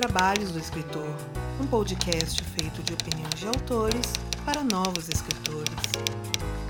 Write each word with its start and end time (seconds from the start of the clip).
Trabalhos 0.00 0.50
do 0.52 0.58
Escritor, 0.58 1.14
um 1.60 1.66
podcast 1.66 2.42
feito 2.42 2.82
de 2.82 2.94
opiniões 2.94 3.34
de 3.38 3.46
autores 3.46 4.14
para 4.46 4.64
novos 4.64 5.10
escritores. 5.10 6.69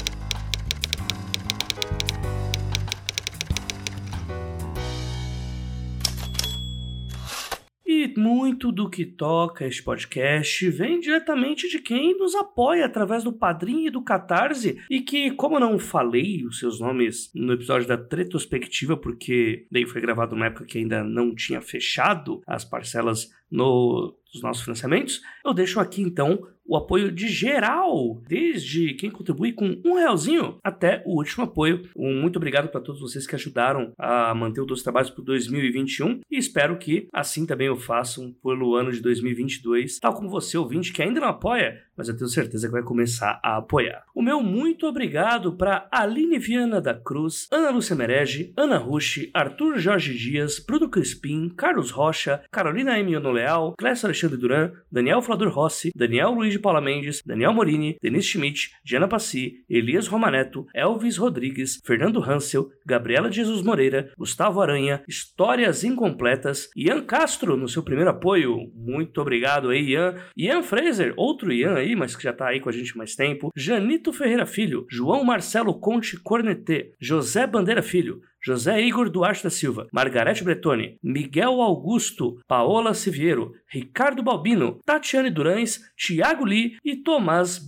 Muito 8.60 8.72
do 8.72 8.90
que 8.90 9.06
toca 9.06 9.66
este 9.66 9.82
podcast 9.82 10.68
vem 10.68 11.00
diretamente 11.00 11.66
de 11.66 11.78
quem 11.78 12.18
nos 12.18 12.34
apoia 12.34 12.84
através 12.84 13.24
do 13.24 13.32
Padrim 13.32 13.86
e 13.86 13.90
do 13.90 14.02
Catarse, 14.02 14.78
e 14.90 15.00
que, 15.00 15.30
como 15.30 15.58
não 15.58 15.78
falei 15.78 16.44
os 16.44 16.58
seus 16.58 16.78
nomes 16.78 17.30
no 17.34 17.54
episódio 17.54 17.88
da 17.88 17.96
Retrospectiva, 17.96 18.98
porque 18.98 19.66
daí 19.70 19.86
foi 19.86 20.02
gravado 20.02 20.34
numa 20.34 20.46
época 20.46 20.66
que 20.66 20.76
ainda 20.76 21.02
não 21.02 21.34
tinha 21.34 21.62
fechado 21.62 22.42
as 22.46 22.62
parcelas 22.62 23.30
no, 23.50 24.14
nossos 24.42 24.62
financiamentos, 24.62 25.22
eu 25.44 25.54
deixo 25.54 25.80
aqui 25.80 26.02
então 26.02 26.46
o 26.70 26.76
apoio 26.76 27.10
de 27.10 27.26
geral, 27.26 28.22
desde 28.28 28.94
quem 28.94 29.10
contribui 29.10 29.52
com 29.52 29.76
um 29.84 29.94
realzinho 29.94 30.56
até 30.62 31.02
o 31.04 31.16
último 31.16 31.42
apoio. 31.42 31.82
Um 31.96 32.20
muito 32.20 32.36
obrigado 32.36 32.68
para 32.68 32.80
todos 32.80 33.00
vocês 33.00 33.26
que 33.26 33.34
ajudaram 33.34 33.92
a 33.98 34.32
manter 34.32 34.60
o 34.60 34.64
Dois 34.64 34.80
Trabalhos 34.80 35.10
para 35.10 35.24
2021 35.24 36.20
e 36.30 36.38
espero 36.38 36.78
que 36.78 37.08
assim 37.12 37.44
também 37.44 37.68
o 37.68 37.74
façam 37.74 38.32
pelo 38.40 38.76
ano 38.76 38.92
de 38.92 39.00
2022, 39.00 39.98
tal 39.98 40.14
como 40.14 40.30
você, 40.30 40.56
ouvinte, 40.56 40.92
que 40.92 41.02
ainda 41.02 41.18
não 41.18 41.26
apoia, 41.26 41.82
mas 41.96 42.08
eu 42.08 42.16
tenho 42.16 42.30
certeza 42.30 42.68
que 42.68 42.72
vai 42.72 42.84
começar 42.84 43.40
a 43.42 43.56
apoiar. 43.56 44.04
O 44.14 44.22
meu 44.22 44.40
muito 44.40 44.86
obrigado 44.86 45.54
para 45.54 45.88
Aline 45.90 46.38
Viana 46.38 46.80
da 46.80 46.94
Cruz, 46.94 47.48
Ana 47.50 47.70
Lúcia 47.70 47.96
Merege, 47.96 48.52
Ana 48.56 48.78
Rushi, 48.78 49.28
Arthur 49.34 49.76
Jorge 49.78 50.16
Dias, 50.16 50.60
Bruno 50.60 50.88
Crispim, 50.88 51.48
Carlos 51.48 51.90
Rocha, 51.90 52.44
Carolina 52.52 52.96
M. 52.96 53.18
Leal, 53.18 53.74
Clécio 53.76 54.06
Alexandre 54.06 54.36
Duran, 54.36 54.70
Daniel 54.90 55.20
Flador 55.20 55.48
Rossi, 55.48 55.90
Daniel 55.96 56.30
Luiz 56.30 56.59
Paula 56.60 56.80
Mendes, 56.80 57.22
Daniel 57.24 57.52
Morini, 57.52 57.96
Denis 58.00 58.26
Schmidt, 58.26 58.70
Diana 58.84 59.08
Passi, 59.08 59.64
Elias 59.68 60.06
Romaneto, 60.06 60.66
Elvis 60.74 61.16
Rodrigues, 61.16 61.80
Fernando 61.84 62.22
Hansel, 62.22 62.70
Gabriela 62.86 63.30
Jesus 63.30 63.62
Moreira, 63.62 64.12
Gustavo 64.16 64.60
Aranha, 64.60 65.02
Histórias 65.08 65.84
Incompletas, 65.84 66.70
Ian 66.76 67.02
Castro 67.02 67.56
no 67.56 67.68
seu 67.68 67.82
primeiro 67.82 68.10
apoio. 68.10 68.70
Muito 68.74 69.20
obrigado 69.20 69.70
aí, 69.70 69.90
Ian. 69.90 70.16
Ian 70.36 70.62
Fraser, 70.62 71.14
outro 71.16 71.52
Ian 71.52 71.74
aí, 71.74 71.96
mas 71.96 72.14
que 72.14 72.22
já 72.22 72.32
tá 72.32 72.48
aí 72.48 72.60
com 72.60 72.68
a 72.68 72.72
gente 72.72 72.96
mais 72.96 73.14
tempo. 73.14 73.50
Janito 73.56 74.12
Ferreira 74.12 74.46
Filho, 74.46 74.86
João 74.90 75.24
Marcelo 75.24 75.74
Conte 75.78 76.18
Cornetê, 76.20 76.92
José 77.00 77.46
Bandeira 77.46 77.82
Filho, 77.82 78.20
José 78.44 78.80
Igor 78.80 79.10
Duarte 79.10 79.44
da 79.44 79.50
Silva, 79.50 79.86
Margarete 79.92 80.42
Bretoni, 80.42 80.96
Miguel 81.02 81.60
Augusto, 81.60 82.40
Paola 82.48 82.94
Siviero, 82.94 83.52
Ricardo 83.72 84.22
Balbino, 84.22 84.80
Tatiane 84.84 85.30
Durães, 85.30 85.80
Tiago 85.96 86.44
Lee 86.44 86.76
e 86.84 86.96
Tomás 86.96 87.58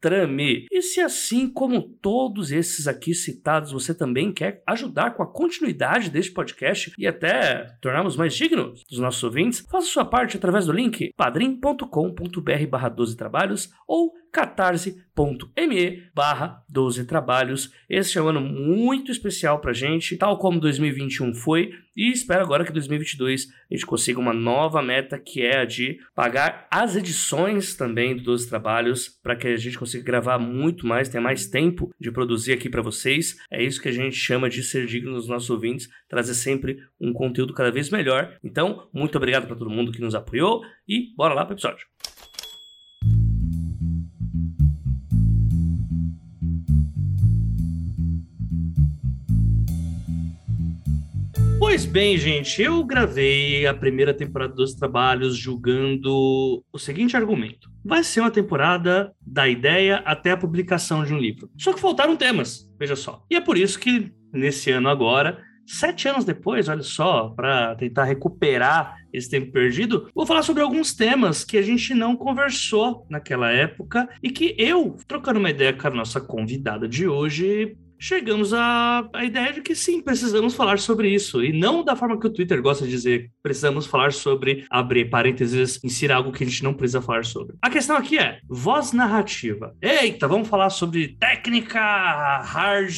Beltrame. 0.00 0.66
E 0.70 0.82
se 0.82 1.00
assim 1.00 1.48
como 1.48 1.82
todos 1.82 2.52
esses 2.52 2.86
aqui 2.86 3.14
citados, 3.14 3.72
você 3.72 3.92
também 3.92 4.32
quer 4.32 4.62
ajudar 4.66 5.14
com 5.14 5.22
a 5.22 5.26
continuidade 5.26 6.10
deste 6.10 6.32
podcast 6.32 6.92
e 6.96 7.06
até 7.06 7.66
tornarmos 7.80 8.16
mais 8.16 8.34
dignos 8.34 8.84
dos 8.88 8.98
nossos 8.98 9.22
ouvintes, 9.22 9.66
faça 9.68 9.86
sua 9.86 10.04
parte 10.04 10.36
através 10.36 10.66
do 10.66 10.72
link 10.72 11.12
padrim.com.br 11.16 12.66
barra 12.70 12.88
12 12.88 13.16
trabalhos 13.16 13.70
ou 13.86 14.12
catarse.me 14.32 16.02
barra 16.14 16.62
12 16.68 17.04
trabalhos. 17.06 17.72
Este 17.88 18.18
é 18.18 18.22
um 18.22 18.28
ano 18.28 18.40
muito 18.40 19.10
especial 19.10 19.60
pra 19.60 19.72
gente, 19.72 20.16
tal 20.16 20.38
como 20.38 20.60
2021 20.60 21.34
foi, 21.34 21.70
e 21.96 22.12
espero 22.12 22.42
agora 22.42 22.64
que 22.64 22.72
2022 22.72 23.48
a 23.48 23.74
gente 23.74 23.86
consiga 23.86 24.20
uma 24.20 24.32
nova 24.32 24.80
meta 24.80 25.18
que 25.18 25.42
é 25.42 25.58
a 25.58 25.64
de 25.64 25.98
pagar 26.14 26.68
as 26.70 26.94
edições 26.94 27.74
também 27.74 28.16
do 28.16 28.22
12 28.22 28.48
trabalhos 28.48 29.08
para 29.08 29.34
que 29.34 29.48
a 29.48 29.56
gente 29.56 29.78
consiga 29.78 29.87
gravar 29.94 30.38
muito 30.38 30.86
mais, 30.86 31.08
ter 31.08 31.20
mais 31.20 31.46
tempo 31.46 31.92
de 32.00 32.10
produzir 32.10 32.52
aqui 32.52 32.68
para 32.68 32.82
vocês. 32.82 33.36
É 33.50 33.62
isso 33.62 33.80
que 33.80 33.88
a 33.88 33.92
gente 33.92 34.16
chama 34.16 34.48
de 34.48 34.62
ser 34.62 34.86
digno 34.86 35.12
dos 35.12 35.28
nossos 35.28 35.50
ouvintes, 35.50 35.88
trazer 36.08 36.34
sempre 36.34 36.78
um 37.00 37.12
conteúdo 37.12 37.52
cada 37.52 37.70
vez 37.70 37.90
melhor. 37.90 38.36
Então, 38.42 38.88
muito 38.92 39.16
obrigado 39.16 39.46
para 39.46 39.56
todo 39.56 39.70
mundo 39.70 39.92
que 39.92 40.00
nos 40.00 40.14
apoiou 40.14 40.62
e 40.86 41.14
bora 41.16 41.34
lá 41.34 41.44
para 41.44 41.54
o 41.54 41.56
episódio. 41.56 41.86
Pois 51.58 51.84
bem, 51.84 52.16
gente, 52.16 52.62
eu 52.62 52.84
gravei 52.84 53.66
a 53.66 53.74
primeira 53.74 54.14
temporada 54.14 54.54
dos 54.54 54.74
trabalhos 54.74 55.36
julgando 55.36 56.62
o 56.72 56.78
seguinte 56.78 57.16
argumento. 57.16 57.68
Vai 57.84 58.04
ser 58.04 58.20
uma 58.20 58.30
temporada 58.30 59.12
da 59.20 59.48
ideia 59.48 59.96
até 60.04 60.30
a 60.30 60.36
publicação 60.36 61.04
de 61.04 61.12
um 61.12 61.18
livro. 61.18 61.50
Só 61.58 61.72
que 61.72 61.80
faltaram 61.80 62.16
temas, 62.16 62.70
veja 62.78 62.94
só. 62.94 63.24
E 63.28 63.34
é 63.34 63.40
por 63.40 63.58
isso 63.58 63.76
que, 63.80 64.12
nesse 64.32 64.70
ano 64.70 64.88
agora, 64.88 65.42
sete 65.66 66.08
anos 66.08 66.24
depois, 66.24 66.68
olha 66.68 66.82
só, 66.82 67.30
para 67.30 67.74
tentar 67.74 68.04
recuperar 68.04 68.96
esse 69.12 69.28
tempo 69.28 69.50
perdido, 69.50 70.08
vou 70.14 70.24
falar 70.24 70.44
sobre 70.44 70.62
alguns 70.62 70.94
temas 70.94 71.44
que 71.44 71.58
a 71.58 71.62
gente 71.62 71.92
não 71.92 72.16
conversou 72.16 73.04
naquela 73.10 73.50
época 73.50 74.08
e 74.22 74.30
que 74.30 74.54
eu, 74.56 74.96
trocando 75.08 75.40
uma 75.40 75.50
ideia 75.50 75.72
com 75.72 75.88
a 75.88 75.90
nossa 75.90 76.20
convidada 76.20 76.86
de 76.86 77.08
hoje, 77.08 77.76
chegamos 77.98 78.54
à, 78.54 79.08
à 79.12 79.24
ideia 79.24 79.52
de 79.52 79.60
que 79.60 79.74
sim, 79.74 80.00
precisamos 80.00 80.54
falar 80.54 80.78
sobre 80.78 81.10
isso. 81.10 81.42
E 81.42 81.52
não 81.52 81.84
da 81.84 81.96
forma 81.96 82.18
que 82.18 82.26
o 82.26 82.32
Twitter 82.32 82.62
gosta 82.62 82.84
de 82.84 82.90
dizer, 82.90 83.30
precisamos 83.42 83.86
falar 83.86 84.12
sobre, 84.12 84.64
abrir 84.70 85.10
parênteses, 85.10 85.82
inserir 85.82 86.12
algo 86.12 86.32
que 86.32 86.44
a 86.44 86.46
gente 86.46 86.62
não 86.62 86.74
precisa 86.74 87.02
falar 87.02 87.24
sobre. 87.24 87.56
A 87.60 87.70
questão 87.70 87.96
aqui 87.96 88.18
é 88.18 88.38
voz 88.48 88.92
narrativa. 88.92 89.74
Eita, 89.82 90.28
vamos 90.28 90.48
falar 90.48 90.70
sobre 90.70 91.16
técnica, 91.18 91.80
hard. 92.42 92.88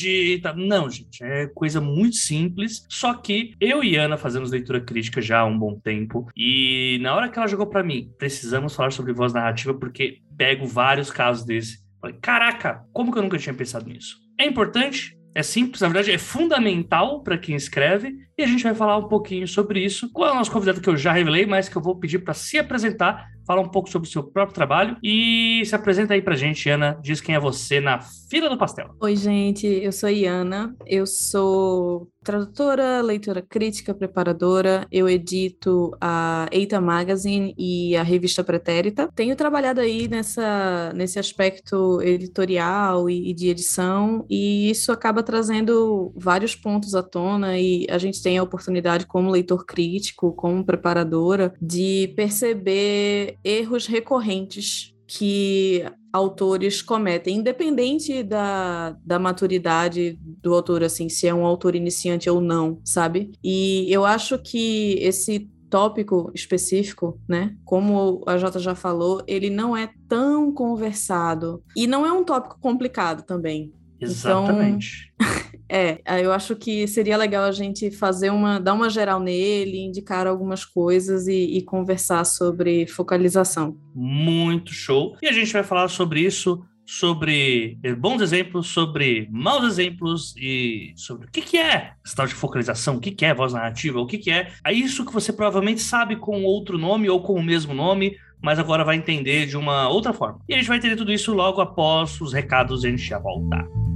Tá. 0.43 0.55
Não, 0.55 0.91
gente, 0.91 1.23
é 1.23 1.47
coisa 1.47 1.81
muito 1.81 2.17
simples. 2.17 2.85
Só 2.89 3.15
que 3.15 3.55
eu 3.61 3.83
e 3.83 3.97
Ana 3.97 4.17
fazemos 4.17 4.51
leitura 4.51 4.81
crítica 4.81 5.21
já 5.21 5.41
há 5.41 5.45
um 5.45 5.59
bom 5.59 5.79
tempo. 5.79 6.29
E 6.37 6.99
na 7.01 7.15
hora 7.15 7.29
que 7.29 7.39
ela 7.39 7.49
jogou 7.49 7.67
para 7.67 7.83
mim, 7.83 8.11
precisamos 8.19 8.75
falar 8.75 8.93
sobre 8.93 9.13
voz 9.13 9.33
narrativa, 9.33 9.75
porque 9.75 10.19
pego 10.37 10.67
vários 10.67 11.11
casos 11.11 11.45
desse. 11.45 11.81
Falei, 12.01 12.17
caraca, 12.21 12.83
como 12.93 13.13
que 13.13 13.19
eu 13.19 13.23
nunca 13.23 13.39
tinha 13.39 13.55
pensado 13.55 13.87
nisso? 13.87 14.19
É 14.41 14.47
importante, 14.47 15.15
é 15.35 15.43
simples, 15.43 15.83
na 15.83 15.89
verdade 15.89 16.11
é 16.11 16.17
fundamental 16.17 17.23
para 17.23 17.37
quem 17.37 17.55
escreve, 17.55 18.17
e 18.41 18.45
a 18.45 18.47
gente 18.47 18.65
vai 18.65 18.75
falar 18.75 18.97
um 18.97 19.09
pouquinho 19.09 19.47
sobre 19.47 19.85
isso. 19.85 20.11
Com 20.11 20.25
a 20.25 20.35
nossa 20.35 20.51
convidada 20.51 20.81
que 20.81 20.89
eu 20.89 20.97
já 20.97 21.13
revelei, 21.13 21.45
mas 21.45 21.69
que 21.69 21.77
eu 21.77 21.83
vou 21.83 21.97
pedir 21.97 22.21
para 22.21 22.33
se 22.33 22.59
apresentar, 22.59 23.27
falar 23.47 23.61
um 23.61 23.69
pouco 23.69 23.91
sobre 23.91 24.09
o 24.09 24.11
seu 24.11 24.23
próprio 24.23 24.55
trabalho. 24.55 24.97
E 25.03 25.63
se 25.67 25.75
apresenta 25.75 26.15
aí 26.15 26.23
pra 26.23 26.35
gente, 26.35 26.69
Ana, 26.69 26.99
diz 27.03 27.21
quem 27.21 27.35
é 27.35 27.41
você 27.41 27.81
na 27.81 28.01
fila 28.01 28.49
do 28.49 28.57
pastel. 28.57 28.95
Oi, 29.01 29.17
gente, 29.17 29.67
eu 29.67 29.93
sou 29.93 30.09
a 30.09 30.13
Iana, 30.13 30.75
eu 30.87 31.07
sou 31.07 32.09
tradutora, 32.23 33.01
leitora 33.01 33.43
crítica, 33.43 33.95
preparadora, 33.95 34.87
eu 34.93 35.09
edito 35.09 35.91
a 36.01 36.47
Eita 36.53 36.81
Magazine 36.81 37.55
e 37.59 37.97
a 37.97 38.03
revista 38.03 38.45
Pretérita. 38.45 39.09
Tenho 39.15 39.35
trabalhado 39.35 39.81
aí 39.81 40.07
nessa, 40.07 40.93
nesse 40.95 41.19
aspecto 41.19 42.01
editorial 42.03 43.09
e, 43.09 43.31
e 43.31 43.35
de 43.35 43.49
edição, 43.49 44.25
e 44.29 44.71
isso 44.71 44.93
acaba 44.93 45.23
trazendo 45.23 46.13
vários 46.15 46.55
pontos 46.55 46.95
à 46.95 47.03
tona, 47.03 47.59
e 47.59 47.87
a 47.91 47.99
gente 47.99 48.23
tem 48.23 48.30
a 48.39 48.43
oportunidade, 48.43 49.07
como 49.07 49.31
leitor 49.31 49.65
crítico, 49.65 50.33
como 50.33 50.65
preparadora, 50.65 51.55
de 51.61 52.13
perceber 52.17 53.39
erros 53.45 53.87
recorrentes 53.87 54.95
que 55.07 55.85
autores 56.13 56.83
cometem, 56.83 57.39
independente 57.39 58.23
da, 58.23 58.97
da 59.05 59.19
maturidade 59.19 60.19
do 60.23 60.55
autor, 60.55 60.83
assim, 60.85 61.09
se 61.09 61.27
é 61.27 61.35
um 61.35 61.45
autor 61.45 61.75
iniciante 61.75 62.29
ou 62.31 62.41
não, 62.41 62.81
sabe? 62.85 63.33
E 63.43 63.87
eu 63.93 64.05
acho 64.05 64.39
que 64.39 64.95
esse 65.01 65.49
tópico 65.71 66.31
específico, 66.35 67.19
né? 67.29 67.55
Como 67.65 68.23
a 68.27 68.37
Jota 68.37 68.59
já 68.59 68.75
falou, 68.75 69.23
ele 69.27 69.49
não 69.49 69.77
é 69.77 69.89
tão 70.09 70.53
conversado. 70.53 71.63
E 71.77 71.87
não 71.87 72.05
é 72.05 72.13
um 72.13 72.25
tópico 72.25 72.59
complicado 72.61 73.23
também. 73.23 73.73
Exatamente. 74.01 75.13
Então, 75.15 75.29
é, 75.71 76.25
eu 76.25 76.33
acho 76.33 76.57
que 76.57 76.87
seria 76.89 77.17
legal 77.17 77.45
a 77.45 77.53
gente 77.53 77.91
fazer 77.91 78.31
uma, 78.31 78.59
dar 78.59 78.75
uma 78.75 78.91
geral 78.91 79.21
nele, 79.21 79.79
indicar 79.79 80.27
algumas 80.27 80.65
coisas 80.65 81.29
e, 81.29 81.59
e 81.59 81.63
conversar 81.63 82.25
sobre 82.25 82.87
focalização. 82.87 83.77
Muito 83.95 84.73
show. 84.73 85.17
E 85.23 85.29
a 85.29 85.33
gente 85.33 85.53
vai 85.53 85.63
falar 85.63 85.89
sobre 85.89 86.21
isso 86.21 86.61
sobre 86.91 87.79
bons 87.99 88.21
exemplos, 88.21 88.67
sobre 88.67 89.29
maus 89.31 89.63
exemplos 89.65 90.35
e 90.37 90.93
sobre 90.97 91.29
o 91.29 91.31
que, 91.31 91.41
que 91.41 91.57
é 91.57 91.93
esse 92.05 92.17
tal 92.17 92.27
de 92.27 92.35
focalização, 92.35 92.97
o 92.97 93.01
que, 93.01 93.13
que 93.13 93.25
é 93.25 93.33
voz 93.33 93.53
narrativa, 93.53 94.01
o 94.01 94.07
que, 94.07 94.19
que 94.19 94.29
é. 94.29 94.51
É 94.67 94.73
isso 94.73 95.07
que 95.07 95.13
você 95.13 95.33
provavelmente 95.33 95.81
sabe 95.81 96.17
com 96.17 96.43
outro 96.43 96.77
nome 96.77 97.09
ou 97.09 97.23
com 97.23 97.35
o 97.35 97.43
mesmo 97.43 97.73
nome, 97.73 98.17
mas 98.43 98.59
agora 98.59 98.85
vai 98.85 98.97
entender 98.97 99.47
de 99.47 99.57
uma 99.57 99.89
outra 99.89 100.13
forma. 100.13 100.41
E 100.49 100.55
a 100.55 100.57
gente 100.57 100.67
vai 100.67 100.79
entender 100.79 100.97
tudo 100.97 101.13
isso 101.13 101.33
logo 101.33 101.61
após 101.61 102.21
os 102.21 102.33
recados 102.33 102.83
e 102.83 102.89
a 102.89 102.91
gente 102.91 103.05
já 103.05 103.21
volta. 103.21 103.90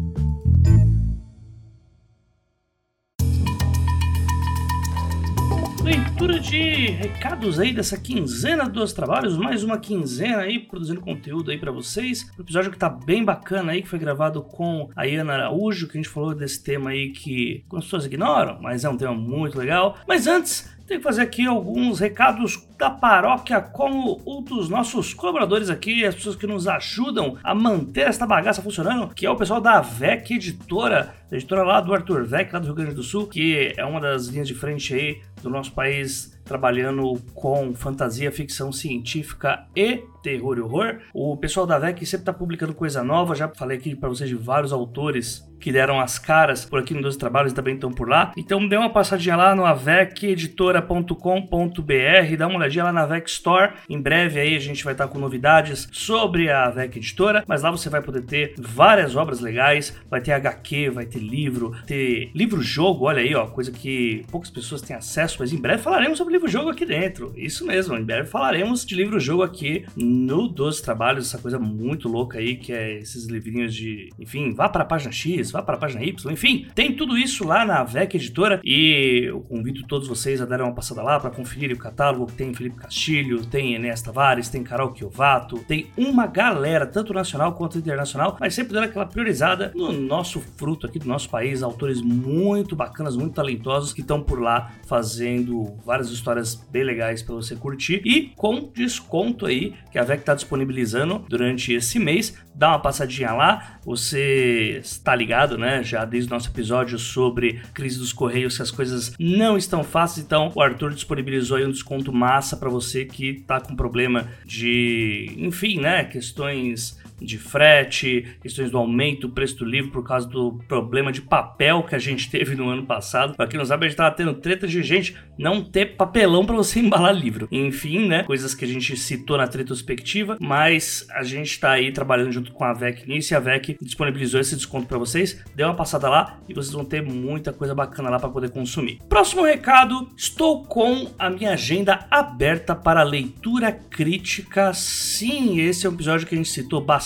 Leitura 5.85 6.41
de 6.41 6.87
recados 6.93 7.61
aí 7.61 7.71
dessa 7.71 7.99
quinzena 7.99 8.67
dos 8.67 8.95
trabalhos, 8.95 9.37
mais 9.37 9.63
uma 9.63 9.77
quinzena 9.77 10.39
aí 10.39 10.59
produzindo 10.59 10.99
conteúdo 10.99 11.51
aí 11.51 11.59
para 11.59 11.71
vocês. 11.71 12.27
Um 12.39 12.41
episódio 12.41 12.71
que 12.71 12.79
tá 12.79 12.89
bem 12.89 13.23
bacana 13.23 13.73
aí, 13.73 13.83
que 13.83 13.89
foi 13.89 13.99
gravado 13.99 14.43
com 14.43 14.89
a 14.97 15.05
Iana 15.05 15.35
Araújo, 15.35 15.87
que 15.87 15.99
a 15.99 16.01
gente 16.01 16.09
falou 16.09 16.35
desse 16.35 16.65
tema 16.65 16.89
aí 16.89 17.11
que 17.11 17.65
algumas 17.65 17.85
pessoas 17.85 18.07
ignoram, 18.07 18.59
mas 18.63 18.83
é 18.83 18.89
um 18.89 18.97
tema 18.97 19.15
muito 19.15 19.59
legal. 19.59 19.99
Mas 20.09 20.27
antes, 20.27 20.74
tenho 20.87 21.01
que 21.01 21.05
fazer 21.05 21.23
aqui 21.23 21.47
alguns 21.47 21.99
recados 21.99 22.63
da 22.79 22.91
paróquia, 22.91 23.61
como 23.61 24.21
um 24.27 24.43
dos 24.43 24.69
nossos 24.69 25.15
colaboradores 25.15 25.71
aqui, 25.71 26.05
as 26.05 26.15
pessoas 26.15 26.37
que 26.37 26.47
nos 26.47 26.69
ajudam 26.69 27.39
a 27.43 27.55
manter 27.55 28.03
esta 28.09 28.27
bagaça 28.27 28.61
funcionando, 28.61 29.15
que 29.15 29.25
é 29.25 29.31
o 29.31 29.37
pessoal 29.37 29.61
da 29.61 29.81
VEC 29.81 30.35
Editora, 30.35 31.15
editora 31.33 31.63
lá 31.63 31.81
do 31.81 31.95
Arthur 31.95 32.25
Vec, 32.25 32.53
lá 32.53 32.59
do 32.59 32.67
Rio 32.67 32.75
Grande 32.75 32.95
do 32.95 33.03
Sul, 33.03 33.27
que 33.27 33.73
é 33.77 33.85
uma 33.85 34.01
das 34.01 34.27
linhas 34.27 34.49
de 34.49 34.55
frente 34.55 34.95
aí 34.95 35.23
do 35.43 35.49
nosso 35.49 35.73
país 35.73 36.34
trabalhando 36.45 37.15
com 37.35 37.75
fantasia, 37.75 38.31
ficção 38.31 38.73
científica 38.73 39.67
e 39.75 40.05
terror 40.23 40.57
e 40.57 40.61
horror. 40.63 41.01
O 41.13 41.37
pessoal 41.37 41.67
da 41.67 41.79
VEC 41.79 42.07
sempre 42.07 42.23
está 42.23 42.33
publicando 42.33 42.75
coisa 42.75 43.05
nova, 43.05 43.35
já 43.35 43.49
falei 43.49 43.77
aqui 43.77 43.95
para 43.95 44.09
vocês 44.09 44.29
de 44.29 44.35
vários 44.35 44.73
autores 44.73 45.47
que 45.61 45.73
deram 45.73 45.99
as 45.99 46.19
caras 46.19 46.65
por 46.65 46.79
aqui 46.79 46.93
no 46.93 47.01
12 47.01 47.19
Trabalhos 47.19 47.53
e 47.53 47.55
também 47.55 47.75
estão 47.75 47.91
por 47.91 48.07
lá. 48.07 48.33
Então 48.37 48.69
dê 48.69 48.77
uma 48.77 48.91
passadinha 48.91 49.35
lá 49.35 49.55
no 49.55 49.65
aveceditora.com.br, 49.65 52.37
dá 52.37 52.47
uma 52.47 52.59
olhadinha 52.59 52.85
lá 52.85 52.93
na 52.93 53.07
VEC 53.07 53.31
Store. 53.31 53.73
Em 53.89 53.99
breve 53.99 54.39
aí 54.39 54.57
a 54.57 54.61
gente 54.61 54.85
vai 54.85 54.93
estar 54.93 55.09
com 55.09 55.19
novidades 55.19 55.89
sobre 55.91 56.51
a 56.51 56.69
VEC 56.69 56.99
Editora, 56.99 57.45
mas 57.47 57.63
lá 57.63 57.71
você 57.71 57.89
vai 57.89 58.03
poder 58.03 58.27
ter 58.27 58.55
várias 58.59 59.17
obras 59.17 59.41
legais, 59.41 59.97
vai 60.11 60.21
ter 60.21 60.33
HQ, 60.33 60.91
vai 60.91 61.07
ter 61.07 61.21
livro, 61.21 61.75
ter 61.87 62.31
livro-jogo, 62.35 63.07
olha 63.07 63.23
aí, 63.23 63.35
ó, 63.35 63.47
coisa 63.47 63.73
que 63.73 64.23
poucas 64.31 64.51
pessoas 64.51 64.83
têm 64.83 64.95
acesso, 64.95 65.39
mas 65.41 65.51
em 65.53 65.59
breve 65.59 65.83
falaremos 65.83 66.19
sobre 66.19 66.34
livro-jogo 66.35 66.71
aqui 66.71 66.85
dentro. 66.85 67.33
Isso 67.37 67.65
mesmo, 67.65 67.97
em 67.97 68.05
breve 68.05 68.29
falaremos 68.29 68.85
de 68.85 68.95
livro-jogo 68.95 69.43
aqui 69.43 69.85
no 69.97 70.49
12 70.49 70.83
Trabalhos, 70.83 71.29
essa 71.29 71.39
coisa 71.39 71.59
muito 71.59 72.09
louca 72.09 72.39
aí, 72.39 72.57
que 72.57 72.73
é 72.73 72.99
esses 72.99 73.27
livrinhos 73.27 73.75
de, 73.75 74.11
enfim, 74.19 74.53
vá 74.53 74.69
para 74.69 74.83
a 74.83 74.87
página 74.87 75.13
X, 75.13 75.51
vá 75.51 75.63
para 75.63 75.77
a 75.77 75.79
página 75.79 76.05
Y, 76.05 76.33
enfim, 76.33 76.67
tem 76.75 76.95
tudo 76.95 77.17
isso 77.17 77.47
lá 77.47 77.65
na 77.65 77.85
VEC 77.85 78.17
Editora 78.17 78.61
e 78.65 79.27
eu 79.27 79.41
convido 79.41 79.87
todos 79.87 80.09
vocês 80.09 80.41
a 80.41 80.45
darem 80.45 80.67
uma 80.67 80.75
passada 80.75 81.03
lá 81.03 81.21
para 81.21 81.31
conferir 81.31 81.73
o 81.73 81.79
catálogo. 81.79 82.31
Tem 82.33 82.53
Felipe 82.53 82.77
Castilho, 82.77 83.47
tem 83.47 83.75
Enéas 83.75 84.03
Tavares, 84.03 84.49
tem 84.49 84.63
Carol 84.63 84.93
Kiovato, 84.93 85.59
tem 85.61 85.87
uma 85.97 86.27
galera, 86.27 86.87
tanto 86.87 87.15
nacional 87.15 87.55
quanto 87.55 87.79
internacional, 87.79 88.37
mas 88.41 88.55
sempre 88.55 88.73
dando 88.73 88.85
aquela 88.85 89.07
priorizada 89.07 89.73
no 89.75 89.93
nosso 89.93 90.41
fruto 90.41 90.87
aqui 90.87 90.99
do 90.99 91.07
nosso 91.07 91.29
país, 91.31 91.63
autores 91.63 92.01
muito 92.01 92.75
bacanas, 92.75 93.17
muito 93.17 93.35
talentosos 93.35 93.93
que 93.93 94.01
estão 94.01 94.23
por 94.23 94.41
lá 94.41 94.73
fazendo 94.87 95.77
várias 95.85 96.11
histórias 96.25 96.55
bem 96.55 96.83
legais 96.83 97.23
para 97.23 97.35
você 97.35 97.55
curtir 97.55 98.01
e 98.03 98.33
com 98.35 98.71
desconto 98.75 99.45
aí 99.45 99.75
que 99.93 99.99
a 99.99 100.03
VEC 100.03 100.21
está 100.21 100.35
disponibilizando 100.35 101.25
durante 101.29 101.75
esse 101.75 101.99
mês. 101.99 102.35
Dá 102.55 102.69
uma 102.69 102.79
passadinha 102.79 103.33
lá, 103.33 103.79
você 103.85 104.81
está 104.83 105.15
ligado, 105.15 105.59
né? 105.59 105.83
Já 105.83 106.05
desde 106.05 106.31
o 106.31 106.35
nosso 106.35 106.49
episódio 106.49 106.99
sobre 106.99 107.61
crise 107.75 107.99
dos 107.99 108.13
correios, 108.13 108.57
que 108.57 108.63
as 108.63 108.71
coisas 108.71 109.15
não 109.19 109.59
estão 109.59 109.85
fáceis, 109.85 110.25
então 110.25 110.51
o 110.55 110.63
Arthur 110.63 110.95
disponibilizou 110.95 111.59
aí 111.59 111.67
um 111.67 111.71
desconto 111.71 112.13
massa 112.13 112.57
para 112.57 112.71
você 112.71 113.05
que 113.05 113.45
tá 113.47 113.61
com 113.61 113.77
problema 113.77 114.29
de, 114.47 115.35
enfim, 115.37 115.79
né, 115.81 116.05
questões 116.05 116.99
de 117.21 117.39
frete, 117.39 118.37
questões 118.41 118.71
do 118.71 118.79
aumento 118.79 119.29
do 119.29 119.31
preço 119.31 119.57
do 119.57 119.65
livro 119.65 119.91
por 119.91 120.05
causa 120.05 120.29
do 120.29 120.61
problema 120.69 121.11
de 121.11 121.23
papel 121.23 121.83
que 121.83 121.95
a 121.95 121.99
gente 121.99 122.29
teve 122.31 122.55
no 122.55 122.69
ano 122.69 122.85
passado. 122.85 123.35
Para 123.37 123.47
quem 123.47 123.59
não 123.59 123.65
sabe, 123.65 123.87
a 123.87 123.89
gente 123.89 123.97
tava 123.97 124.15
tendo 124.15 124.35
treta 124.35 124.67
de 124.67 124.83
gente 124.83 125.17
não 125.39 125.63
ter 125.63 125.97
papelão 125.97 126.45
para 126.45 126.57
você 126.57 126.81
embalar 126.81 127.15
livro. 127.15 127.49
Enfim, 127.51 128.07
né? 128.07 128.23
Coisas 128.25 128.55
que 128.55 128.65
a 128.65 128.69
gente 128.69 128.97
citou 128.97 129.37
na 129.37 129.45
retrospectiva, 129.45 130.37
mas 130.41 131.07
a 131.11 131.23
gente 131.23 131.59
tá 131.59 131.73
aí 131.73 131.93
trabalhando 131.93 132.33
junto 132.33 132.53
com 132.53 132.65
a 132.65 132.73
VEC 132.73 133.09
nisso 133.09 133.33
e 133.33 133.37
a 133.37 133.41
VEC 133.41 133.77
disponibilizou 133.81 134.41
esse 134.41 134.57
desconto 134.57 134.87
para 134.87 134.99
vocês. 134.99 135.43
Dê 135.55 135.65
uma 135.65 135.75
passada 135.75 136.09
lá 136.09 136.39
e 136.49 136.55
vocês 136.55 136.73
vão 136.73 136.85
ter 136.85 137.03
muita 137.03 137.53
coisa 137.53 137.75
bacana 137.75 138.11
lá 138.11 138.19
para 138.19 138.29
poder 138.29 138.51
consumir. 138.51 138.99
Próximo 139.09 139.43
recado, 139.43 140.09
estou 140.17 140.65
com 140.65 141.13
a 141.19 141.31
minha 141.31 141.53
agenda 141.53 142.07
aberta 142.11 142.75
para 142.75 143.03
leitura 143.03 143.73
crítica. 143.73 144.73
Sim, 144.75 145.61
esse 145.61 145.87
é 145.87 145.91
um 145.91 145.95
episódio 145.95 146.27
que 146.27 146.35
a 146.35 146.39
gente 146.39 146.51
citou 146.51 146.81
bastante, 146.81 147.04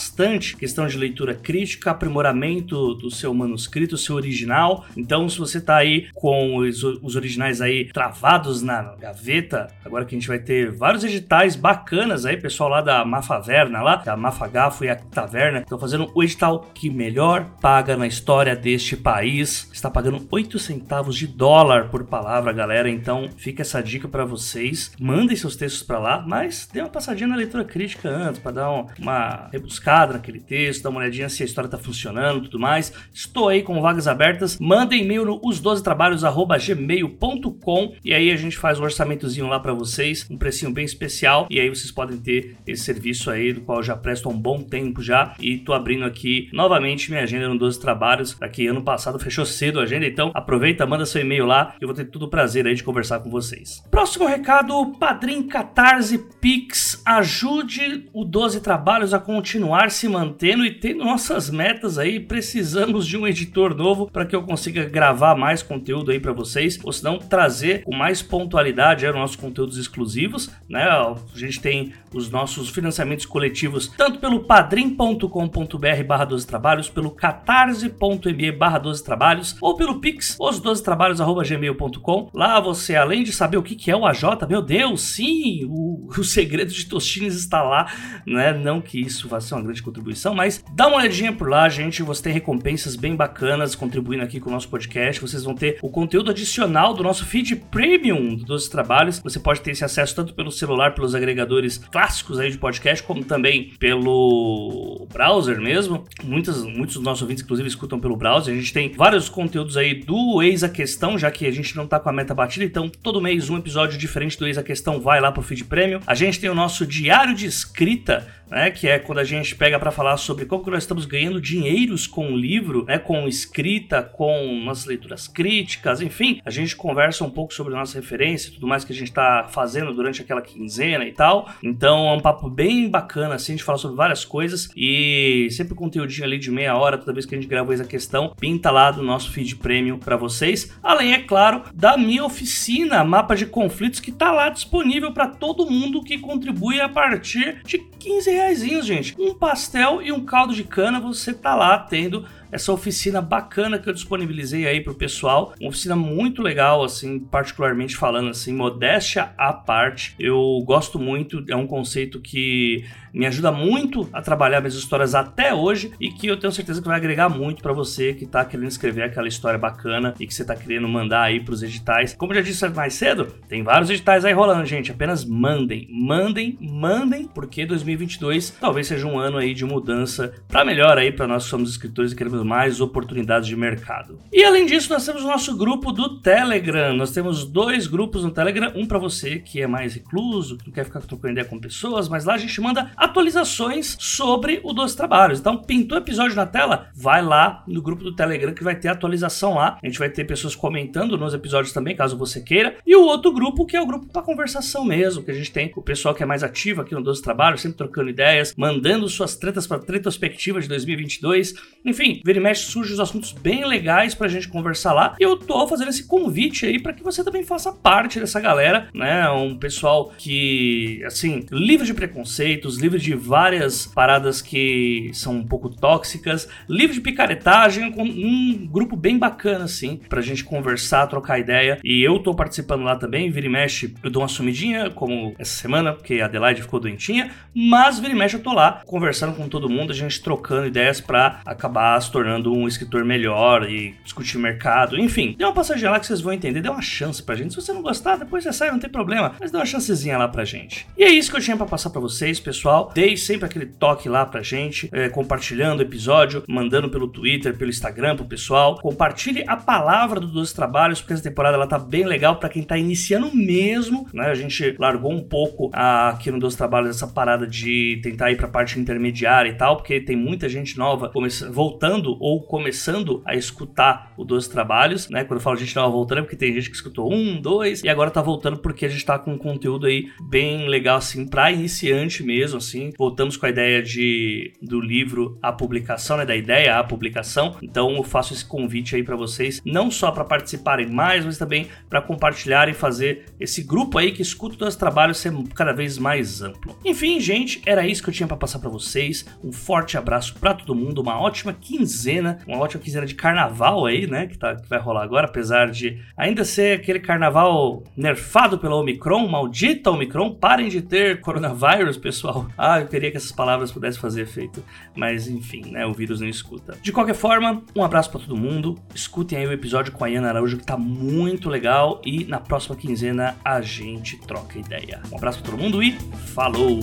questão 0.56 0.86
de 0.86 0.96
leitura 0.96 1.34
crítica, 1.34 1.90
aprimoramento 1.90 2.94
do 2.94 3.10
seu 3.10 3.32
manuscrito, 3.34 3.96
seu 3.96 4.16
original. 4.16 4.84
Então, 4.96 5.28
se 5.28 5.38
você 5.38 5.60
tá 5.60 5.76
aí 5.76 6.08
com 6.14 6.56
os, 6.56 6.82
os 6.82 7.16
originais 7.16 7.60
aí 7.60 7.86
travados 7.92 8.62
na 8.62 8.94
gaveta, 8.96 9.68
agora 9.84 10.04
que 10.04 10.14
a 10.14 10.18
gente 10.18 10.28
vai 10.28 10.38
ter 10.38 10.70
vários 10.70 11.04
editais 11.04 11.56
bacanas 11.56 12.24
aí, 12.24 12.36
pessoal 12.36 12.70
lá 12.70 12.80
da 12.80 13.04
Mafaverna 13.04 13.82
lá, 13.82 13.96
da 13.96 14.16
Mafagafo 14.16 14.84
e 14.84 14.88
a 14.88 14.96
Taverna, 14.96 15.60
estão 15.60 15.78
fazendo 15.78 16.10
o 16.14 16.22
edital 16.22 16.70
que 16.74 16.90
melhor 16.90 17.46
paga 17.60 17.96
na 17.96 18.06
história 18.06 18.54
deste 18.54 18.96
país. 18.96 19.68
Está 19.72 19.90
pagando 19.90 20.26
8 20.30 20.58
centavos 20.58 21.16
de 21.16 21.26
dólar 21.26 21.88
por 21.88 22.04
palavra, 22.04 22.52
galera. 22.52 22.88
Então, 22.88 23.28
fica 23.36 23.62
essa 23.62 23.82
dica 23.82 24.08
para 24.08 24.24
vocês. 24.24 24.92
Mandem 25.00 25.36
seus 25.36 25.56
textos 25.56 25.82
para 25.82 25.98
lá, 25.98 26.24
mas 26.26 26.68
dê 26.72 26.80
uma 26.80 26.88
passadinha 26.88 27.28
na 27.28 27.36
leitura 27.36 27.64
crítica 27.64 28.08
antes 28.08 28.40
para 28.40 28.52
dar 28.52 28.70
uma 28.98 29.48
rebuscada 29.52 29.87
naquele 29.88 30.40
texto, 30.40 30.82
dar 30.82 30.90
uma 30.90 31.00
olhadinha 31.00 31.26
se 31.28 31.42
a 31.42 31.46
história 31.46 31.70
tá 31.70 31.78
funcionando, 31.78 32.42
tudo 32.42 32.58
mais. 32.58 32.92
Estou 33.12 33.48
aí 33.48 33.62
com 33.62 33.80
vagas 33.80 34.06
abertas. 34.06 34.58
Mandem 34.58 35.02
e-mail 35.02 35.24
no 35.24 35.40
os12trabalhos@gmail.com 35.40 37.94
e 38.04 38.12
aí 38.12 38.30
a 38.30 38.36
gente 38.36 38.58
faz 38.58 38.78
um 38.78 38.82
orçamentozinho 38.82 39.46
lá 39.46 39.58
para 39.58 39.72
vocês, 39.72 40.26
um 40.30 40.36
precinho 40.36 40.70
bem 40.70 40.84
especial 40.84 41.46
e 41.48 41.58
aí 41.58 41.70
vocês 41.70 41.90
podem 41.90 42.18
ter 42.18 42.56
esse 42.66 42.84
serviço 42.84 43.30
aí 43.30 43.54
do 43.54 43.62
qual 43.62 43.78
eu 43.78 43.82
já 43.82 43.96
presto 43.96 44.28
há 44.28 44.32
um 44.32 44.38
bom 44.38 44.60
tempo 44.60 45.02
já 45.02 45.34
e 45.40 45.56
tô 45.58 45.72
abrindo 45.72 46.04
aqui 46.04 46.50
novamente 46.52 47.10
minha 47.10 47.22
agenda 47.22 47.48
no 47.48 47.56
12 47.58 47.80
Trabalhos, 47.80 48.36
que 48.52 48.66
ano 48.66 48.82
passado 48.82 49.18
fechou 49.18 49.46
cedo 49.46 49.80
a 49.80 49.84
agenda, 49.84 50.04
então 50.06 50.30
aproveita, 50.34 50.86
manda 50.86 51.06
seu 51.06 51.22
e-mail 51.22 51.46
lá, 51.46 51.74
eu 51.80 51.88
vou 51.88 51.94
ter 51.94 52.04
todo 52.06 52.24
o 52.24 52.28
prazer 52.28 52.66
aí 52.66 52.74
de 52.74 52.82
conversar 52.82 53.20
com 53.20 53.30
vocês. 53.30 53.82
Próximo 53.90 54.26
recado, 54.26 54.92
Padrim 54.98 55.44
Catarse 55.44 56.18
Pix, 56.40 57.00
ajude 57.06 58.08
o 58.12 58.24
12 58.24 58.60
Trabalhos 58.60 59.14
a 59.14 59.18
continuar 59.18 59.77
se 59.88 60.08
mantendo 60.08 60.64
e 60.64 60.72
tendo 60.72 61.04
nossas 61.04 61.50
metas 61.50 61.98
aí, 61.98 62.18
precisamos 62.18 63.06
de 63.06 63.16
um 63.16 63.26
editor 63.26 63.74
novo 63.74 64.10
para 64.10 64.26
que 64.26 64.34
eu 64.34 64.42
consiga 64.42 64.84
gravar 64.84 65.36
mais 65.36 65.62
conteúdo 65.62 66.10
aí 66.10 66.18
para 66.18 66.32
vocês, 66.32 66.78
ou 66.82 66.92
se 66.92 67.04
não 67.04 67.18
trazer 67.18 67.84
com 67.84 67.94
mais 67.94 68.22
pontualidade 68.22 69.04
aí, 69.04 69.12
os 69.12 69.18
nossos 69.18 69.36
conteúdos 69.36 69.78
exclusivos, 69.78 70.50
né? 70.68 70.82
A 70.82 71.14
gente 71.34 71.60
tem 71.60 71.92
os 72.12 72.30
nossos 72.30 72.70
financiamentos 72.70 73.26
coletivos 73.26 73.88
tanto 73.96 74.18
pelo 74.18 74.40
padrim.com.br 74.40 76.04
barra 76.06 76.24
12 76.24 76.46
trabalhos, 76.46 76.88
pelo 76.88 77.10
catarse.me 77.10 78.52
barra 78.52 78.78
12 78.78 79.04
trabalhos 79.04 79.56
ou 79.60 79.76
pelo 79.76 80.00
pix 80.00 80.36
os 80.40 80.60
12 80.60 80.82
trabalhos 80.82 81.20
arroba 81.20 81.44
gmail.com. 81.44 82.30
Lá 82.32 82.58
você, 82.60 82.96
além 82.96 83.22
de 83.22 83.32
saber 83.32 83.56
o 83.56 83.62
que 83.62 83.90
é 83.90 83.96
o 83.96 84.06
AJ, 84.06 84.22
meu 84.48 84.62
Deus, 84.62 85.02
sim, 85.02 85.64
o, 85.66 86.08
o 86.16 86.24
segredo 86.24 86.72
de 86.72 86.86
Tostines 86.86 87.34
está 87.34 87.62
lá, 87.62 87.92
né? 88.26 88.52
Não 88.52 88.80
que 88.80 89.00
isso 89.00 89.28
vá 89.28 89.40
ser 89.40 89.54
uma 89.54 89.64
grande 89.68 89.82
contribuição, 89.82 90.34
mas 90.34 90.64
dá 90.72 90.86
uma 90.88 90.96
olhadinha 90.96 91.32
por 91.32 91.48
lá, 91.48 91.68
gente. 91.68 92.02
Você 92.02 92.22
tem 92.22 92.32
recompensas 92.32 92.96
bem 92.96 93.14
bacanas 93.14 93.74
contribuindo 93.74 94.24
aqui 94.24 94.40
com 94.40 94.50
o 94.50 94.52
nosso 94.52 94.68
podcast. 94.68 95.20
Vocês 95.20 95.44
vão 95.44 95.54
ter 95.54 95.78
o 95.82 95.90
conteúdo 95.90 96.30
adicional 96.30 96.94
do 96.94 97.02
nosso 97.02 97.24
feed 97.24 97.56
premium 97.70 98.34
do 98.34 98.44
12 98.44 98.70
trabalhos. 98.70 99.20
Você 99.20 99.38
pode 99.38 99.60
ter 99.60 99.72
esse 99.72 99.84
acesso 99.84 100.14
tanto 100.14 100.34
pelo 100.34 100.50
celular, 100.50 100.94
pelos 100.94 101.14
agregadores 101.14 101.78
clássicos 101.78 102.38
aí 102.38 102.50
de 102.50 102.58
podcast, 102.58 103.04
como 103.04 103.22
também 103.24 103.72
pelo 103.78 105.06
browser 105.12 105.60
mesmo. 105.60 106.04
Muitos, 106.24 106.64
muitos 106.64 106.96
dos 106.96 107.04
nossos 107.04 107.22
ouvintes, 107.22 107.44
inclusive, 107.44 107.68
escutam 107.68 108.00
pelo 108.00 108.16
browser. 108.16 108.54
A 108.54 108.56
gente 108.56 108.72
tem 108.72 108.92
vários 108.92 109.28
conteúdos 109.28 109.76
aí 109.76 109.94
do 109.94 110.42
Eis 110.42 110.64
a 110.64 110.68
Questão, 110.68 111.18
já 111.18 111.30
que 111.30 111.46
a 111.46 111.52
gente 111.52 111.76
não 111.76 111.86
tá 111.86 112.00
com 112.00 112.08
a 112.08 112.12
meta 112.12 112.34
batida, 112.34 112.64
então 112.64 112.88
todo 112.88 113.20
mês 113.20 113.50
um 113.50 113.58
episódio 113.58 113.98
diferente 113.98 114.38
do 114.38 114.46
Eis 114.46 114.58
a 114.58 114.62
Questão 114.62 115.00
vai 115.00 115.20
lá 115.20 115.30
pro 115.30 115.42
feed 115.42 115.64
premium. 115.64 116.00
A 116.06 116.14
gente 116.14 116.40
tem 116.40 116.48
o 116.48 116.54
nosso 116.54 116.86
diário 116.86 117.34
de 117.34 117.46
escrita 117.46 118.26
né, 118.50 118.70
que 118.70 118.88
é 118.88 118.98
quando 118.98 119.18
a 119.18 119.24
gente 119.24 119.54
pega 119.58 119.78
para 119.78 119.90
falar 119.90 120.16
sobre 120.16 120.46
como 120.46 120.64
que 120.64 120.70
nós 120.70 120.84
estamos 120.84 121.04
ganhando 121.04 121.40
dinheiros 121.40 122.06
com 122.06 122.32
o 122.32 122.36
livro, 122.36 122.84
né, 122.84 122.98
com 122.98 123.26
escrita, 123.26 124.02
com 124.02 124.60
nossas 124.64 124.86
leituras 124.86 125.26
críticas, 125.26 126.00
enfim, 126.00 126.40
a 126.44 126.50
gente 126.50 126.76
conversa 126.76 127.24
um 127.24 127.30
pouco 127.30 127.52
sobre 127.52 127.74
nossa 127.74 127.98
referência 127.98 128.52
tudo 128.52 128.66
mais 128.66 128.84
que 128.84 128.92
a 128.92 128.96
gente 128.96 129.08
está 129.08 129.46
fazendo 129.48 129.92
durante 129.92 130.22
aquela 130.22 130.40
quinzena 130.42 131.04
e 131.04 131.12
tal. 131.12 131.48
Então 131.62 132.08
é 132.08 132.12
um 132.12 132.20
papo 132.20 132.48
bem 132.48 132.88
bacana, 132.88 133.34
assim, 133.34 133.52
a 133.52 133.56
gente 133.56 133.64
fala 133.64 133.78
sobre 133.78 133.96
várias 133.96 134.24
coisas 134.24 134.68
e 134.76 135.48
sempre 135.50 135.74
conteúdinho 135.74 136.24
ali 136.24 136.38
de 136.38 136.50
meia 136.50 136.76
hora 136.76 136.98
toda 136.98 137.12
vez 137.12 137.26
que 137.26 137.34
a 137.34 137.38
gente 137.38 137.48
grava 137.48 137.72
essa 137.72 137.84
questão, 137.84 138.34
pinta 138.38 138.70
lá 138.70 138.90
do 138.90 139.02
nosso 139.02 139.30
feed 139.30 139.56
premium 139.56 139.98
para 139.98 140.16
vocês. 140.16 140.76
Além, 140.82 141.12
é 141.12 141.18
claro, 141.18 141.62
da 141.74 141.96
minha 141.96 142.24
oficina, 142.24 143.04
mapa 143.04 143.34
de 143.34 143.46
conflitos 143.46 144.00
que 144.00 144.12
tá 144.12 144.30
lá 144.30 144.48
disponível 144.48 145.12
para 145.12 145.28
todo 145.28 145.70
mundo 145.70 146.02
que 146.02 146.18
contribui 146.18 146.80
a 146.80 146.88
partir 146.88 147.62
de 147.64 147.78
15 147.78 148.30
reais, 148.30 148.86
gente. 148.86 149.14
Um 149.18 149.34
pastel 149.48 150.02
e 150.02 150.12
um 150.12 150.26
caldo 150.26 150.54
de 150.54 150.62
cana, 150.62 151.00
você 151.00 151.32
tá 151.32 151.54
lá 151.54 151.78
tendo 151.78 152.26
essa 152.50 152.72
oficina 152.72 153.20
bacana 153.20 153.78
que 153.78 153.88
eu 153.88 153.92
disponibilizei 153.92 154.66
aí 154.66 154.80
pro 154.80 154.94
pessoal. 154.94 155.54
Uma 155.60 155.68
oficina 155.68 155.96
muito 155.96 156.42
legal, 156.42 156.82
assim, 156.82 157.18
particularmente 157.18 157.96
falando 157.96 158.30
assim, 158.30 158.52
modéstia 158.52 159.32
à 159.36 159.52
parte. 159.52 160.14
Eu 160.18 160.62
gosto 160.64 160.98
muito, 160.98 161.44
é 161.48 161.56
um 161.56 161.66
conceito 161.66 162.20
que 162.20 162.84
me 163.12 163.26
ajuda 163.26 163.50
muito 163.50 164.08
a 164.12 164.20
trabalhar 164.20 164.60
minhas 164.60 164.74
histórias 164.74 165.14
até 165.14 165.52
hoje 165.54 165.92
e 166.00 166.10
que 166.10 166.26
eu 166.26 166.36
tenho 166.36 166.52
certeza 166.52 166.80
que 166.80 166.88
vai 166.88 166.96
agregar 166.96 167.28
muito 167.28 167.62
para 167.62 167.72
você 167.72 168.14
que 168.14 168.26
tá 168.26 168.44
querendo 168.44 168.68
escrever 168.68 169.02
aquela 169.02 169.28
história 169.28 169.58
bacana 169.58 170.14
e 170.20 170.26
que 170.26 170.34
você 170.34 170.44
tá 170.44 170.54
querendo 170.54 170.88
mandar 170.88 171.22
aí 171.22 171.40
pros 171.40 171.62
editais. 171.62 172.14
Como 172.14 172.32
eu 172.32 172.36
já 172.36 172.42
disse 172.42 172.68
mais 172.68 172.94
cedo, 172.94 173.26
tem 173.48 173.62
vários 173.62 173.90
editais 173.90 174.24
aí 174.24 174.32
rolando, 174.32 174.64
gente. 174.66 174.90
Apenas 174.90 175.24
mandem, 175.24 175.88
mandem, 175.90 176.58
mandem, 176.60 177.26
porque 177.26 177.64
2022 177.64 178.50
talvez 178.60 178.86
seja 178.86 179.06
um 179.06 179.18
ano 179.18 179.38
aí 179.38 179.54
de 179.54 179.64
mudança 179.64 180.32
para 180.46 180.64
melhor 180.64 180.98
aí 180.98 181.10
para 181.10 181.26
nós 181.26 181.44
que 181.44 181.50
somos 181.50 181.70
escritores 181.70 182.12
e 182.12 182.16
queremos 182.16 182.37
mais 182.44 182.80
oportunidades 182.80 183.48
de 183.48 183.56
mercado. 183.56 184.18
E 184.32 184.44
além 184.44 184.66
disso, 184.66 184.92
nós 184.92 185.04
temos 185.04 185.22
o 185.22 185.26
nosso 185.26 185.56
grupo 185.56 185.92
do 185.92 186.20
Telegram. 186.20 186.94
Nós 186.94 187.10
temos 187.10 187.44
dois 187.44 187.86
grupos 187.86 188.24
no 188.24 188.30
Telegram, 188.30 188.72
um 188.74 188.86
para 188.86 188.98
você 188.98 189.38
que 189.38 189.60
é 189.60 189.66
mais 189.66 189.94
recluso, 189.94 190.56
que 190.58 190.66
não 190.66 190.74
quer 190.74 190.84
ficar 190.84 191.00
trocando 191.00 191.32
ideia 191.32 191.46
com 191.46 191.58
pessoas, 191.58 192.08
mas 192.08 192.24
lá 192.24 192.34
a 192.34 192.38
gente 192.38 192.60
manda 192.60 192.90
atualizações 192.96 193.96
sobre 193.98 194.60
o 194.62 194.72
Doce 194.72 194.96
Trabalhos. 194.96 195.40
Então, 195.40 195.56
pintou 195.56 195.98
episódio 195.98 196.36
na 196.36 196.46
tela? 196.46 196.88
Vai 196.94 197.22
lá 197.22 197.62
no 197.66 197.82
grupo 197.82 198.02
do 198.02 198.14
Telegram 198.14 198.52
que 198.52 198.64
vai 198.64 198.76
ter 198.76 198.88
atualização 198.88 199.54
lá. 199.54 199.78
A 199.82 199.86
gente 199.86 199.98
vai 199.98 200.08
ter 200.08 200.24
pessoas 200.24 200.54
comentando 200.54 201.16
nos 201.16 201.34
episódios 201.34 201.72
também, 201.72 201.96
caso 201.96 202.16
você 202.16 202.40
queira. 202.40 202.76
E 202.86 202.94
o 202.96 203.04
outro 203.04 203.32
grupo, 203.32 203.66
que 203.66 203.76
é 203.76 203.80
o 203.80 203.86
grupo 203.86 204.06
para 204.06 204.22
conversação 204.22 204.84
mesmo, 204.84 205.22
que 205.22 205.30
a 205.30 205.34
gente 205.34 205.52
tem 205.52 205.72
o 205.74 205.82
pessoal 205.82 206.14
que 206.14 206.22
é 206.22 206.26
mais 206.26 206.42
ativo 206.42 206.82
aqui 206.82 206.94
no 206.94 207.02
Doce 207.02 207.22
Trabalhos, 207.22 207.60
sempre 207.60 207.78
trocando 207.78 208.10
ideias, 208.10 208.54
mandando 208.56 209.08
suas 209.08 209.36
tretas 209.36 209.66
para 209.66 209.80
retrospectiva 209.88 210.60
de 210.60 210.68
2022. 210.68 211.54
Enfim, 211.84 212.20
vira 212.28 212.38
e 212.38 212.42
mexe 212.42 212.64
surge 212.64 212.92
os 212.92 213.00
assuntos 213.00 213.32
bem 213.32 213.64
legais 213.64 214.14
pra 214.14 214.28
gente 214.28 214.48
conversar 214.48 214.92
lá. 214.92 215.16
E 215.18 215.22
eu 215.22 215.34
tô 215.34 215.66
fazendo 215.66 215.88
esse 215.88 216.06
convite 216.06 216.66
aí 216.66 216.78
para 216.78 216.92
que 216.92 217.02
você 217.02 217.24
também 217.24 217.42
faça 217.42 217.72
parte 217.72 218.20
dessa 218.20 218.38
galera, 218.38 218.88
né? 218.92 219.30
Um 219.30 219.56
pessoal 219.56 220.12
que, 220.18 221.02
assim, 221.06 221.46
livre 221.50 221.86
de 221.86 221.94
preconceitos, 221.94 222.76
livre 222.76 223.00
de 223.00 223.14
várias 223.14 223.86
paradas 223.86 224.42
que 224.42 225.10
são 225.14 225.36
um 225.36 225.46
pouco 225.46 225.70
tóxicas, 225.70 226.46
livre 226.68 226.96
de 226.96 227.00
picaretagem, 227.00 227.90
com 227.92 228.02
um 228.02 228.68
grupo 228.70 228.94
bem 228.94 229.18
bacana, 229.18 229.64
assim, 229.64 229.98
pra 230.08 230.20
gente 230.20 230.44
conversar, 230.44 231.06
trocar 231.06 231.38
ideia. 231.38 231.78
E 231.82 232.02
eu 232.02 232.18
tô 232.18 232.34
participando 232.34 232.82
lá 232.82 232.96
também, 232.96 233.30
vira 233.30 233.46
e 233.46 233.48
mexe, 233.48 233.94
eu 234.02 234.10
dou 234.10 234.20
uma 234.20 234.28
sumidinha, 234.28 234.90
como 234.90 235.34
essa 235.38 235.56
semana, 235.56 235.94
porque 235.94 236.20
a 236.20 236.26
Adelaide 236.26 236.60
ficou 236.60 236.78
doentinha, 236.78 237.30
mas 237.54 237.98
vira 237.98 238.12
e 238.12 238.16
mexe 238.16 238.36
eu 238.36 238.42
tô 238.42 238.52
lá, 238.52 238.82
conversando 238.84 239.34
com 239.34 239.48
todo 239.48 239.70
mundo, 239.70 239.92
a 239.92 239.94
gente 239.94 240.20
trocando 240.20 240.66
ideias 240.66 241.00
para 241.00 241.40
acabar 241.46 241.98
se 242.02 242.17
tornando 242.18 242.52
um 242.52 242.68
escritor 242.68 243.04
melhor 243.04 243.68
e 243.68 243.94
discutir 244.04 244.38
mercado, 244.38 244.98
enfim. 244.98 245.34
Dê 245.36 245.44
uma 245.44 245.52
passadinha 245.52 245.90
lá 245.90 246.00
que 246.00 246.06
vocês 246.06 246.20
vão 246.20 246.32
entender, 246.32 246.60
dê 246.60 246.68
uma 246.68 246.82
chance 246.82 247.22
pra 247.22 247.34
gente. 247.34 247.54
Se 247.54 247.60
você 247.60 247.72
não 247.72 247.82
gostar, 247.82 248.16
depois 248.16 248.44
você 248.44 248.52
sai, 248.52 248.70
não 248.70 248.78
tem 248.78 248.90
problema, 248.90 249.34
mas 249.40 249.50
dê 249.50 249.56
uma 249.56 249.66
chancezinha 249.66 250.18
lá 250.18 250.28
pra 250.28 250.44
gente. 250.44 250.86
E 250.96 251.04
é 251.04 251.10
isso 251.10 251.30
que 251.30 251.36
eu 251.36 251.40
tinha 251.40 251.56
para 251.56 251.66
passar 251.66 251.90
para 251.90 252.00
vocês, 252.00 252.38
pessoal 252.38 252.58
pessoal. 252.58 252.90
Dei 252.94 253.16
sempre 253.16 253.46
aquele 253.46 253.66
toque 253.66 254.08
lá 254.08 254.26
pra 254.26 254.42
gente, 254.42 254.88
é, 254.92 255.08
compartilhando 255.08 255.80
o 255.80 255.82
episódio, 255.82 256.42
mandando 256.48 256.90
pelo 256.90 257.08
Twitter, 257.08 257.56
pelo 257.56 257.70
Instagram 257.70 258.16
pro 258.16 258.24
pessoal. 258.24 258.76
Compartilhe 258.76 259.44
a 259.46 259.56
palavra 259.56 260.20
do 260.20 260.26
Dois 260.26 260.52
Trabalhos, 260.52 261.00
porque 261.00 261.14
essa 261.14 261.22
temporada 261.22 261.56
ela 261.56 261.66
tá 261.66 261.78
bem 261.78 262.04
legal 262.04 262.36
para 262.36 262.48
quem 262.48 262.62
tá 262.62 262.76
iniciando 262.76 263.34
mesmo, 263.34 264.06
né? 264.12 264.26
A 264.26 264.34
gente 264.34 264.76
largou 264.78 265.12
um 265.12 265.22
pouco 265.22 265.70
a, 265.72 266.10
aqui 266.10 266.30
no 266.30 266.38
Dois 266.38 266.54
Trabalhos 266.54 266.90
essa 266.90 267.06
parada 267.06 267.46
de 267.46 268.00
tentar 268.02 268.30
ir 268.30 268.36
pra 268.36 268.48
parte 268.48 268.78
intermediária 268.78 269.50
e 269.50 269.54
tal, 269.54 269.76
porque 269.76 270.00
tem 270.00 270.16
muita 270.16 270.48
gente 270.48 270.76
nova 270.76 271.10
voltando 271.50 272.07
ou 272.20 272.42
começando 272.42 273.22
a 273.24 273.34
escutar 273.34 274.12
o 274.16 274.24
Dois 274.24 274.48
Trabalhos, 274.48 275.08
né? 275.08 275.24
Quando 275.24 275.38
eu 275.38 275.42
falo 275.42 275.56
gente 275.56 275.74
nova 275.74 275.90
voltando, 275.90 276.18
é 276.18 276.22
porque 276.22 276.36
tem 276.36 276.52
gente 276.52 276.70
que 276.70 276.76
escutou 276.76 277.12
um, 277.12 277.40
dois, 277.40 277.82
e 277.82 277.88
agora 277.88 278.10
tá 278.10 278.22
voltando 278.22 278.58
porque 278.58 278.86
a 278.86 278.88
gente 278.88 279.04
tá 279.04 279.18
com 279.18 279.32
um 279.32 279.38
conteúdo 279.38 279.86
aí 279.86 280.10
bem 280.28 280.68
legal, 280.68 280.98
assim, 280.98 281.26
pra 281.26 281.50
iniciante 281.52 282.22
mesmo, 282.22 282.58
assim. 282.58 282.92
Voltamos 282.96 283.36
com 283.36 283.46
a 283.46 283.50
ideia 283.50 283.82
de 283.82 284.52
do 284.62 284.80
livro 284.80 285.38
à 285.42 285.52
publicação, 285.52 286.16
né, 286.16 286.26
da 286.26 286.36
ideia 286.36 286.78
à 286.78 286.84
publicação. 286.84 287.56
Então 287.62 287.96
eu 287.96 288.02
faço 288.02 288.32
esse 288.32 288.44
convite 288.44 288.96
aí 288.96 289.02
para 289.02 289.16
vocês, 289.16 289.60
não 289.64 289.90
só 289.90 290.10
para 290.10 290.24
participarem 290.24 290.88
mais, 290.90 291.24
mas 291.24 291.38
também 291.38 291.68
para 291.88 292.02
compartilhar 292.02 292.68
e 292.68 292.74
fazer 292.74 293.26
esse 293.38 293.62
grupo 293.62 293.98
aí 293.98 294.12
que 294.12 294.22
escuta 294.22 294.66
os 294.66 294.76
trabalhos 294.76 295.18
ser 295.18 295.32
cada 295.54 295.72
vez 295.72 295.98
mais 295.98 296.42
amplo. 296.42 296.76
Enfim, 296.84 297.20
gente, 297.20 297.62
era 297.66 297.86
isso 297.86 298.02
que 298.02 298.10
eu 298.10 298.14
tinha 298.14 298.26
para 298.26 298.36
passar 298.36 298.58
para 298.58 298.70
vocês. 298.70 299.26
Um 299.42 299.52
forte 299.52 299.96
abraço 299.96 300.34
para 300.34 300.54
todo 300.54 300.74
mundo, 300.74 301.00
uma 301.00 301.20
ótima 301.20 301.52
quinzena, 301.52 301.97
uma 302.46 302.58
ótima 302.58 302.82
quinzena 302.82 303.06
de 303.06 303.14
carnaval 303.14 303.86
aí, 303.86 304.06
né, 304.06 304.26
que, 304.26 304.38
tá, 304.38 304.56
que 304.56 304.68
vai 304.68 304.78
rolar 304.78 305.02
agora, 305.02 305.26
apesar 305.26 305.70
de 305.70 306.00
ainda 306.16 306.44
ser 306.44 306.78
aquele 306.78 307.00
carnaval 307.00 307.82
nerfado 307.96 308.58
pela 308.58 308.76
Omicron, 308.76 309.26
maldita 309.28 309.90
Omicron, 309.90 310.34
parem 310.34 310.68
de 310.68 310.82
ter 310.82 311.20
coronavírus, 311.20 311.96
pessoal. 311.96 312.46
Ah, 312.58 312.80
eu 312.80 312.88
queria 312.88 313.10
que 313.10 313.16
essas 313.16 313.30
palavras 313.30 313.70
pudessem 313.70 314.00
fazer 314.00 314.22
efeito. 314.22 314.64
Mas 314.94 315.28
enfim, 315.28 315.70
né? 315.70 315.86
O 315.86 315.92
vírus 315.92 316.20
não 316.20 316.28
escuta. 316.28 316.76
De 316.82 316.92
qualquer 316.92 317.14
forma, 317.14 317.62
um 317.74 317.84
abraço 317.84 318.10
para 318.10 318.20
todo 318.20 318.36
mundo. 318.36 318.76
Escutem 318.94 319.38
aí 319.38 319.46
o 319.46 319.52
episódio 319.52 319.92
com 319.92 320.04
a 320.04 320.08
Iana 320.08 320.28
Araújo, 320.28 320.58
que 320.58 320.66
tá 320.66 320.76
muito 320.76 321.48
legal. 321.48 322.02
E 322.04 322.24
na 322.24 322.40
próxima 322.40 322.74
quinzena 322.74 323.36
a 323.44 323.60
gente 323.60 324.18
troca 324.18 324.58
ideia. 324.58 325.00
Um 325.12 325.16
abraço 325.16 325.40
para 325.40 325.52
todo 325.52 325.60
mundo 325.60 325.82
e 325.82 325.92
falou! 326.34 326.80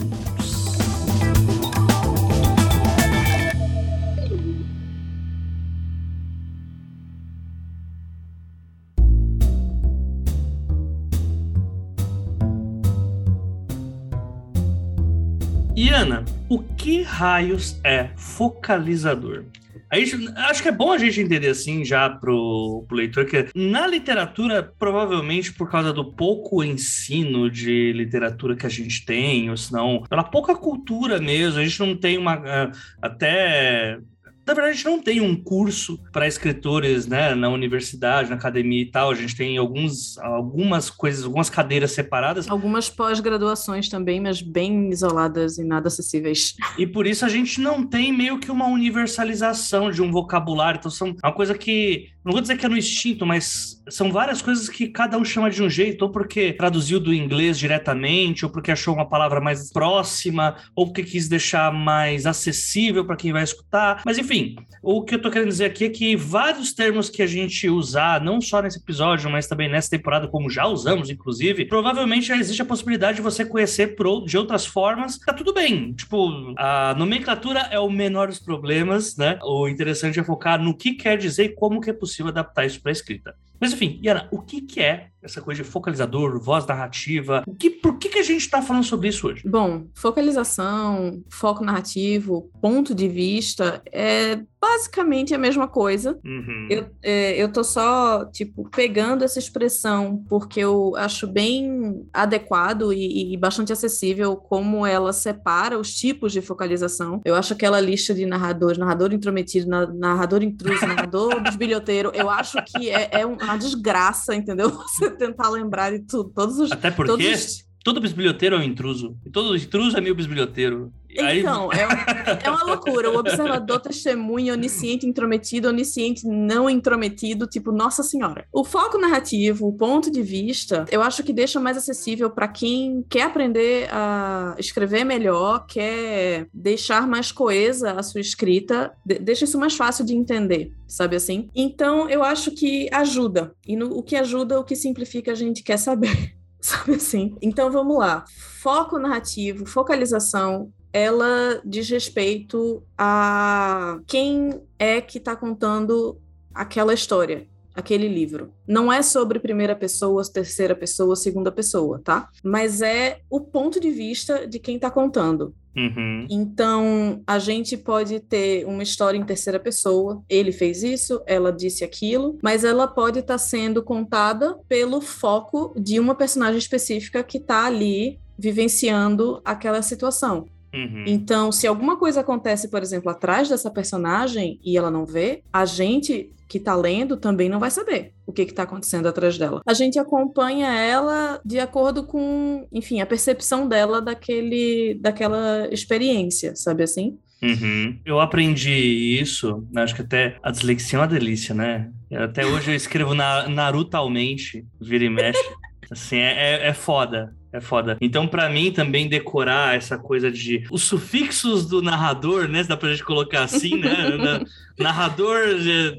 Iana, 15.78 16.24
o 16.48 16.60
que 16.60 17.02
raios 17.02 17.82
é 17.84 18.10
focalizador? 18.16 19.44
Aí, 19.92 20.10
acho 20.38 20.62
que 20.62 20.70
é 20.70 20.72
bom 20.72 20.94
a 20.94 20.98
gente 20.98 21.20
entender 21.20 21.50
assim 21.50 21.84
já 21.84 22.10
pro, 22.10 22.86
pro 22.88 22.96
leitor 22.96 23.26
que 23.26 23.48
na 23.54 23.86
literatura, 23.86 24.64
provavelmente 24.64 25.52
por 25.52 25.70
causa 25.70 25.92
do 25.92 26.14
pouco 26.14 26.64
ensino 26.64 27.50
de 27.52 27.92
literatura 27.92 28.56
que 28.56 28.66
a 28.66 28.70
gente 28.70 29.06
tem, 29.06 29.50
ou 29.50 29.58
senão 29.58 30.04
pela 30.10 30.24
pouca 30.24 30.56
cultura 30.56 31.20
mesmo, 31.20 31.60
a 31.60 31.64
gente 31.64 31.80
não 31.80 31.96
tem 31.96 32.18
uma. 32.18 32.34
Ah, 32.34 32.72
até 33.02 34.00
na 34.46 34.54
verdade, 34.54 34.74
a 34.74 34.76
gente 34.76 34.86
não 34.86 35.02
tem 35.02 35.22
um 35.22 35.36
curso 35.36 36.00
para 36.12 36.28
escritores 36.28 37.08
né, 37.08 37.34
na 37.34 37.50
universidade, 37.50 38.30
na 38.30 38.36
academia 38.36 38.82
e 38.82 38.86
tal. 38.86 39.10
A 39.10 39.16
gente 39.16 39.36
tem 39.36 39.58
alguns, 39.58 40.18
algumas 40.20 40.90
coisas, 40.90 41.26
algumas 41.26 41.50
cadeiras 41.50 41.92
separadas. 41.92 42.48
Algumas 42.48 42.90
pós-graduações 42.90 43.90
também, 43.90 44.22
mas 44.22 44.42
bem 44.42 44.90
isoladas 44.90 45.58
e 45.58 45.64
nada 45.64 45.88
acessíveis. 45.88 46.56
E 46.78 46.86
por 46.86 47.08
isso 47.08 47.26
a 47.26 47.30
gente 47.30 47.60
não 47.60 47.84
tem 47.84 48.14
meio 48.14 48.40
que 48.40 48.52
uma 48.52 48.68
universalização 48.68 49.90
de 49.90 50.02
um 50.02 50.12
vocabulário. 50.12 50.78
Então, 50.78 50.92
são 50.92 51.16
uma 51.24 51.34
coisa 51.34 51.58
que 51.58 52.10
não 52.26 52.32
vou 52.32 52.42
dizer 52.42 52.58
que 52.58 52.66
é 52.66 52.70
no 52.70 52.76
instinto, 52.76 53.24
mas 53.24 53.80
são 53.88 54.12
várias 54.12 54.42
coisas 54.42 54.68
que 54.68 54.88
cada 54.88 55.16
um 55.16 55.24
chama 55.24 55.48
de 55.52 55.62
um 55.62 55.70
jeito, 55.70 56.02
ou 56.02 56.10
porque 56.10 56.54
traduziu 56.54 57.00
do 57.00 57.14
inglês 57.14 57.60
diretamente, 57.60 58.44
ou 58.44 58.52
porque 58.52 58.72
achou 58.72 58.96
uma 58.96 59.08
palavra 59.08 59.40
mais 59.40 59.72
próxima, 59.72 60.56
ou 60.76 60.88
porque 60.88 61.04
quis 61.04 61.28
deixar 61.28 61.72
mais 61.72 62.26
acessível 62.26 63.06
para 63.06 63.16
quem 63.16 63.32
vai 63.32 63.44
escutar. 63.44 64.02
Mas 64.04 64.18
enfim, 64.18 64.35
o 64.82 65.02
que 65.04 65.16
eu 65.16 65.22
tô 65.22 65.32
querendo 65.32 65.50
dizer 65.50 65.66
aqui 65.66 65.86
é 65.86 65.90
que 65.90 66.16
vários 66.16 66.74
termos 66.74 67.10
que 67.10 67.22
a 67.22 67.28
gente 67.28 67.68
usar, 67.70 68.22
não 68.22 68.40
só 68.40 68.62
nesse 68.62 68.78
episódio, 68.78 69.30
mas 69.30 69.48
também 69.48 69.70
nessa 69.70 69.90
temporada, 69.90 70.28
como 70.28 70.50
já 70.50 70.68
usamos, 70.68 71.10
inclusive, 71.10 71.66
provavelmente 71.66 72.28
já 72.28 72.38
existe 72.38 72.62
a 72.62 72.66
possibilidade 72.66 73.18
de 73.18 73.24
você 73.24 73.44
conhecer 73.44 73.96
por, 73.96 74.26
de 74.26 74.38
outras 74.38 74.66
formas. 74.66 75.18
Tá 75.18 75.34
tudo 75.34 75.54
bem. 75.54 75.94
Tipo, 75.94 76.54
a 76.58 76.94
nomenclatura 76.96 77.62
é 77.72 77.80
o 77.80 77.90
menor 77.90 78.28
dos 78.28 78.40
problemas, 78.40 79.18
né? 79.18 79.40
O 79.44 79.68
interessante 79.68 80.20
é 80.20 80.24
focar 80.24 80.62
no 80.62 80.78
que 80.78 80.94
quer 80.94 81.18
dizer 81.18 81.46
e 81.46 81.56
como 81.56 81.82
que 81.82 81.90
é 81.90 81.94
possível 81.94 82.30
adaptar 82.32 82.66
isso 82.66 82.82
para 82.82 82.92
escrita. 82.92 83.36
Mas 83.60 83.74
enfim, 83.74 84.00
Yana, 84.04 84.28
o 84.32 84.42
que, 84.42 84.62
que 84.62 84.82
é 84.82 85.08
essa 85.26 85.42
coisa 85.42 85.64
de 85.64 85.68
focalizador, 85.68 86.40
voz 86.40 86.66
narrativa? 86.66 87.44
O 87.48 87.56
que, 87.56 87.70
por 87.70 87.98
que, 87.98 88.10
que 88.10 88.20
a 88.20 88.24
gente 88.24 88.42
está 88.42 88.62
falando 88.62 88.84
sobre 88.84 89.10
isso 89.10 89.28
hoje? 89.28 89.42
Bom, 89.48 89.88
focalização, 89.96 91.24
foco 91.30 91.64
narrativo, 91.64 92.50
ponto 92.62 92.94
de 92.94 93.08
vista 93.08 93.82
é 93.92 94.40
basicamente 94.62 95.34
a 95.34 95.38
mesma 95.38 95.68
coisa. 95.68 96.20
Uhum. 96.24 96.68
Eu, 96.70 96.88
é, 97.04 97.42
eu 97.42 97.52
tô 97.52 97.64
só, 97.64 98.26
tipo, 98.26 98.68
pegando 98.70 99.24
essa 99.24 99.38
expressão 99.38 100.24
porque 100.28 100.60
eu 100.60 100.96
acho 100.96 101.28
bem 101.28 102.08
adequado 102.12 102.92
e, 102.92 103.34
e, 103.34 103.38
bastante 103.38 103.72
acessível 103.72 104.36
como 104.36 104.86
ela 104.86 105.14
separa 105.14 105.78
os 105.80 105.94
tipos 105.94 106.32
de 106.32 106.42
focalização. 106.42 107.22
Eu 107.24 107.36
acho 107.36 107.54
aquela 107.54 107.80
lista 107.80 108.14
de 108.14 108.26
narradores, 108.26 108.78
narrador 108.78 109.14
intrometido, 109.14 109.68
narrador 109.68 110.44
intruso, 110.44 110.86
narrador 110.86 111.42
bisbilhoteiro, 111.46 112.12
eu 112.14 112.30
acho 112.30 112.58
que 112.64 112.90
é, 112.90 113.10
é 113.12 113.26
uma 113.26 113.58
desgraça, 113.58 114.36
entendeu? 114.36 114.72
Você 114.72 115.15
tentar 115.16 115.50
lembrar 115.50 115.92
de 115.92 116.00
tudo, 116.00 116.30
todos 116.30 116.60
os... 116.60 116.72
Até 116.72 116.92
porque... 116.92 117.12
Todos 117.12 117.26
os... 117.26 117.66
Todo 117.84 118.02
bisbilhoteiro 118.02 118.56
é 118.56 118.60
um 118.60 118.64
intruso. 118.64 119.16
E 119.24 119.30
todo 119.30 119.56
intruso 119.56 119.96
é 119.96 120.02
meio 120.02 120.16
bisbilhoteiro. 120.16 120.92
Então, 121.16 121.72
Aí... 121.72 121.80
é, 121.80 122.48
é 122.48 122.50
uma 122.50 122.64
loucura. 122.64 123.10
O 123.10 123.18
observador 123.18 123.80
testemunha, 123.80 124.54
onisciente, 124.54 125.08
intrometido, 125.08 125.70
onisciente, 125.70 126.28
não 126.28 126.70
intrometido, 126.70 127.48
tipo, 127.48 127.72
nossa 127.72 128.04
senhora. 128.04 128.46
O 128.52 128.64
foco 128.64 128.98
narrativo, 128.98 129.68
o 129.68 129.74
ponto 129.74 130.12
de 130.12 130.22
vista, 130.22 130.86
eu 130.92 131.02
acho 131.02 131.24
que 131.24 131.34
deixa 131.34 131.60
mais 131.60 131.78
acessível 131.78 132.30
para 132.30 132.48
quem 132.48 133.06
quer 133.10 133.24
aprender 133.24 133.88
a 133.92 134.56
escrever 134.58 135.04
melhor, 135.04 135.66
quer 135.66 136.48
deixar 136.54 137.08
mais 137.08 137.32
coesa 137.32 137.94
a 137.94 138.04
sua 138.04 138.22
escrita, 138.22 138.94
deixa 139.06 139.46
isso 139.46 139.58
mais 139.58 139.76
fácil 139.76 140.06
de 140.06 140.16
entender, 140.16 140.72
sabe 140.88 141.16
assim? 141.16 141.50
Então, 141.56 142.10
eu 142.10 142.24
acho 142.24 142.52
que 142.52 142.90
ajuda. 142.92 143.54
E 143.66 143.76
no, 143.76 143.98
o 143.98 144.04
que 144.04 144.16
ajuda, 144.16 144.60
o 144.60 144.64
que 144.64 144.76
simplifica, 144.76 145.32
a 145.32 145.36
gente 145.36 145.64
quer 145.64 145.78
saber. 145.78 146.36
sabe 146.66 146.96
assim? 146.96 147.36
Então 147.42 147.72
vamos 147.72 147.98
lá. 147.98 148.26
Foco 148.62 148.98
narrativo, 148.98 149.66
focalização, 149.66 150.72
ela 150.96 151.60
diz 151.66 151.90
respeito 151.90 152.82
a 152.98 154.00
quem 154.08 154.62
é 154.80 155.02
que 155.02 155.18
está 155.18 155.36
contando 155.36 156.18
aquela 156.54 156.94
história, 156.94 157.46
aquele 157.76 158.08
livro. 158.08 158.54
Não 158.66 158.90
é 158.90 159.02
sobre 159.02 159.38
primeira 159.38 159.76
pessoa, 159.76 160.24
terceira 160.24 160.74
pessoa, 160.74 161.18
segunda 161.18 161.52
pessoa, 161.52 162.00
tá? 162.02 162.30
Mas 162.42 162.82
é 162.82 163.20
o 163.30 163.42
ponto 163.42 163.78
de 163.78 163.92
vista 163.92 164.48
de 164.48 164.58
quem 164.58 164.78
está 164.78 164.90
contando. 164.90 165.54
Uhum. 165.76 166.28
Então, 166.30 167.22
a 167.28 167.40
gente 167.40 167.76
pode 167.76 168.22
ter 168.22 168.66
uma 168.66 168.82
história 168.82 169.18
em 169.18 169.26
terceira 169.26 169.60
pessoa. 169.60 170.24
Ele 170.30 170.54
fez 170.54 170.82
isso, 170.82 171.22
ela 171.26 171.52
disse 171.52 171.84
aquilo, 171.84 172.40
mas 172.42 172.64
ela 172.64 172.88
pode 172.88 173.20
estar 173.20 173.34
tá 173.34 173.38
sendo 173.38 173.84
contada 173.84 174.58
pelo 174.70 175.02
foco 175.02 175.74
de 175.78 176.00
uma 176.00 176.16
personagem 176.16 176.58
específica 176.58 177.22
que 177.22 177.38
está 177.38 177.66
ali 177.66 178.18
vivenciando 178.38 179.42
aquela 179.44 179.82
situação. 179.82 180.46
Uhum. 180.76 181.06
Então, 181.08 181.52
se 181.52 181.66
alguma 181.66 181.98
coisa 181.98 182.20
acontece, 182.20 182.68
por 182.70 182.82
exemplo, 182.82 183.10
atrás 183.10 183.48
dessa 183.48 183.72
personagem 183.72 184.60
e 184.64 184.78
ela 184.78 184.92
não 184.92 185.06
vê, 185.06 185.42
a 185.52 185.66
gente 185.66 186.30
que 186.48 186.58
está 186.58 186.76
lendo 186.76 187.18
também 187.18 187.50
não 187.50 187.60
vai 187.60 187.72
saber 187.72 188.14
o 188.26 188.32
que 188.32 188.44
está 188.44 188.64
acontecendo 188.64 189.08
atrás 189.08 189.38
dela. 189.38 189.62
A 189.66 189.74
gente 189.74 189.98
acompanha 189.98 190.68
ela 190.68 191.42
de 191.44 191.60
acordo 191.60 192.04
com, 192.04 192.68
enfim, 192.72 193.02
a 193.02 193.06
percepção 193.06 193.68
dela 193.68 194.02
daquele, 194.02 194.96
daquela 195.02 195.68
experiência, 195.72 196.56
sabe 196.56 196.84
assim? 196.84 197.18
Uhum. 197.42 198.00
Eu 198.06 198.20
aprendi 198.20 199.20
isso, 199.20 199.68
acho 199.76 199.96
que 199.96 200.02
até 200.02 200.38
a 200.42 200.52
dislexia 200.52 200.98
é 200.98 201.02
uma 201.02 201.08
delícia, 201.08 201.54
né? 201.54 201.90
Até 202.12 202.46
hoje 202.46 202.72
eu 202.72 202.76
escrevo 202.76 203.14
na, 203.14 203.48
narutalmente, 203.48 204.66
vira 204.80 205.06
e 205.06 205.10
mexe. 205.10 205.40
Assim, 205.92 206.18
é, 206.18 206.64
é, 206.64 206.68
é 206.70 206.74
foda. 206.74 207.36
É 207.56 207.62
foda. 207.62 207.98
Então, 208.02 208.28
para 208.28 208.50
mim, 208.50 208.70
também 208.70 209.08
decorar 209.08 209.78
essa 209.78 209.98
coisa 209.98 210.30
de. 210.30 210.66
Os 210.70 210.84
sufixos 210.84 211.66
do 211.66 211.82
narrador, 211.82 212.50
né? 212.50 212.62
Se 212.62 212.68
dá 212.68 212.76
pra 212.76 212.92
gente 212.92 213.04
colocar 213.04 213.44
assim, 213.44 213.78
né? 213.78 213.88
narrador 214.78 215.40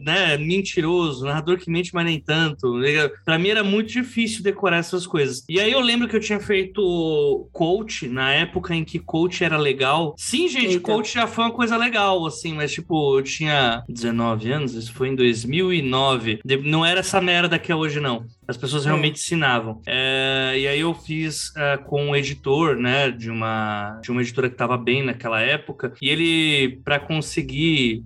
né, 0.05 0.37
mentiroso, 0.37 1.25
narrador 1.25 1.59
que 1.59 1.71
mente, 1.71 1.95
mas 1.95 2.05
nem 2.05 2.21
tanto. 2.21 2.81
Para 3.25 3.39
mim 3.39 3.49
era 3.49 3.65
muito 3.65 3.93
difícil 3.93 4.43
decorar 4.43 4.79
essas 4.79 5.07
coisas. 5.07 5.45
E 5.49 5.61
aí 5.61 5.73
eu 5.73 5.81
lembro 5.81 6.09
que 6.09 6.17
eu 6.17 6.21
tinha 6.21 6.41
feito 6.41 7.49
coach 7.53 8.09
na 8.09 8.33
época 8.33 8.75
em 8.75 8.85
que 8.85 8.99
coach 8.99 9.43
era 9.43 9.57
legal. 9.57 10.15
Sim, 10.17 10.49
gente, 10.49 10.75
Eita. 10.75 10.81
coach 10.81 11.15
já 11.15 11.27
foi 11.27 11.45
uma 11.45 11.53
coisa 11.53 11.77
legal, 11.77 12.25
assim, 12.27 12.55
mas 12.55 12.73
tipo, 12.73 13.19
eu 13.19 13.23
tinha 13.23 13.83
19 13.89 14.51
anos, 14.53 14.75
isso 14.75 14.93
foi 14.93 15.09
em 15.09 15.15
2009. 15.15 16.41
Não 16.65 16.85
era 16.85 17.01
essa 17.01 17.21
merda 17.21 17.59
que 17.59 17.73
é 17.73 17.75
hoje, 17.75 18.01
não. 18.01 18.27
As 18.49 18.57
pessoas 18.57 18.85
é. 18.85 18.89
realmente 18.89 19.21
ensinavam. 19.21 19.81
É, 19.87 20.55
e 20.57 20.69
aí 20.69 20.81
eu 20.81 20.95
fiz 20.95 21.53
é, 21.57 21.77
com 21.77 22.11
um 22.11 22.17
editor, 22.17 22.77
né, 22.77 23.11
de 23.11 23.31
uma, 23.31 23.99
de 24.03 24.11
uma 24.11 24.23
editora 24.23 24.49
que 24.49 24.55
estava 24.55 24.77
bem 24.77 25.03
naquela 25.03 25.41
época, 25.41 25.93
e 26.01 26.09
ele, 26.09 26.81
para 26.85 26.99
conseguir 26.99 28.05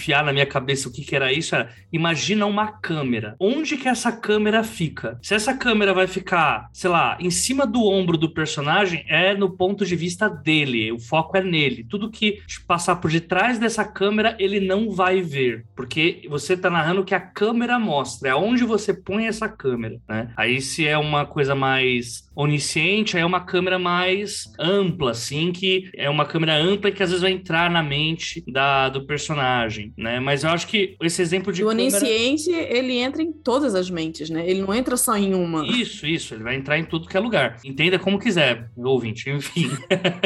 enfiar 0.00 0.24
na 0.24 0.32
minha 0.32 0.46
cabeça 0.46 0.88
o 0.88 0.92
que, 0.92 1.04
que 1.04 1.14
era 1.14 1.30
isso, 1.30 1.54
era, 1.54 1.68
imagina 1.92 2.46
uma 2.46 2.68
câmera. 2.68 3.36
Onde 3.38 3.76
que 3.76 3.86
essa 3.86 4.10
câmera 4.10 4.64
fica? 4.64 5.18
Se 5.22 5.34
essa 5.34 5.54
câmera 5.54 5.92
vai 5.92 6.06
ficar, 6.06 6.70
sei 6.72 6.88
lá, 6.88 7.18
em 7.20 7.30
cima 7.30 7.66
do 7.66 7.84
ombro 7.84 8.16
do 8.16 8.32
personagem, 8.32 9.04
é 9.08 9.34
no 9.34 9.50
ponto 9.50 9.84
de 9.84 9.94
vista 9.94 10.28
dele, 10.28 10.90
o 10.90 10.98
foco 10.98 11.36
é 11.36 11.42
nele. 11.42 11.84
Tudo 11.88 12.10
que 12.10 12.38
passar 12.66 12.96
por 12.96 13.10
detrás 13.10 13.58
dessa 13.58 13.84
câmera, 13.84 14.34
ele 14.38 14.60
não 14.60 14.90
vai 14.90 15.20
ver, 15.20 15.66
porque 15.76 16.22
você 16.28 16.54
está 16.54 16.70
narrando 16.70 17.02
o 17.02 17.04
que 17.04 17.14
a 17.14 17.20
câmera 17.20 17.78
mostra, 17.78 18.30
é 18.30 18.34
onde 18.34 18.64
você 18.64 18.94
põe 18.94 19.26
essa 19.26 19.48
câmera, 19.48 20.00
né? 20.08 20.32
Aí 20.36 20.60
se 20.60 20.86
é 20.86 20.96
uma 20.96 21.26
coisa 21.26 21.54
mais 21.54 22.29
onisciente, 22.42 23.16
é 23.16 23.24
uma 23.24 23.40
câmera 23.40 23.78
mais 23.78 24.44
ampla, 24.58 25.10
assim, 25.10 25.52
que 25.52 25.90
é 25.94 26.08
uma 26.08 26.24
câmera 26.24 26.56
ampla 26.56 26.90
que 26.90 27.02
às 27.02 27.10
vezes 27.10 27.22
vai 27.22 27.32
entrar 27.32 27.70
na 27.70 27.82
mente 27.82 28.42
da, 28.50 28.88
do 28.88 29.06
personagem, 29.06 29.92
né? 29.96 30.20
Mas 30.20 30.44
eu 30.44 30.50
acho 30.50 30.66
que 30.66 30.96
esse 31.02 31.20
exemplo 31.20 31.52
de 31.52 31.62
o 31.62 31.68
câmera... 31.68 31.96
onisciente, 31.96 32.50
ele 32.50 32.98
entra 32.98 33.22
em 33.22 33.32
todas 33.32 33.74
as 33.74 33.90
mentes, 33.90 34.30
né? 34.30 34.48
Ele 34.48 34.62
não 34.62 34.74
entra 34.74 34.96
só 34.96 35.16
em 35.16 35.34
uma. 35.34 35.66
Isso, 35.66 36.06
isso, 36.06 36.34
ele 36.34 36.42
vai 36.42 36.56
entrar 36.56 36.78
em 36.78 36.84
tudo 36.84 37.08
que 37.08 37.16
é 37.16 37.20
lugar. 37.20 37.58
Entenda 37.64 37.98
como 37.98 38.18
quiser, 38.18 38.70
ouvinte, 38.76 39.28
enfim. 39.28 39.70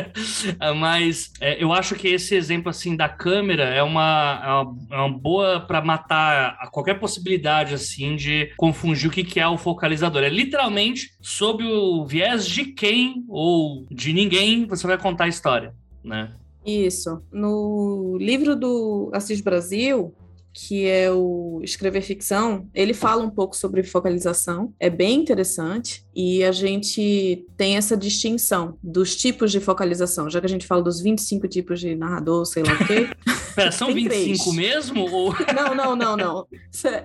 Mas 0.78 1.32
é, 1.40 1.62
eu 1.62 1.72
acho 1.72 1.94
que 1.94 2.08
esse 2.08 2.34
exemplo, 2.34 2.70
assim, 2.70 2.96
da 2.96 3.08
câmera 3.08 3.64
é 3.64 3.82
uma, 3.82 4.42
é 4.44 4.48
uma, 4.48 4.76
é 4.92 4.96
uma 4.96 5.18
boa 5.18 5.60
para 5.60 5.82
matar 5.82 6.56
a 6.60 6.68
qualquer 6.68 6.98
possibilidade, 6.98 7.74
assim, 7.74 8.16
de 8.16 8.52
confundir 8.56 9.08
o 9.08 9.12
que 9.12 9.24
que 9.24 9.40
é 9.40 9.48
o 9.48 9.58
focalizador. 9.58 10.22
É 10.22 10.28
literalmente 10.28 11.10
sob 11.20 11.64
o 11.64 12.03
viés 12.06 12.46
de 12.46 12.66
quem 12.66 13.24
ou 13.28 13.86
de 13.90 14.12
ninguém 14.12 14.66
você 14.66 14.86
vai 14.86 14.98
contar 14.98 15.24
a 15.24 15.28
história, 15.28 15.74
né? 16.02 16.32
Isso. 16.64 17.22
No 17.32 18.16
livro 18.18 18.56
do 18.56 19.10
Assis 19.12 19.40
Brasil, 19.40 20.14
que 20.54 20.86
é 20.86 21.10
o 21.10 21.60
Escrever 21.64 22.00
Ficção, 22.00 22.68
ele 22.72 22.94
fala 22.94 23.24
um 23.24 23.28
pouco 23.28 23.56
sobre 23.56 23.82
focalização, 23.82 24.72
é 24.78 24.88
bem 24.88 25.20
interessante, 25.20 26.06
e 26.14 26.44
a 26.44 26.52
gente 26.52 27.44
tem 27.56 27.76
essa 27.76 27.96
distinção 27.96 28.78
dos 28.80 29.16
tipos 29.16 29.50
de 29.50 29.58
focalização, 29.58 30.30
já 30.30 30.40
que 30.40 30.46
a 30.46 30.48
gente 30.48 30.66
fala 30.66 30.82
dos 30.82 31.00
25 31.00 31.48
tipos 31.48 31.80
de 31.80 31.96
narrador, 31.96 32.46
sei 32.46 32.62
lá 32.62 32.72
o 32.72 32.86
quê. 32.86 33.08
Pera, 33.54 33.70
são 33.70 33.92
25 33.92 34.44
três. 34.44 34.56
mesmo? 34.56 35.10
Ou... 35.10 35.34
Não, 35.54 35.74
não, 35.74 35.96
não, 35.96 36.16
não. 36.16 36.46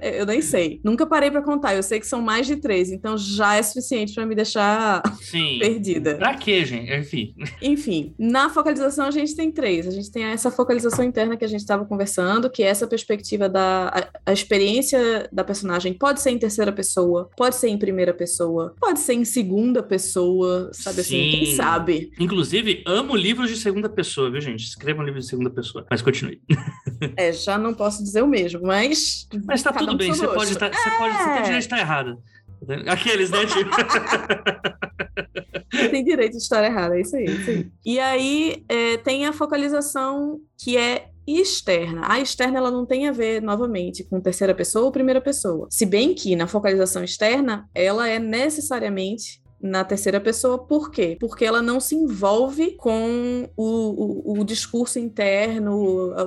Eu 0.02 0.26
nem 0.26 0.42
sei. 0.42 0.80
Nunca 0.84 1.06
parei 1.06 1.30
para 1.30 1.42
contar, 1.42 1.76
eu 1.76 1.84
sei 1.84 2.00
que 2.00 2.08
são 2.08 2.22
mais 2.22 2.48
de 2.48 2.56
três, 2.56 2.92
então 2.92 3.18
já 3.18 3.56
é 3.56 3.62
suficiente 3.62 4.14
para 4.14 4.26
me 4.26 4.34
deixar 4.34 5.02
Sim. 5.22 5.60
perdida. 5.60 6.16
Pra 6.16 6.36
quê, 6.36 6.66
gente? 6.66 6.92
Enfim. 6.92 7.36
Enfim, 7.62 8.14
na 8.18 8.50
focalização 8.50 9.06
a 9.06 9.12
gente 9.12 9.36
tem 9.36 9.52
três. 9.52 9.88
A 9.88 9.92
gente 9.92 10.12
tem 10.12 10.24
essa 10.24 10.50
focalização 10.50 11.06
interna 11.06 11.38
que 11.38 11.46
a 11.46 11.48
gente 11.48 11.62
estava 11.62 11.86
conversando, 11.86 12.50
que 12.50 12.64
é 12.64 12.68
essa 12.68 12.88
perspectiva 12.88 13.20
perspectiva 13.20 13.50
da 13.50 13.88
a, 13.88 14.32
a, 14.32 14.34
experiência 14.34 15.30
da 15.32 15.44
personagem 15.44 15.94
pode 15.94 16.22
ser 16.22 16.32
em 16.32 16.38
terceira 16.38 16.72
pessoa, 16.72 17.30
pode 17.36 17.56
ser 17.56 17.70
em 17.70 17.78
primeira 17.78 18.14
pessoa, 18.14 18.76
pode 18.80 19.00
ser 19.00 19.14
em 19.14 19.26
segunda 19.26 19.84
pessoa, 19.84 20.70
sabe 20.74 20.98
Sim. 20.98 21.02
assim? 21.02 21.32
Quem 21.32 21.46
sabe? 21.56 22.12
Inclusive, 22.20 22.84
amo 22.86 23.16
livros 23.16 23.50
de 23.50 23.58
segunda 23.58 23.90
pessoa, 23.90 24.32
viu, 24.32 24.42
gente? 24.42 24.64
Escrevam 24.64 25.04
livros 25.04 25.26
de 25.26 25.30
segunda 25.30 25.50
pessoa. 25.50 25.86
Mas 25.90 26.02
continue. 26.02 26.39
É, 27.16 27.32
já 27.32 27.58
não 27.58 27.74
posso 27.74 28.04
dizer 28.04 28.22
o 28.22 28.28
mesmo, 28.28 28.62
mas. 28.62 29.28
Mas 29.46 29.64
tá 29.64 29.72
tudo 29.72 29.96
bem, 29.96 30.14
você 30.14 30.28
pode, 30.28 30.58
tá, 30.58 30.70
você, 30.70 30.92
pode, 30.98 31.16
você 31.16 31.24
tem 31.24 31.44
direito 31.44 31.52
de 31.52 31.58
estar 31.60 31.80
errada. 31.80 32.18
Aqueles, 32.88 33.30
né? 33.30 33.46
Tipo... 33.46 33.70
tem 35.90 36.04
direito 36.04 36.34
de 36.34 36.38
estar 36.44 36.64
errada, 36.64 36.98
é 36.98 37.02
isso 37.02 37.16
aí. 37.16 37.26
É 37.26 37.32
isso 37.32 37.50
aí. 37.50 37.72
E 37.86 38.00
aí 38.00 38.66
é, 38.68 38.98
tem 38.98 39.26
a 39.26 39.34
focalização 39.34 40.40
que 40.58 40.78
é 40.78 41.08
externa. 41.26 42.02
A 42.04 42.20
externa 42.20 42.58
ela 42.58 42.72
não 42.72 42.86
tem 42.86 43.08
a 43.08 43.12
ver 43.12 43.42
novamente 43.42 44.04
com 44.04 44.20
terceira 44.20 44.54
pessoa 44.54 44.86
ou 44.86 44.92
primeira 44.92 45.22
pessoa. 45.22 45.68
Se 45.70 45.86
bem 45.86 46.14
que 46.14 46.36
na 46.36 46.48
focalização 46.48 47.04
externa 47.04 47.70
ela 47.74 48.08
é 48.08 48.20
necessariamente 48.20 49.42
na 49.62 49.84
terceira 49.84 50.20
pessoa, 50.20 50.58
por 50.58 50.92
quê? 50.92 51.18
Porque 51.20 51.46
ela 51.46 51.62
não 51.62 51.80
se 51.80 51.96
envolve 51.96 52.76
com 52.76 53.50
o, 53.56 54.34
o, 54.34 54.40
o 54.40 54.44
discurso 54.44 55.00
interno, 55.00 55.76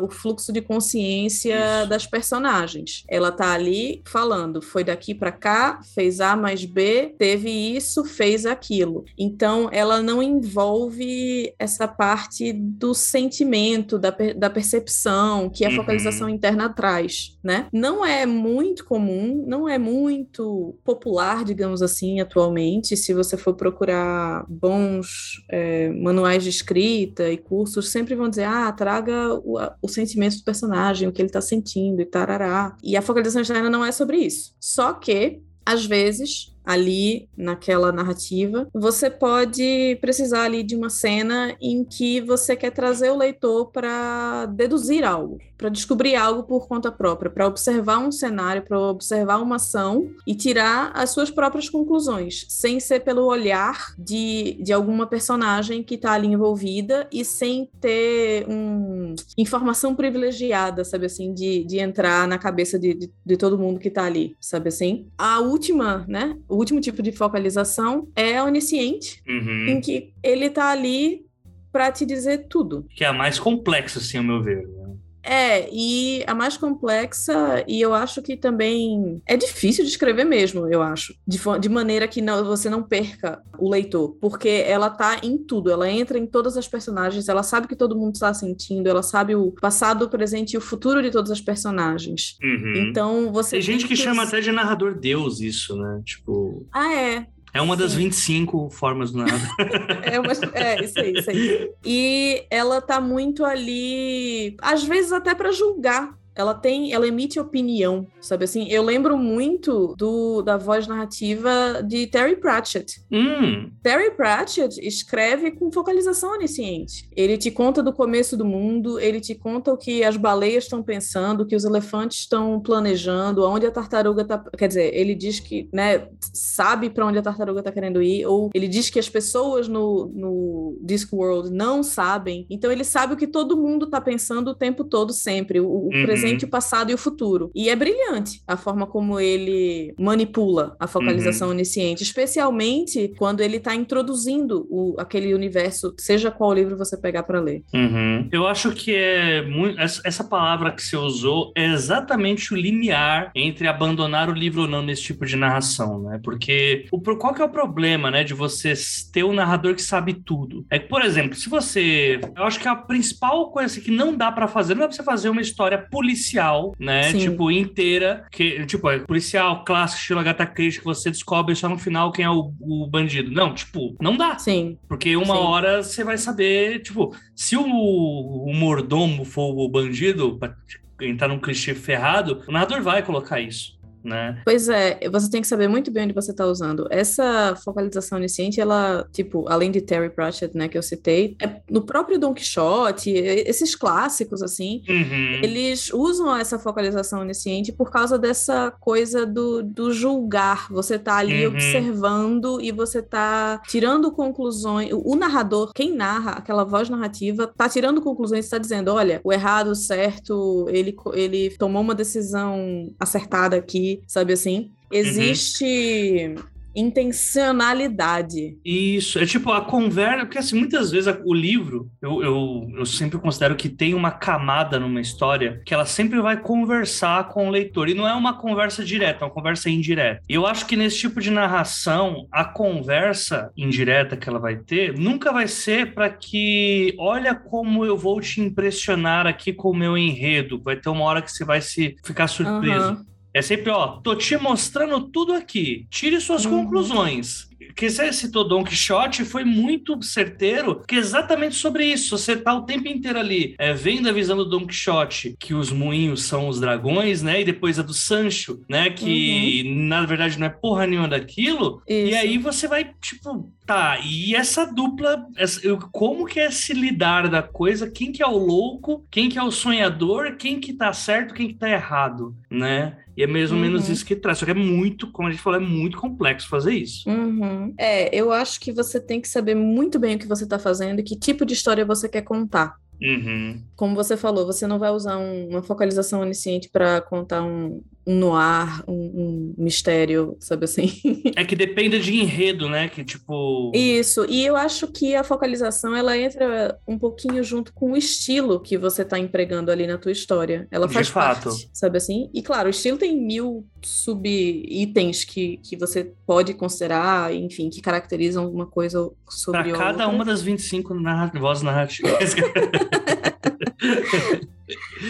o, 0.04 0.10
fluxo 0.10 0.52
de 0.52 0.60
consciência 0.60 1.80
Isso. 1.80 1.88
das 1.88 2.06
personagens. 2.06 3.04
Ela 3.08 3.32
tá 3.32 3.52
ali 3.52 4.02
falando, 4.06 4.60
foi 4.60 4.84
daqui 4.84 5.14
para 5.14 5.32
cá, 5.32 5.80
fez 5.94 6.20
A 6.20 6.36
mais 6.36 6.64
B, 6.64 7.14
teve 7.18 7.50
isso, 7.50 8.04
fez 8.04 8.44
aquilo. 8.44 9.04
Então, 9.18 9.68
ela 9.72 10.02
não 10.02 10.22
envolve 10.22 11.54
essa 11.58 11.88
parte 11.88 12.52
do 12.52 12.94
sentimento, 12.94 13.98
da, 13.98 14.14
da 14.36 14.50
percepção 14.50 15.48
que 15.48 15.64
a 15.64 15.70
uhum. 15.70 15.76
focalização 15.76 16.28
interna 16.28 16.68
traz, 16.68 17.38
né? 17.42 17.66
Não 17.72 18.04
é 18.04 18.26
muito 18.26 18.84
comum, 18.84 19.44
não 19.46 19.68
é 19.68 19.78
muito 19.78 20.76
popular, 20.84 21.44
digamos 21.44 21.82
assim, 21.82 22.20
atualmente, 22.20 22.96
se 22.96 23.12
você 23.12 23.21
você 23.22 23.36
for 23.36 23.54
procurar 23.54 24.44
bons 24.48 25.42
é, 25.48 25.90
manuais 25.90 26.42
de 26.42 26.50
escrita 26.50 27.28
e 27.30 27.36
cursos, 27.36 27.90
sempre 27.90 28.14
vão 28.14 28.28
dizer, 28.28 28.44
ah, 28.44 28.70
traga 28.72 29.34
o, 29.34 29.58
o 29.80 29.88
sentimento 29.88 30.36
do 30.38 30.44
personagem, 30.44 31.08
o 31.08 31.12
que 31.12 31.20
ele 31.20 31.28
está 31.28 31.40
sentindo 31.40 32.00
e 32.00 32.04
tarará. 32.04 32.76
E 32.82 32.96
a 32.96 33.02
focalização 33.02 33.42
externa 33.42 33.70
não 33.70 33.84
é 33.84 33.92
sobre 33.92 34.18
isso. 34.18 34.54
Só 34.60 34.92
que, 34.92 35.40
às 35.64 35.86
vezes, 35.86 36.51
ali 36.64 37.28
naquela 37.36 37.92
narrativa. 37.92 38.68
Você 38.72 39.10
pode 39.10 39.96
precisar 40.00 40.44
ali 40.44 40.62
de 40.62 40.76
uma 40.76 40.90
cena 40.90 41.56
em 41.60 41.84
que 41.84 42.20
você 42.20 42.56
quer 42.56 42.70
trazer 42.70 43.10
o 43.10 43.16
leitor 43.16 43.70
para 43.70 44.46
deduzir 44.46 45.04
algo, 45.04 45.38
para 45.56 45.68
descobrir 45.68 46.14
algo 46.16 46.42
por 46.42 46.66
conta 46.66 46.90
própria, 46.90 47.30
para 47.30 47.46
observar 47.46 47.98
um 47.98 48.12
cenário, 48.12 48.62
para 48.62 48.78
observar 48.78 49.38
uma 49.38 49.56
ação 49.56 50.10
e 50.26 50.34
tirar 50.34 50.92
as 50.94 51.10
suas 51.10 51.30
próprias 51.30 51.68
conclusões, 51.68 52.46
sem 52.48 52.80
ser 52.80 53.00
pelo 53.00 53.24
olhar 53.26 53.94
de, 53.98 54.58
de 54.62 54.72
alguma 54.72 55.06
personagem 55.06 55.82
que 55.82 55.94
está 55.94 56.12
ali 56.12 56.28
envolvida 56.28 57.08
e 57.12 57.24
sem 57.24 57.68
ter 57.80 58.46
um, 58.48 59.14
informação 59.36 59.94
privilegiada, 59.94 60.84
sabe 60.84 61.06
assim, 61.06 61.32
de, 61.32 61.64
de 61.64 61.78
entrar 61.78 62.26
na 62.26 62.38
cabeça 62.38 62.78
de, 62.78 62.94
de, 62.94 63.10
de 63.24 63.36
todo 63.36 63.58
mundo 63.58 63.80
que 63.80 63.88
está 63.88 64.04
ali, 64.04 64.36
sabe 64.40 64.68
assim. 64.68 65.06
A 65.16 65.40
última, 65.40 66.04
né, 66.08 66.36
o 66.52 66.56
último 66.56 66.80
tipo 66.80 67.02
de 67.02 67.12
focalização 67.12 68.08
é 68.14 68.42
onisciente, 68.42 69.22
Uhum. 69.26 69.66
em 69.68 69.80
que 69.80 70.12
ele 70.22 70.50
tá 70.50 70.70
ali 70.70 71.24
para 71.72 71.90
te 71.90 72.04
dizer 72.04 72.46
tudo. 72.48 72.86
Que 72.94 73.04
é 73.04 73.06
a 73.08 73.12
mais 73.12 73.38
complexa, 73.38 73.98
assim, 73.98 74.18
ao 74.18 74.24
meu 74.24 74.42
ver. 74.42 74.66
né? 74.68 74.81
É, 75.22 75.68
e 75.72 76.24
a 76.26 76.34
mais 76.34 76.56
complexa, 76.56 77.64
e 77.68 77.80
eu 77.80 77.94
acho 77.94 78.20
que 78.22 78.36
também 78.36 79.22
é 79.26 79.36
difícil 79.36 79.84
de 79.84 79.90
escrever 79.90 80.24
mesmo, 80.24 80.66
eu 80.72 80.82
acho. 80.82 81.14
De, 81.26 81.38
de 81.60 81.68
maneira 81.68 82.08
que 82.08 82.20
não- 82.20 82.44
você 82.44 82.68
não 82.68 82.82
perca 82.82 83.40
o 83.58 83.70
leitor, 83.70 84.16
porque 84.20 84.48
ela 84.48 84.90
tá 84.90 85.18
em 85.22 85.38
tudo, 85.38 85.70
ela 85.70 85.88
entra 85.90 86.18
em 86.18 86.26
todas 86.26 86.56
as 86.56 86.66
personagens, 86.68 87.28
ela 87.28 87.42
sabe 87.42 87.66
o 87.66 87.68
que 87.68 87.76
todo 87.76 87.96
mundo 87.96 88.14
está 88.14 88.32
sentindo, 88.34 88.88
ela 88.88 89.02
sabe 89.02 89.34
o 89.34 89.52
passado, 89.52 90.04
o 90.04 90.08
presente 90.08 90.54
e 90.54 90.58
o 90.58 90.60
futuro 90.60 91.02
de 91.02 91.10
todas 91.10 91.30
as 91.30 91.40
personagens. 91.40 92.36
Uhum. 92.42 92.88
Então 92.88 93.32
você. 93.32 93.56
Tem 93.56 93.62
gente 93.62 93.82
que 93.86 93.94
tem 93.94 94.04
chama 94.04 94.24
até 94.24 94.40
de 94.40 94.50
narrador 94.52 94.98
deus 94.98 95.40
isso, 95.40 95.76
né? 95.76 96.02
Tipo, 96.04 96.66
Ah, 96.72 96.92
é. 96.94 97.26
É 97.54 97.60
uma 97.60 97.76
das 97.76 97.92
Sim. 97.92 97.98
25 97.98 98.70
formas 98.70 99.12
do 99.12 99.18
narrador. 99.18 99.48
É, 100.02 100.18
uma- 100.20 100.32
é, 100.54 100.84
isso 100.84 100.98
aí, 100.98 101.12
isso 101.12 101.30
aí. 101.30 101.70
E 101.84 102.44
ela 102.50 102.80
tá 102.80 103.00
muito 103.00 103.44
ali, 103.44 104.56
às 104.60 104.82
vezes 104.84 105.12
até 105.12 105.34
para 105.34 105.52
julgar. 105.52 106.10
Ela 106.34 106.54
tem, 106.54 106.92
ela 106.92 107.06
emite 107.06 107.38
opinião, 107.38 108.06
sabe 108.20 108.44
assim? 108.44 108.68
Eu 108.68 108.82
lembro 108.82 109.18
muito 109.18 109.94
do, 109.98 110.42
da 110.42 110.56
voz 110.56 110.86
narrativa 110.86 111.82
de 111.86 112.06
Terry 112.06 112.36
Pratchett. 112.36 113.02
hum, 113.10 113.70
Terry 113.82 114.12
Pratchett 114.16 114.80
escreve 114.80 115.50
com 115.52 115.70
focalização 115.70 116.32
onisciente. 116.32 117.08
Ele 117.14 117.36
te 117.36 117.50
conta 117.50 117.82
do 117.82 117.92
começo 117.92 118.36
do 118.36 118.44
mundo, 118.44 118.98
ele 118.98 119.20
te 119.20 119.34
conta 119.34 119.72
o 119.72 119.76
que 119.76 120.02
as 120.02 120.16
baleias 120.16 120.64
estão 120.64 120.82
pensando, 120.82 121.42
o 121.42 121.46
que 121.46 121.56
os 121.56 121.64
elefantes 121.64 122.20
estão 122.20 122.60
planejando, 122.60 123.44
aonde 123.44 123.66
a 123.66 123.70
tartaruga 123.70 124.24
tá. 124.24 124.42
Quer 124.56 124.68
dizer, 124.68 124.94
ele 124.94 125.14
diz 125.14 125.40
que, 125.40 125.68
né, 125.72 126.08
sabe 126.32 126.90
para 126.90 127.06
onde 127.06 127.18
a 127.18 127.22
tartaruga 127.22 127.60
está 127.60 127.72
querendo 127.72 128.02
ir, 128.02 128.26
ou 128.26 128.50
ele 128.54 128.68
diz 128.68 128.88
que 128.90 128.98
as 128.98 129.08
pessoas 129.08 129.68
no, 129.68 130.10
no 130.14 130.78
Discworld 130.80 131.50
não 131.50 131.82
sabem. 131.82 132.46
Então 132.48 132.70
ele 132.70 132.84
sabe 132.84 133.14
o 133.14 133.16
que 133.16 133.26
todo 133.26 133.56
mundo 133.56 133.84
está 133.84 134.00
pensando 134.00 134.48
o 134.48 134.54
tempo 134.54 134.84
todo, 134.84 135.12
sempre. 135.12 135.60
O, 135.60 135.66
o 135.88 135.90
Uhum. 135.92 136.02
Presente, 136.22 136.44
o 136.44 136.48
passado 136.48 136.90
e 136.90 136.94
o 136.94 136.98
futuro. 136.98 137.50
E 137.54 137.68
é 137.68 137.76
brilhante 137.76 138.40
a 138.46 138.56
forma 138.56 138.86
como 138.86 139.18
ele 139.18 139.94
manipula 139.98 140.76
a 140.78 140.86
focalização 140.86 141.50
onisciente, 141.50 142.02
especialmente 142.02 143.12
quando 143.18 143.40
ele 143.40 143.56
está 143.56 143.74
introduzindo 143.74 144.66
o, 144.70 144.94
aquele 144.98 145.34
universo, 145.34 145.94
seja 145.98 146.30
qual 146.30 146.52
livro 146.52 146.76
você 146.76 146.96
pegar 146.96 147.22
para 147.24 147.40
ler. 147.40 147.62
uhum. 147.74 148.28
Eu 148.30 148.46
acho 148.46 148.72
que 148.72 148.94
é 148.94 149.42
muito. 149.42 149.78
Essa 149.80 150.24
palavra 150.24 150.72
que 150.72 150.82
você 150.82 150.96
usou 150.96 151.52
é 151.56 151.66
exatamente 151.66 152.52
o 152.52 152.56
limiar 152.56 153.30
entre 153.34 153.66
abandonar 153.66 154.28
o 154.28 154.32
livro 154.32 154.62
ou 154.62 154.68
não 154.68 154.82
nesse 154.82 155.02
tipo 155.02 155.26
de 155.26 155.36
narração, 155.36 156.02
né? 156.02 156.20
Porque 156.22 156.86
o, 156.90 157.00
qual 157.00 157.34
que 157.34 157.42
é 157.42 157.44
o 157.44 157.48
problema, 157.48 158.10
né, 158.10 158.24
de 158.24 158.34
você 158.34 158.72
ter 159.12 159.24
um 159.24 159.32
narrador 159.32 159.74
que 159.74 159.82
sabe 159.82 160.14
tudo? 160.14 160.64
É 160.70 160.78
que, 160.78 160.88
por 160.88 161.02
exemplo, 161.02 161.34
se 161.36 161.48
você. 161.48 162.20
Eu 162.36 162.44
acho 162.44 162.60
que 162.60 162.68
a 162.68 162.76
principal 162.76 163.50
coisa 163.50 163.80
que 163.80 163.90
não 163.90 164.16
dá 164.16 164.30
pra 164.30 164.46
fazer, 164.46 164.74
não 164.74 164.82
dá 164.82 164.88
pra 164.88 164.96
você 164.96 165.02
fazer 165.02 165.28
uma 165.28 165.40
história 165.40 165.78
policial, 166.12 166.74
né? 166.78 167.04
Sim. 167.04 167.18
Tipo, 167.18 167.50
inteira, 167.50 168.24
que, 168.30 168.64
tipo, 168.66 168.88
é 168.90 168.98
policial, 169.00 169.64
clássico, 169.64 170.00
estilo 170.00 170.20
Agatha 170.20 170.46
Christie, 170.46 170.80
que 170.80 170.84
você 170.84 171.10
descobre 171.10 171.54
só 171.54 171.68
no 171.68 171.78
final 171.78 172.12
quem 172.12 172.24
é 172.24 172.30
o, 172.30 172.52
o 172.60 172.86
bandido. 172.86 173.30
Não, 173.30 173.54
tipo, 173.54 173.96
não 174.00 174.16
dá. 174.16 174.38
Sim, 174.38 174.78
Porque 174.88 175.16
uma 175.16 175.34
Sim. 175.34 175.42
hora 175.42 175.82
você 175.82 176.04
vai 176.04 176.18
saber, 176.18 176.80
tipo, 176.82 177.14
se 177.34 177.56
o, 177.56 177.64
o 177.64 178.54
mordomo 178.54 179.24
for 179.24 179.54
o 179.56 179.68
bandido, 179.68 180.38
pra 180.38 180.54
entrar 181.00 181.28
num 181.28 181.38
clichê 181.38 181.74
ferrado, 181.74 182.42
o 182.46 182.52
narrador 182.52 182.82
vai 182.82 183.02
colocar 183.02 183.40
isso, 183.40 183.78
né? 184.04 184.40
Pois 184.44 184.68
é, 184.68 184.98
você 185.10 185.30
tem 185.30 185.40
que 185.40 185.46
saber 185.48 185.68
muito 185.68 185.90
bem 185.90 186.04
onde 186.04 186.14
você 186.14 186.30
está 186.30 186.46
usando. 186.46 186.86
Essa 186.90 187.54
focalização 187.64 188.18
onisciente, 188.18 188.60
ela, 188.60 189.06
tipo, 189.12 189.48
além 189.48 189.70
de 189.70 189.80
Terry 189.80 190.10
Pratchett, 190.10 190.56
né, 190.56 190.68
que 190.68 190.76
eu 190.78 190.82
citei, 190.82 191.36
é 191.42 191.60
no 191.70 191.82
próprio 191.82 192.18
Don 192.18 192.34
Quixote, 192.34 193.10
esses 193.10 193.74
clássicos, 193.74 194.42
assim, 194.42 194.82
Uhum. 194.88 195.40
eles 195.42 195.92
usam 195.92 196.34
essa 196.36 196.58
focalização 196.58 197.20
onisciente 197.20 197.72
por 197.72 197.90
causa 197.90 198.18
dessa 198.18 198.70
coisa 198.80 199.24
do, 199.26 199.62
do 199.62 199.92
julgar. 199.92 200.66
Você 200.70 200.98
tá 200.98 201.16
ali 201.16 201.46
Uhum. 201.46 201.52
observando 201.52 202.60
e 202.60 202.72
você 202.72 203.02
tá 203.02 203.60
tirando 203.68 204.10
conclusões. 204.12 204.90
O, 204.92 205.14
narrador, 205.14 205.72
quem 205.74 205.94
narra 205.94 206.32
aquela 206.32 206.64
voz 206.64 206.88
narrativa, 206.88 207.46
tá 207.56 207.68
tirando 207.68 208.00
conclusões 208.00 208.44
está 208.44 208.58
dizendo: 208.58 208.92
olha, 208.92 209.20
o 209.24 209.32
errado, 209.32 209.68
o 209.68 209.74
certo, 209.74 210.66
ele, 210.68 210.94
ele 211.14 211.50
tomou 211.58 211.82
uma 211.82 211.94
decisão 211.94 212.90
acertada 212.98 213.56
aqui, 213.56 213.91
sabe 214.06 214.32
assim? 214.32 214.70
Existe 214.90 216.34
intencionalidade. 216.74 218.56
Isso, 218.64 219.18
é 219.18 219.26
tipo 219.26 219.52
a 219.52 219.60
conversa, 219.60 220.24
porque 220.24 220.38
assim, 220.38 220.58
muitas 220.58 220.90
vezes 220.90 221.14
o 221.24 221.34
livro, 221.34 221.90
eu, 222.00 222.22
eu, 222.22 222.70
eu 222.78 222.86
sempre 222.86 223.18
considero 223.18 223.56
que 223.56 223.68
tem 223.68 223.94
uma 223.94 224.10
camada 224.10 224.78
numa 224.78 225.00
história 225.00 225.60
que 225.64 225.74
ela 225.74 225.84
sempre 225.84 226.20
vai 226.20 226.40
conversar 226.40 227.28
com 227.28 227.48
o 227.48 227.50
leitor, 227.50 227.88
e 227.88 227.94
não 227.94 228.08
é 228.08 228.14
uma 228.14 228.38
conversa 228.38 228.84
direta, 228.84 229.24
é 229.24 229.26
uma 229.26 229.34
conversa 229.34 229.68
indireta. 229.68 230.22
E 230.28 230.34
eu 230.34 230.46
acho 230.46 230.66
que 230.66 230.76
nesse 230.76 230.98
tipo 230.98 231.20
de 231.20 231.30
narração, 231.30 232.26
a 232.30 232.44
conversa 232.44 233.50
indireta 233.56 234.16
que 234.16 234.28
ela 234.28 234.38
vai 234.38 234.56
ter 234.56 234.98
nunca 234.98 235.32
vai 235.32 235.48
ser 235.48 235.94
para 235.94 236.08
que, 236.08 236.94
olha 236.98 237.34
como 237.34 237.84
eu 237.84 237.96
vou 237.96 238.20
te 238.20 238.40
impressionar 238.40 239.26
aqui 239.26 239.52
com 239.52 239.70
o 239.70 239.76
meu 239.76 239.96
enredo, 239.96 240.60
vai 240.62 240.76
ter 240.76 240.88
uma 240.88 241.04
hora 241.04 241.22
que 241.22 241.30
você 241.30 241.44
vai 241.44 241.60
se 241.60 241.96
ficar 242.04 242.26
surpreso. 242.26 242.92
Aham. 242.92 243.11
É 243.34 243.40
sempre, 243.40 243.70
ó, 243.70 243.98
tô 244.02 244.14
te 244.14 244.36
mostrando 244.36 245.00
tudo 245.08 245.32
aqui. 245.32 245.86
Tire 245.90 246.20
suas 246.20 246.44
Uhum. 246.44 246.64
conclusões. 246.64 247.50
Que 247.76 247.88
você 247.88 248.12
citou 248.12 248.46
Don 248.46 248.64
Quixote 248.64 249.24
foi 249.24 249.44
muito 249.44 250.02
certeiro, 250.02 250.82
que 250.86 250.96
é 250.96 250.98
exatamente 250.98 251.54
sobre 251.54 251.86
isso. 251.86 252.18
Você 252.18 252.36
tá 252.36 252.52
o 252.52 252.62
tempo 252.66 252.86
inteiro 252.88 253.18
ali, 253.18 253.54
é, 253.58 253.72
vendo 253.72 254.08
a 254.08 254.12
visão 254.12 254.36
do 254.36 254.44
Don 254.44 254.66
Quixote, 254.66 255.34
que 255.38 255.54
os 255.54 255.72
moinhos 255.72 256.24
são 256.24 256.48
os 256.48 256.60
dragões, 256.60 257.22
né? 257.22 257.40
E 257.40 257.44
depois 257.44 257.78
a 257.78 257.82
do 257.82 257.94
Sancho, 257.94 258.60
né? 258.68 258.90
Que 258.90 259.62
na 259.74 260.04
verdade 260.04 260.38
não 260.38 260.48
é 260.48 260.50
porra 260.50 260.86
nenhuma 260.86 261.08
daquilo. 261.08 261.80
E 261.88 262.10
Isso. 262.10 262.18
aí 262.18 262.36
você 262.36 262.68
vai, 262.68 262.90
tipo, 263.00 263.50
tá, 263.64 263.98
e 264.04 264.34
essa 264.34 264.66
dupla, 264.66 265.24
essa- 265.36 265.60
como 265.90 266.26
que 266.26 266.40
é 266.40 266.50
se 266.50 266.74
lidar 266.74 267.28
da 267.28 267.42
coisa? 267.42 267.90
Quem 267.90 268.12
que 268.12 268.22
é 268.22 268.26
o 268.26 268.36
louco? 268.36 269.06
Quem 269.10 269.28
que 269.30 269.38
é 269.38 269.42
o 269.42 269.50
sonhador? 269.52 270.36
Quem 270.36 270.60
que 270.60 270.72
tá 270.74 270.92
certo? 270.92 271.32
Quem 271.32 271.48
que 271.48 271.54
tá 271.54 271.70
errado, 271.70 272.34
né? 272.50 272.96
E 273.16 273.22
é 273.22 273.26
mais 273.26 273.50
ou 273.50 273.56
Uhum. 273.56 273.62
menos 273.62 273.88
isso 273.88 274.04
que 274.06 274.16
traz. 274.16 274.38
Só 274.38 274.44
que 274.46 274.50
é 274.52 274.54
muito, 274.54 275.10
como 275.12 275.28
a 275.28 275.30
gente 275.30 275.42
falou, 275.42 275.60
é 275.60 275.62
muito 275.64 275.98
complexo 275.98 276.48
fazer 276.48 276.72
isso. 276.74 277.08
Uhum. 277.10 277.74
É, 277.78 278.14
eu 278.14 278.32
acho 278.32 278.58
que 278.60 278.72
você 278.72 278.98
tem 279.00 279.20
que 279.20 279.28
saber 279.28 279.54
muito 279.54 279.98
bem 279.98 280.16
o 280.16 280.18
que 280.18 280.26
você 280.26 280.44
está 280.44 280.58
fazendo 280.58 281.00
e 281.00 281.02
que 281.02 281.14
tipo 281.18 281.44
de 281.44 281.52
história 281.54 281.84
você 281.84 282.08
quer 282.08 282.22
contar. 282.22 282.74
Uhum. 283.02 283.60
Como 283.76 283.94
você 283.96 284.16
falou, 284.16 284.46
você 284.46 284.66
não 284.66 284.78
vai 284.78 284.90
usar 284.90 285.18
um- 285.18 285.48
uma 285.50 285.62
focalização 285.62 286.20
onisciente 286.20 286.68
para 286.70 287.00
contar 287.00 287.42
um, 287.42 287.82
um 288.06 288.14
noir, 288.16 288.82
um, 288.88 288.94
um 288.94 289.54
mistério, 289.58 290.36
sabe 290.40 290.64
assim? 290.64 290.92
É 291.36 291.44
que 291.44 291.54
depende 291.56 291.98
de 292.00 292.20
enredo, 292.20 292.68
né? 292.68 292.88
Que 292.88 293.04
tipo. 293.04 293.70
Isso, 293.74 294.26
e 294.28 294.44
eu 294.44 294.54
acho 294.56 294.86
que 294.88 295.14
a 295.14 295.24
focalização 295.24 295.94
ela 295.96 296.16
entra 296.18 296.78
um 296.86 296.98
pouquinho 296.98 297.42
junto 297.42 297.72
com 297.72 297.92
o 297.92 297.96
estilo 297.96 298.60
que 298.60 298.76
você 298.76 299.02
está 299.02 299.18
empregando 299.18 299.70
ali 299.70 299.86
na 299.86 299.96
tua 299.98 300.12
história. 300.12 300.66
Ela 300.70 300.86
De 300.86 300.94
faz 300.94 301.08
fato. 301.08 301.48
parte, 301.48 301.70
sabe 301.72 301.96
assim? 301.96 302.28
E 302.34 302.42
claro, 302.42 302.66
o 302.66 302.70
estilo 302.70 302.98
tem 302.98 303.16
mil 303.18 303.66
sub-itens 303.80 305.24
que, 305.24 305.56
que 305.58 305.76
você 305.76 306.12
pode 306.26 306.52
considerar, 306.54 307.32
enfim, 307.34 307.70
que 307.70 307.80
caracterizam 307.80 308.50
uma 308.52 308.66
coisa 308.66 309.10
sobre 309.28 309.70
Pra 309.70 309.78
cada 309.78 309.90
outra. 310.04 310.08
uma 310.08 310.24
das 310.24 310.42
25 310.42 310.92
narra 310.94 311.32
vozes 311.38 311.62
narrativas. 311.62 312.34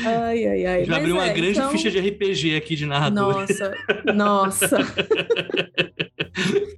Ai, 0.04 0.46
ai, 0.46 0.66
ai. 0.66 0.74
A 0.74 0.78
gente 0.78 0.88
vai 0.88 0.88
Mas 0.88 0.98
abrir 0.98 1.12
uma 1.12 1.26
é, 1.26 1.32
grande 1.32 1.58
então- 1.58 1.70
ficha 1.70 1.90
de 1.90 1.98
RPG 2.00 2.56
aqui 2.56 2.76
de 2.76 2.86
narrador. 2.86 3.34
Nossa, 3.40 3.74
nossa. 4.14 4.78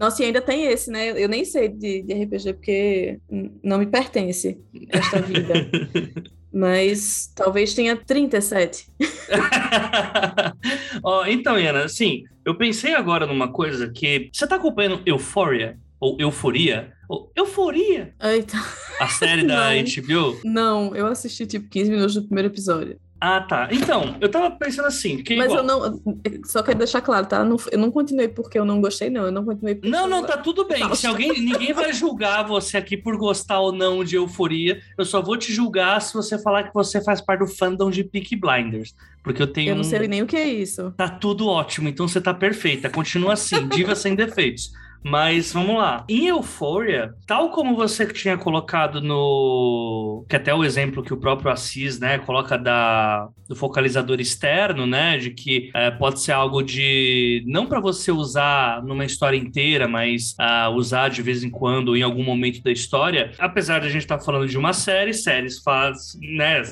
Nossa, 0.00 0.22
e 0.22 0.26
ainda 0.26 0.40
tem 0.40 0.64
esse, 0.66 0.90
né? 0.90 1.10
Eu 1.10 1.28
nem 1.28 1.44
sei 1.44 1.68
de, 1.68 2.02
de 2.02 2.14
RPG 2.24 2.54
porque 2.54 3.18
não 3.62 3.78
me 3.78 3.86
pertence 3.86 4.58
esta 4.90 5.20
vida. 5.20 5.54
Mas 6.52 7.32
talvez 7.34 7.74
tenha 7.74 7.96
37. 7.96 8.86
oh, 11.02 11.24
então, 11.26 11.58
Iana, 11.58 11.84
assim, 11.84 12.22
eu 12.44 12.56
pensei 12.56 12.94
agora 12.94 13.26
numa 13.26 13.50
coisa 13.52 13.90
que. 13.90 14.28
Você 14.32 14.46
tá 14.46 14.56
acompanhando 14.56 15.02
Euphoria? 15.06 15.78
Ou 16.00 16.16
Euforia? 16.20 16.92
Ou 17.08 17.32
Euforia? 17.34 18.14
Eita. 18.22 18.56
A 19.00 19.08
série 19.08 19.42
da 19.46 19.70
HBO? 19.74 20.38
Não, 20.44 20.94
eu 20.94 21.06
assisti 21.06 21.46
tipo 21.46 21.68
15 21.68 21.90
minutos 21.90 22.14
do 22.14 22.22
primeiro 22.24 22.48
episódio. 22.48 22.98
Ah, 23.20 23.40
tá. 23.40 23.68
Então, 23.70 24.16
eu 24.20 24.30
tava 24.30 24.50
pensando 24.50 24.86
assim. 24.86 25.22
Que 25.22 25.36
Mas 25.36 25.46
igual... 25.46 25.60
eu 25.60 25.64
não. 25.64 26.02
Só 26.44 26.62
quero 26.62 26.78
deixar 26.78 27.00
claro, 27.00 27.26
tá? 27.26 27.46
Eu 27.72 27.78
não 27.78 27.90
continuei 27.90 28.28
porque 28.28 28.58
eu 28.58 28.64
não 28.64 28.80
gostei, 28.80 29.08
não. 29.08 29.24
Eu 29.24 29.32
não 29.32 29.44
continuei 29.44 29.74
porque. 29.74 29.88
Não, 29.88 30.06
não, 30.06 30.24
tá 30.24 30.36
tudo 30.36 30.66
bem. 30.66 30.80
Nossa. 30.80 30.96
Se 30.96 31.06
alguém. 31.06 31.32
Ninguém 31.40 31.72
vai 31.72 31.92
julgar 31.92 32.42
você 32.46 32.76
aqui 32.76 32.96
por 32.96 33.16
gostar 33.16 33.60
ou 33.60 33.72
não 33.72 34.04
de 34.04 34.16
euforia. 34.16 34.80
Eu 34.98 35.04
só 35.04 35.22
vou 35.22 35.36
te 35.36 35.52
julgar 35.52 36.00
se 36.02 36.12
você 36.12 36.38
falar 36.38 36.64
que 36.64 36.74
você 36.74 37.02
faz 37.02 37.20
parte 37.20 37.40
do 37.40 37.46
fandom 37.46 37.90
de 37.90 38.04
Peak 38.04 38.36
Blinders. 38.36 38.94
Porque 39.22 39.40
eu 39.40 39.46
tenho. 39.46 39.70
Eu 39.70 39.76
não 39.76 39.84
sei 39.84 40.06
nem 40.06 40.22
o 40.22 40.26
que 40.26 40.36
é 40.36 40.46
isso. 40.46 40.92
Tá 40.96 41.08
tudo 41.08 41.48
ótimo, 41.48 41.88
então 41.88 42.06
você 42.06 42.20
tá 42.20 42.34
perfeita. 42.34 42.90
Continua 42.90 43.32
assim, 43.32 43.66
diva 43.68 43.94
sem 43.94 44.14
defeitos. 44.14 44.70
Mas 45.04 45.52
vamos 45.52 45.76
lá. 45.76 46.04
Em 46.08 46.28
Euphoria, 46.28 47.12
tal 47.26 47.50
como 47.50 47.76
você 47.76 48.06
tinha 48.06 48.38
colocado 48.38 49.02
no. 49.02 50.24
Que 50.28 50.36
até 50.36 50.54
o 50.54 50.64
exemplo 50.64 51.02
que 51.02 51.12
o 51.12 51.18
próprio 51.18 51.50
Assis, 51.50 52.00
né, 52.00 52.18
coloca 52.18 52.56
da, 52.56 53.28
do 53.46 53.54
focalizador 53.54 54.18
externo, 54.18 54.86
né? 54.86 55.18
De 55.18 55.30
que 55.30 55.70
é, 55.74 55.90
pode 55.90 56.20
ser 56.20 56.32
algo 56.32 56.62
de. 56.62 57.44
Não 57.46 57.66
para 57.66 57.80
você 57.80 58.10
usar 58.10 58.82
numa 58.82 59.04
história 59.04 59.36
inteira, 59.36 59.86
mas 59.86 60.34
uh, 60.40 60.70
usar 60.74 61.10
de 61.10 61.20
vez 61.20 61.44
em 61.44 61.50
quando, 61.50 61.94
em 61.94 62.02
algum 62.02 62.24
momento 62.24 62.62
da 62.62 62.72
história. 62.72 63.32
Apesar 63.38 63.80
de 63.80 63.88
a 63.88 63.90
gente 63.90 64.02
estar 64.02 64.18
tá 64.18 64.24
falando 64.24 64.48
de 64.48 64.56
uma 64.56 64.72
série, 64.72 65.12
séries 65.12 65.58
faz, 65.62 66.18
né? 66.20 66.62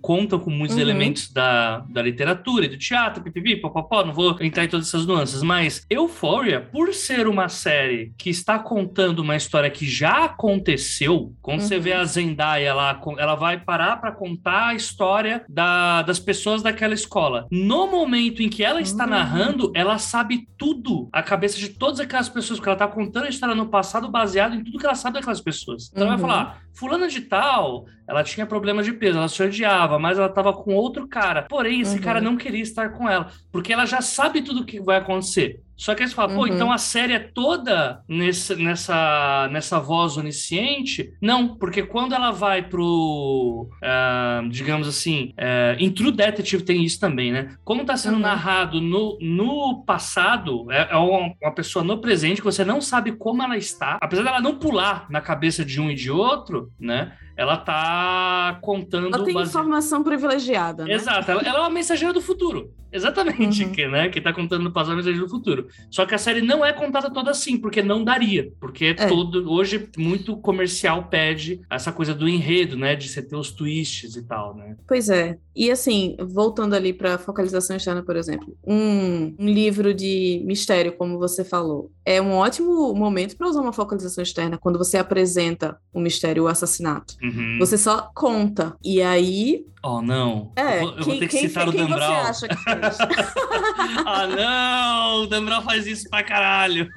Contam 0.00 0.38
com 0.38 0.50
muitos 0.50 0.76
uhum. 0.76 0.82
elementos 0.82 1.30
da, 1.30 1.78
da 1.88 2.02
literatura 2.02 2.64
e 2.64 2.68
do 2.68 2.78
teatro, 2.78 3.22
pipipi, 3.22 3.56
popopó, 3.56 4.04
não 4.04 4.12
vou 4.12 4.36
entrar 4.40 4.64
em 4.64 4.68
todas 4.68 4.88
essas 4.88 5.06
nuances, 5.06 5.42
mas 5.42 5.84
Euphoria, 5.90 6.60
por 6.60 6.94
ser 6.94 7.26
uma 7.26 7.48
série 7.48 8.12
que 8.16 8.30
está 8.30 8.58
contando 8.58 9.20
uma 9.20 9.36
história 9.36 9.70
que 9.70 9.88
já 9.88 10.24
aconteceu, 10.24 11.34
quando 11.42 11.60
uhum. 11.60 11.66
você 11.66 11.78
vê 11.78 11.92
uhum. 11.92 12.00
a 12.00 12.04
Zendaya 12.04 12.74
lá, 12.74 13.00
ela 13.18 13.34
vai 13.34 13.60
parar 13.60 13.96
para 14.00 14.12
contar 14.12 14.68
a 14.68 14.74
história 14.74 15.44
da, 15.48 16.02
das 16.02 16.18
pessoas 16.18 16.62
daquela 16.62 16.94
escola. 16.94 17.46
No 17.50 17.86
momento 17.86 18.42
em 18.42 18.48
que 18.48 18.64
ela 18.64 18.80
está 18.80 19.04
uhum. 19.04 19.10
narrando, 19.10 19.72
ela 19.74 19.98
sabe 19.98 20.48
tudo, 20.56 21.08
a 21.12 21.22
cabeça 21.22 21.58
de 21.58 21.68
todas 21.68 22.00
aquelas 22.00 22.28
pessoas, 22.28 22.58
porque 22.58 22.68
ela 22.68 22.76
está 22.76 22.88
contando 22.88 23.24
a 23.24 23.28
história 23.28 23.54
no 23.54 23.68
passado 23.68 24.08
baseado 24.08 24.54
em 24.54 24.64
tudo 24.64 24.78
que 24.78 24.86
ela 24.86 24.94
sabe 24.94 25.14
daquelas 25.14 25.40
pessoas. 25.40 25.90
Então 25.92 26.06
ela 26.06 26.16
vai 26.16 26.24
uhum. 26.24 26.30
falar, 26.30 26.60
fulana 26.72 27.08
de 27.08 27.20
tal, 27.22 27.86
ela 28.08 28.22
tinha 28.22 28.46
problemas 28.46 28.86
de 28.86 28.92
peso, 28.92 29.18
ela 29.18 29.28
se 29.28 29.42
odiava, 29.42 29.98
mas 29.98 30.18
ela 30.18 30.28
estava 30.28 30.52
com 30.52 30.74
outro 30.74 31.08
cara. 31.08 31.42
Porém, 31.42 31.80
esse 31.80 31.96
uhum. 31.96 32.02
cara 32.02 32.20
não 32.20 32.36
queria 32.36 32.62
estar 32.62 32.90
com 32.90 33.08
ela, 33.08 33.30
porque 33.50 33.72
ela 33.72 33.86
já 33.86 34.00
sabe 34.00 34.42
tudo 34.42 34.60
o 34.60 34.64
que 34.64 34.80
vai 34.80 34.98
acontecer. 34.98 35.60
Só 35.76 35.94
que 35.94 36.02
aí 36.02 36.08
você 36.08 36.14
fala, 36.14 36.32
uhum. 36.32 36.38
pô, 36.38 36.46
então 36.46 36.72
a 36.72 36.78
série 36.78 37.12
é 37.12 37.18
toda 37.18 38.00
nesse, 38.08 38.56
nessa, 38.56 39.48
nessa 39.52 39.78
voz 39.78 40.16
onisciente? 40.16 41.12
Não, 41.20 41.54
porque 41.56 41.82
quando 41.82 42.14
ela 42.14 42.30
vai 42.30 42.62
pro, 42.62 43.68
uh, 43.82 44.48
digamos 44.48 44.88
assim, 44.88 45.34
uh, 45.34 45.76
em 45.78 45.90
True 45.90 46.10
Detective 46.10 46.62
tem 46.62 46.82
isso 46.82 46.98
também, 46.98 47.30
né? 47.30 47.56
Como 47.62 47.84
tá 47.84 47.96
sendo 47.96 48.14
uhum. 48.14 48.20
narrado 48.20 48.80
no, 48.80 49.18
no 49.20 49.84
passado, 49.84 50.70
é, 50.72 50.88
é 50.92 50.96
uma, 50.96 51.34
uma, 51.42 51.54
pessoa 51.54 51.84
no 51.84 52.00
presente 52.00 52.40
que 52.40 52.46
você 52.46 52.64
não 52.64 52.80
sabe 52.80 53.12
como 53.12 53.42
ela 53.42 53.56
está, 53.58 53.98
apesar 54.00 54.22
dela 54.22 54.40
não 54.40 54.58
pular 54.58 55.06
na 55.10 55.20
cabeça 55.20 55.62
de 55.62 55.78
um 55.78 55.90
e 55.90 55.94
de 55.94 56.10
outro, 56.10 56.72
né? 56.80 57.12
Ela 57.36 57.56
tá 57.56 58.58
contando. 58.62 59.14
Ela 59.14 59.24
tem 59.24 59.34
base... 59.34 59.50
informação 59.50 60.02
privilegiada. 60.02 60.84
Né? 60.84 60.94
Exato, 60.94 61.30
ela, 61.30 61.42
ela, 61.42 61.58
é 61.58 61.60
uma 61.60 61.70
mensageira 61.70 62.12
do 62.12 62.20
futuro. 62.20 62.72
Exatamente, 62.90 63.64
uhum. 63.64 63.72
que, 63.72 63.86
né? 63.86 64.08
Que 64.08 64.20
tá 64.20 64.32
contando 64.32 64.62
no 64.62 64.72
passado 64.72 64.94
a 64.94 64.96
mensageira 64.96 65.26
do 65.26 65.30
futuro. 65.30 65.68
Só 65.90 66.06
que 66.06 66.14
a 66.14 66.18
série 66.18 66.40
não 66.40 66.64
é 66.64 66.72
contada 66.72 67.10
toda 67.10 67.30
assim, 67.30 67.58
porque 67.58 67.82
não 67.82 68.02
daria. 68.02 68.50
Porque 68.58 68.96
é. 68.98 69.06
todo. 69.06 69.50
Hoje, 69.52 69.88
muito 69.98 70.36
comercial 70.38 71.04
pede 71.04 71.60
essa 71.68 71.92
coisa 71.92 72.14
do 72.14 72.26
enredo, 72.26 72.76
né? 72.76 72.96
De 72.96 73.08
você 73.08 73.20
ter 73.20 73.36
os 73.36 73.50
twists 73.50 74.16
e 74.16 74.22
tal, 74.22 74.56
né? 74.56 74.76
Pois 74.88 75.10
é. 75.10 75.36
E 75.54 75.70
assim, 75.70 76.16
voltando 76.20 76.74
ali 76.74 76.92
para 76.92 77.18
focalização 77.18 77.76
externa, 77.76 78.02
por 78.02 78.16
exemplo, 78.16 78.56
um, 78.64 79.34
um 79.38 79.46
livro 79.46 79.92
de 79.92 80.42
mistério, 80.44 80.92
como 80.92 81.18
você 81.18 81.44
falou, 81.44 81.90
é 82.04 82.20
um 82.20 82.32
ótimo 82.32 82.94
momento 82.94 83.36
para 83.36 83.48
usar 83.48 83.60
uma 83.60 83.72
focalização 83.72 84.22
externa 84.22 84.58
quando 84.58 84.78
você 84.78 84.96
apresenta 84.96 85.78
o 85.92 86.00
mistério, 86.00 86.44
o 86.44 86.48
assassinato. 86.48 87.14
Uhum. 87.26 87.56
Você 87.58 87.76
só 87.76 88.10
conta. 88.14 88.76
E 88.84 89.02
aí. 89.02 89.64
Oh, 89.82 90.00
não. 90.00 90.52
É, 90.56 90.78
eu 90.78 90.80
vou, 90.80 90.98
eu 90.98 91.04
vou 91.04 91.18
ter 91.18 91.28
que 91.28 91.38
citar 91.38 91.70
quem, 91.70 91.82
o 91.82 91.88
Brown. 91.88 92.24
Você 92.24 92.46
acha 92.46 92.48
que 92.48 92.56
fez? 92.56 92.98
ah, 94.06 94.26
não! 94.26 95.22
O 95.22 95.26
Dan 95.26 95.44
Brown 95.44 95.62
faz 95.62 95.86
isso 95.86 96.08
pra 96.08 96.22
caralho. 96.22 96.88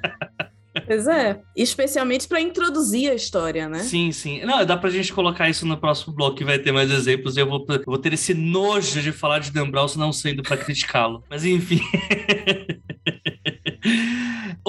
Pois 0.85 1.07
é, 1.07 1.39
especialmente 1.55 2.27
para 2.27 2.39
introduzir 2.39 3.11
a 3.11 3.15
história, 3.15 3.67
né? 3.67 3.79
Sim, 3.79 4.11
sim. 4.11 4.45
Não, 4.45 4.63
dá 4.65 4.77
pra 4.77 4.89
gente 4.89 5.11
colocar 5.11 5.49
isso 5.49 5.65
no 5.65 5.77
próximo 5.77 6.13
bloco 6.13 6.37
que 6.37 6.43
vai 6.43 6.59
ter 6.59 6.71
mais 6.71 6.91
exemplos 6.91 7.35
e 7.35 7.39
eu 7.39 7.47
vou, 7.47 7.65
eu 7.67 7.83
vou 7.85 7.97
ter 7.97 8.13
esse 8.13 8.33
nojo 8.33 9.01
de 9.01 9.11
falar 9.11 9.39
de 9.39 9.51
Dan 9.51 9.69
Brown 9.69 9.87
não 9.97 10.13
sendo 10.13 10.43
para 10.43 10.57
criticá-lo. 10.57 11.23
Mas 11.29 11.43
enfim. 11.43 11.81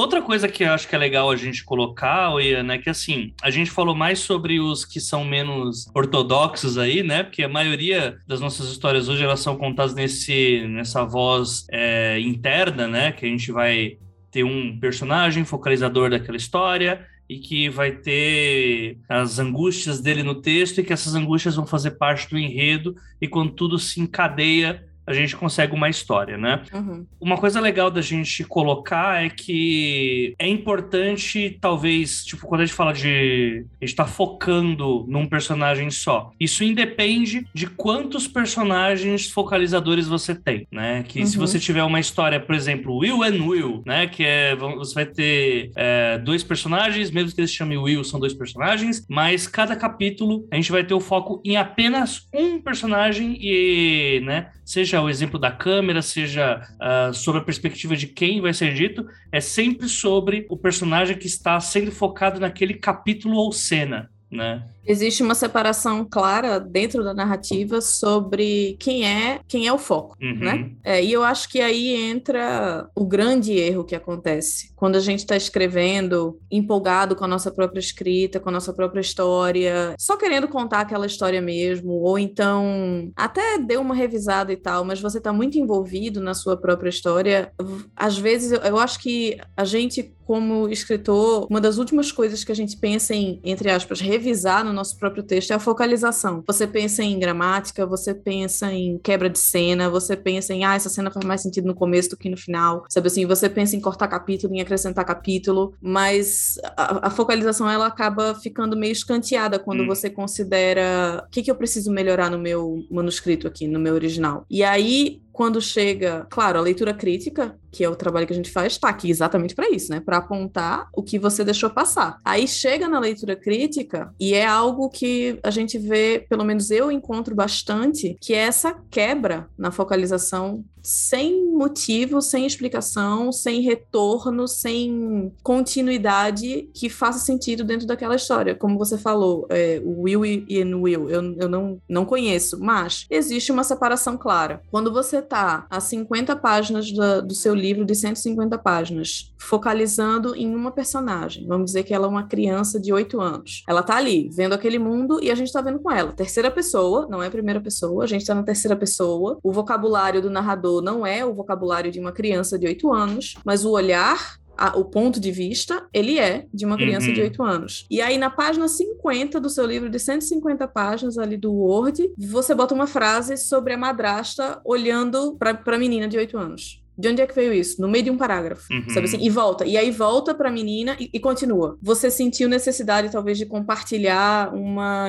Outra 0.00 0.22
coisa 0.22 0.48
que 0.48 0.64
eu 0.64 0.72
acho 0.72 0.88
que 0.88 0.94
é 0.94 0.98
legal 0.98 1.30
a 1.30 1.36
gente 1.36 1.62
colocar, 1.62 2.32
Ian, 2.40 2.72
é 2.72 2.78
que 2.78 2.88
assim, 2.88 3.34
a 3.42 3.50
gente 3.50 3.70
falou 3.70 3.94
mais 3.94 4.20
sobre 4.20 4.58
os 4.58 4.82
que 4.82 4.98
são 4.98 5.26
menos 5.26 5.90
ortodoxos 5.94 6.78
aí, 6.78 7.02
né? 7.02 7.22
Porque 7.22 7.42
a 7.42 7.48
maioria 7.50 8.16
das 8.26 8.40
nossas 8.40 8.70
histórias 8.70 9.10
hoje 9.10 9.22
elas 9.22 9.40
são 9.40 9.58
contadas 9.58 9.94
nesse, 9.94 10.66
nessa 10.68 11.04
voz 11.04 11.66
é, 11.70 12.18
interna, 12.18 12.88
né? 12.88 13.12
Que 13.12 13.26
a 13.26 13.28
gente 13.28 13.52
vai 13.52 13.98
ter 14.30 14.42
um 14.42 14.80
personagem 14.80 15.44
focalizador 15.44 16.08
daquela 16.08 16.38
história 16.38 17.06
e 17.28 17.38
que 17.38 17.68
vai 17.68 17.92
ter 17.92 18.96
as 19.06 19.38
angústias 19.38 20.00
dele 20.00 20.22
no 20.22 20.40
texto 20.40 20.78
e 20.78 20.82
que 20.82 20.94
essas 20.94 21.14
angústias 21.14 21.56
vão 21.56 21.66
fazer 21.66 21.90
parte 21.90 22.26
do 22.30 22.38
enredo 22.38 22.96
e 23.20 23.28
quando 23.28 23.52
tudo 23.52 23.78
se 23.78 24.00
encadeia 24.00 24.82
a 25.06 25.12
gente 25.12 25.36
consegue 25.36 25.74
uma 25.74 25.88
história, 25.88 26.38
né? 26.38 26.62
Uhum. 26.72 27.06
Uma 27.20 27.36
coisa 27.36 27.60
legal 27.60 27.90
da 27.90 28.00
gente 28.00 28.44
colocar 28.44 29.24
é 29.24 29.28
que 29.28 30.34
é 30.38 30.46
importante, 30.46 31.58
talvez, 31.60 32.24
tipo, 32.24 32.46
quando 32.46 32.60
a 32.60 32.64
gente 32.64 32.74
fala 32.74 32.92
de. 32.92 33.64
A 33.80 33.84
gente 33.84 33.96
tá 33.96 34.06
focando 34.06 35.04
num 35.08 35.26
personagem 35.26 35.90
só. 35.90 36.30
Isso 36.38 36.62
independe 36.62 37.46
de 37.52 37.66
quantos 37.66 38.28
personagens 38.28 39.30
focalizadores 39.30 40.06
você 40.06 40.34
tem, 40.34 40.66
né? 40.70 41.02
Que 41.02 41.20
uhum. 41.20 41.26
se 41.26 41.38
você 41.38 41.58
tiver 41.58 41.82
uma 41.82 41.98
história, 41.98 42.38
por 42.38 42.54
exemplo, 42.54 42.96
Will 42.96 43.22
and 43.22 43.42
Will, 43.44 43.82
né? 43.84 44.06
Que 44.06 44.24
é. 44.24 44.56
Você 44.56 44.94
vai 44.94 45.06
ter 45.06 45.72
é, 45.74 46.18
dois 46.18 46.44
personagens, 46.44 47.10
mesmo 47.10 47.34
que 47.34 47.40
eles 47.40 47.52
chamem 47.52 47.78
Will, 47.78 48.04
são 48.04 48.20
dois 48.20 48.34
personagens, 48.34 49.04
mas 49.08 49.46
cada 49.46 49.74
capítulo 49.74 50.46
a 50.50 50.56
gente 50.56 50.70
vai 50.70 50.84
ter 50.84 50.94
o 50.94 51.00
foco 51.00 51.40
em 51.44 51.56
apenas 51.56 52.26
um 52.32 52.60
personagem 52.60 53.36
e, 53.40 54.20
né? 54.24 54.50
seja 54.70 54.99
o 55.02 55.08
exemplo 55.08 55.38
da 55.38 55.50
câmera, 55.50 56.02
seja 56.02 56.66
uh, 56.80 57.12
sobre 57.14 57.40
a 57.40 57.44
perspectiva 57.44 57.96
de 57.96 58.06
quem 58.06 58.40
vai 58.40 58.52
ser 58.52 58.74
dito, 58.74 59.06
é 59.32 59.40
sempre 59.40 59.88
sobre 59.88 60.46
o 60.48 60.56
personagem 60.56 61.16
que 61.16 61.26
está 61.26 61.58
sendo 61.60 61.92
focado 61.92 62.40
naquele 62.40 62.74
capítulo 62.74 63.36
ou 63.36 63.52
cena, 63.52 64.10
né? 64.30 64.62
Existe 64.86 65.22
uma 65.22 65.34
separação 65.34 66.06
clara 66.08 66.58
dentro 66.58 67.04
da 67.04 67.12
narrativa 67.12 67.80
sobre 67.80 68.76
quem 68.78 69.06
é 69.06 69.40
quem 69.46 69.66
é 69.66 69.72
o 69.72 69.78
foco, 69.78 70.16
uhum. 70.22 70.38
né? 70.38 70.70
É, 70.82 71.04
e 71.04 71.12
eu 71.12 71.22
acho 71.22 71.48
que 71.48 71.60
aí 71.60 71.94
entra 71.94 72.88
o 72.94 73.04
grande 73.04 73.52
erro 73.52 73.84
que 73.84 73.94
acontece 73.94 74.72
quando 74.74 74.96
a 74.96 75.00
gente 75.00 75.20
está 75.20 75.36
escrevendo 75.36 76.40
empolgado 76.50 77.14
com 77.14 77.24
a 77.24 77.28
nossa 77.28 77.50
própria 77.50 77.80
escrita, 77.80 78.40
com 78.40 78.48
a 78.48 78.52
nossa 78.52 78.72
própria 78.72 79.00
história, 79.00 79.94
só 79.98 80.16
querendo 80.16 80.48
contar 80.48 80.80
aquela 80.80 81.06
história 81.06 81.40
mesmo, 81.42 81.92
ou 81.92 82.18
então 82.18 83.10
até 83.16 83.58
deu 83.58 83.80
uma 83.80 83.94
revisada 83.94 84.52
e 84.52 84.56
tal, 84.56 84.84
mas 84.84 85.00
você 85.00 85.18
está 85.18 85.32
muito 85.32 85.58
envolvido 85.58 86.20
na 86.20 86.34
sua 86.34 86.56
própria 86.56 86.88
história. 86.88 87.52
Às 87.94 88.16
vezes 88.16 88.52
eu, 88.52 88.60
eu 88.60 88.78
acho 88.78 88.98
que 89.00 89.38
a 89.56 89.64
gente 89.64 90.14
como 90.30 90.68
escritor, 90.68 91.48
uma 91.50 91.60
das 91.60 91.76
últimas 91.76 92.12
coisas 92.12 92.44
que 92.44 92.52
a 92.52 92.54
gente 92.54 92.76
pensa 92.76 93.12
em, 93.12 93.40
entre 93.42 93.68
aspas, 93.68 94.00
revisar 94.00 94.64
no 94.64 94.72
nosso 94.72 94.96
próprio 94.96 95.24
texto 95.24 95.50
é 95.50 95.54
a 95.54 95.58
focalização. 95.58 96.44
Você 96.46 96.68
pensa 96.68 97.02
em 97.02 97.18
gramática, 97.18 97.84
você 97.84 98.14
pensa 98.14 98.72
em 98.72 98.96
quebra 98.98 99.28
de 99.28 99.40
cena, 99.40 99.90
você 99.90 100.16
pensa 100.16 100.54
em, 100.54 100.64
ah, 100.64 100.76
essa 100.76 100.88
cena 100.88 101.10
faz 101.10 101.26
mais 101.26 101.42
sentido 101.42 101.66
no 101.66 101.74
começo 101.74 102.10
do 102.10 102.16
que 102.16 102.30
no 102.30 102.36
final, 102.36 102.84
sabe 102.88 103.08
assim? 103.08 103.26
Você 103.26 103.48
pensa 103.48 103.74
em 103.74 103.80
cortar 103.80 104.06
capítulo, 104.06 104.54
em 104.54 104.60
acrescentar 104.60 105.04
capítulo, 105.04 105.74
mas 105.82 106.60
a, 106.76 107.08
a 107.08 107.10
focalização 107.10 107.68
ela 107.68 107.88
acaba 107.88 108.32
ficando 108.36 108.76
meio 108.76 108.92
escanteada 108.92 109.58
quando 109.58 109.82
hum. 109.82 109.86
você 109.88 110.08
considera 110.08 111.24
o 111.26 111.28
que, 111.28 111.42
que 111.42 111.50
eu 111.50 111.56
preciso 111.56 111.90
melhorar 111.90 112.30
no 112.30 112.38
meu 112.38 112.84
manuscrito 112.88 113.48
aqui, 113.48 113.66
no 113.66 113.80
meu 113.80 113.94
original. 113.94 114.46
E 114.48 114.62
aí, 114.62 115.20
quando 115.40 115.58
chega, 115.58 116.26
claro, 116.28 116.58
a 116.58 116.60
leitura 116.60 116.92
crítica, 116.92 117.58
que 117.72 117.82
é 117.82 117.88
o 117.88 117.96
trabalho 117.96 118.26
que 118.26 118.32
a 118.34 118.36
gente 118.36 118.50
faz, 118.50 118.74
está 118.74 118.90
aqui 118.90 119.08
exatamente 119.08 119.54
para 119.54 119.70
isso, 119.70 119.90
né? 119.90 119.98
Para 119.98 120.18
apontar 120.18 120.86
o 120.92 121.02
que 121.02 121.18
você 121.18 121.42
deixou 121.42 121.70
passar. 121.70 122.18
Aí 122.22 122.46
chega 122.46 122.86
na 122.86 123.00
leitura 123.00 123.34
crítica 123.34 124.14
e 124.20 124.34
é 124.34 124.44
algo 124.44 124.90
que 124.90 125.40
a 125.42 125.50
gente 125.50 125.78
vê, 125.78 126.26
pelo 126.28 126.44
menos 126.44 126.70
eu 126.70 126.92
encontro 126.92 127.34
bastante, 127.34 128.18
que 128.20 128.34
é 128.34 128.40
essa 128.40 128.76
quebra 128.90 129.48
na 129.56 129.70
focalização 129.70 130.62
sem 130.82 131.52
motivo, 131.52 132.20
sem 132.20 132.46
explicação, 132.46 133.32
sem 133.32 133.60
retorno, 133.60 134.46
sem 134.48 135.32
continuidade 135.42 136.68
que 136.74 136.88
faça 136.88 137.18
sentido 137.18 137.64
dentro 137.64 137.86
daquela 137.86 138.16
história. 138.16 138.54
Como 138.54 138.78
você 138.78 138.96
falou, 138.96 139.46
é, 139.50 139.80
Will 139.84 140.24
e 140.24 140.64
Will, 140.64 141.08
eu, 141.10 141.34
eu 141.38 141.48
não, 141.48 141.80
não 141.88 142.04
conheço, 142.04 142.58
mas 142.60 143.06
existe 143.10 143.52
uma 143.52 143.64
separação 143.64 144.16
clara. 144.16 144.62
Quando 144.70 144.92
você 144.92 145.20
tá 145.22 145.66
a 145.70 145.80
50 145.80 146.36
páginas 146.36 146.90
do, 146.90 147.34
seu 147.34 147.54
livro 147.54 147.84
de 147.84 147.94
150 147.94 148.58
páginas, 148.58 149.32
focalizando 149.38 150.34
em 150.34 150.54
uma 150.54 150.70
personagem. 150.70 151.46
Vamos 151.46 151.66
dizer 151.66 151.84
que 151.84 151.94
ela 151.94 152.06
é 152.06 152.08
uma 152.08 152.24
criança 152.24 152.78
de 152.78 152.92
8 152.92 153.20
anos. 153.20 153.64
Ela 153.68 153.82
tá 153.82 153.96
ali, 153.96 154.28
vendo 154.32 154.52
aquele 154.52 154.78
mundo 154.78 155.22
e 155.22 155.30
a 155.30 155.34
gente 155.34 155.52
tá 155.52 155.60
vendo 155.60 155.78
com 155.78 155.90
ela. 155.90 156.12
Terceira 156.12 156.50
pessoa, 156.50 157.06
não 157.08 157.22
é 157.22 157.30
primeira 157.30 157.60
pessoa, 157.60 158.04
a 158.04 158.06
gente 158.06 158.24
tá 158.24 158.34
na 158.34 158.42
terceira 158.42 158.76
pessoa. 158.76 159.38
O 159.42 159.52
vocabulário 159.52 160.20
do 160.20 160.30
narrador 160.30 160.69
não 160.82 161.06
é 161.06 161.24
o 161.24 161.34
vocabulário 161.34 161.90
de 161.90 161.98
uma 161.98 162.12
criança 162.12 162.58
de 162.58 162.66
8 162.66 162.92
anos, 162.92 163.34
mas 163.44 163.64
o 163.64 163.70
olhar 163.70 164.38
a, 164.60 164.76
o 164.76 164.84
ponto 164.84 165.18
de 165.18 165.32
vista, 165.32 165.88
ele 165.90 166.18
é 166.18 166.46
de 166.52 166.66
uma 166.66 166.76
criança 166.76 167.08
uhum. 167.08 167.14
de 167.14 167.22
8 167.22 167.42
anos. 167.42 167.86
E 167.90 168.02
aí, 168.02 168.18
na 168.18 168.28
página 168.28 168.68
50 168.68 169.40
do 169.40 169.48
seu 169.48 169.64
livro 169.64 169.88
de 169.88 169.98
150 169.98 170.68
páginas 170.68 171.16
ali 171.16 171.38
do 171.38 171.50
Word, 171.50 172.12
você 172.18 172.54
bota 172.54 172.74
uma 172.74 172.86
frase 172.86 173.38
sobre 173.38 173.72
a 173.72 173.78
madrasta 173.78 174.60
olhando 174.62 175.34
para 175.38 175.58
a 175.64 175.78
menina 175.78 176.06
de 176.06 176.18
8 176.18 176.36
anos. 176.36 176.82
De 177.00 177.08
onde 177.08 177.22
é 177.22 177.26
que 177.26 177.34
veio 177.34 177.52
isso? 177.52 177.80
No 177.80 177.88
meio 177.88 178.04
de 178.04 178.10
um 178.10 178.16
parágrafo, 178.16 178.70
uhum. 178.70 178.90
sabe 178.90 179.06
assim? 179.06 179.18
E 179.20 179.30
volta. 179.30 179.64
E 179.64 179.76
aí 179.76 179.90
volta 179.90 180.34
para 180.34 180.50
a 180.50 180.52
menina 180.52 180.96
e, 181.00 181.08
e, 181.14 181.18
continua. 181.18 181.78
Você 181.80 182.10
sentiu 182.10 182.46
necessidade, 182.46 183.10
talvez, 183.10 183.38
de 183.38 183.46
compartilhar 183.46 184.54
uma, 184.54 185.08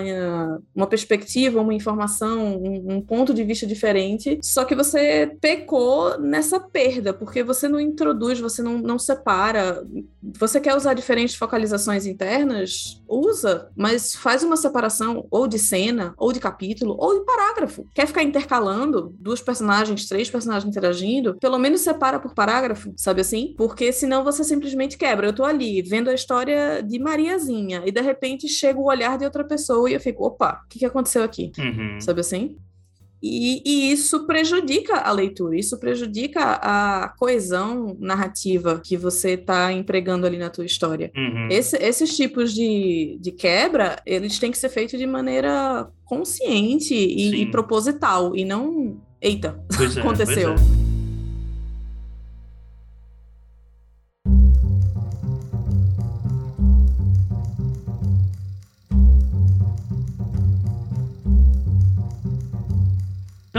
uma 0.74 0.88
perspectiva, 0.88 1.60
uma 1.60 1.74
informação, 1.74 2.56
um, 2.58 2.96
um, 2.96 3.02
ponto 3.02 3.34
de 3.34 3.44
vista 3.44 3.68
diferente. 3.68 4.40
Só 4.42 4.64
que 4.64 4.74
você 4.74 5.36
pecou 5.42 6.18
nessa 6.18 6.62
perda, 6.62 7.14
porque 7.14 7.44
você 7.44 7.68
não 7.68 7.80
introduz, 7.80 8.40
você 8.40 8.62
não, 8.62 8.78
não 8.78 8.98
separa. 8.98 9.86
Você 10.40 10.62
quer 10.62 10.76
usar 10.76 10.94
diferentes 10.94 11.36
focalizações 11.36 12.06
internas? 12.06 13.02
Usa, 13.06 13.70
mas 13.76 14.16
faz 14.16 14.44
uma 14.44 14.56
separação 14.56 15.28
ou 15.30 15.46
de 15.46 15.60
cena, 15.60 16.14
ou 16.18 16.32
de 16.32 16.40
capítulo, 16.40 16.96
ou 16.98 17.20
de 17.20 17.26
parágrafo. 17.26 17.86
Quer 17.94 18.08
ficar 18.08 18.24
intercalando 18.24 19.14
duas 19.20 19.42
personagens, 19.42 20.08
três 20.08 20.30
personagens 20.30 20.70
interagindo? 20.70 21.36
Pelo 21.36 21.58
menos 21.58 21.81
separa 21.82 22.20
por 22.20 22.34
parágrafo, 22.34 22.94
sabe 22.96 23.22
assim? 23.22 23.54
Porque 23.58 23.92
senão 23.92 24.24
você 24.24 24.44
simplesmente 24.44 24.98
quebra. 24.98 25.28
Eu 25.28 25.34
tô 25.34 25.44
ali 25.44 25.82
vendo 25.82 26.10
a 26.10 26.14
história 26.14 26.82
de 26.82 26.98
Mariazinha 27.00 27.84
e 27.86 27.92
de 27.92 28.02
repente 28.02 28.48
chega 28.48 28.80
o 28.80 28.88
olhar 28.88 29.18
de 29.18 29.26
outra 29.26 29.44
pessoa 29.44 29.90
e 29.90 29.94
eu 29.94 30.00
fico, 30.00 30.26
opa, 30.26 30.62
o 30.66 30.70
que, 30.70 30.80
que 30.80 30.86
aconteceu 30.86 31.24
aqui? 31.24 31.52
Uhum. 31.58 32.00
Sabe 32.00 32.22
assim? 32.22 32.56
E, 33.24 33.62
e, 33.64 33.92
isso 33.92 34.26
prejudica 34.26 34.96
a 34.96 35.12
leitura, 35.12 35.56
isso 35.56 35.80
prejudica 35.80 36.42
a 36.60 37.10
coesão 37.20 37.96
narrativa 38.00 38.82
que 38.84 38.98
você 38.98 39.32
está 39.34 39.72
empregando 39.72 40.26
ali 40.26 40.40
na 40.40 40.50
tua 40.50 40.66
história. 40.66 41.12
Uhum. 41.16 41.48
Esse, 41.52 41.78
esses 41.78 42.16
tipos 42.16 42.52
de, 42.52 43.20
de 43.22 43.32
quebra, 43.32 44.02
eles 44.08 44.40
têm 44.40 44.50
que 44.50 44.58
ser 44.58 44.70
feitos 44.70 44.98
de 44.98 45.06
maneira 45.06 45.88
consciente 46.04 46.96
e, 46.96 47.44
e 47.44 47.52
proposital, 47.52 48.36
e 48.36 48.44
não, 48.44 49.00
eita, 49.22 49.64
é, 49.80 50.00
aconteceu. 50.00 50.56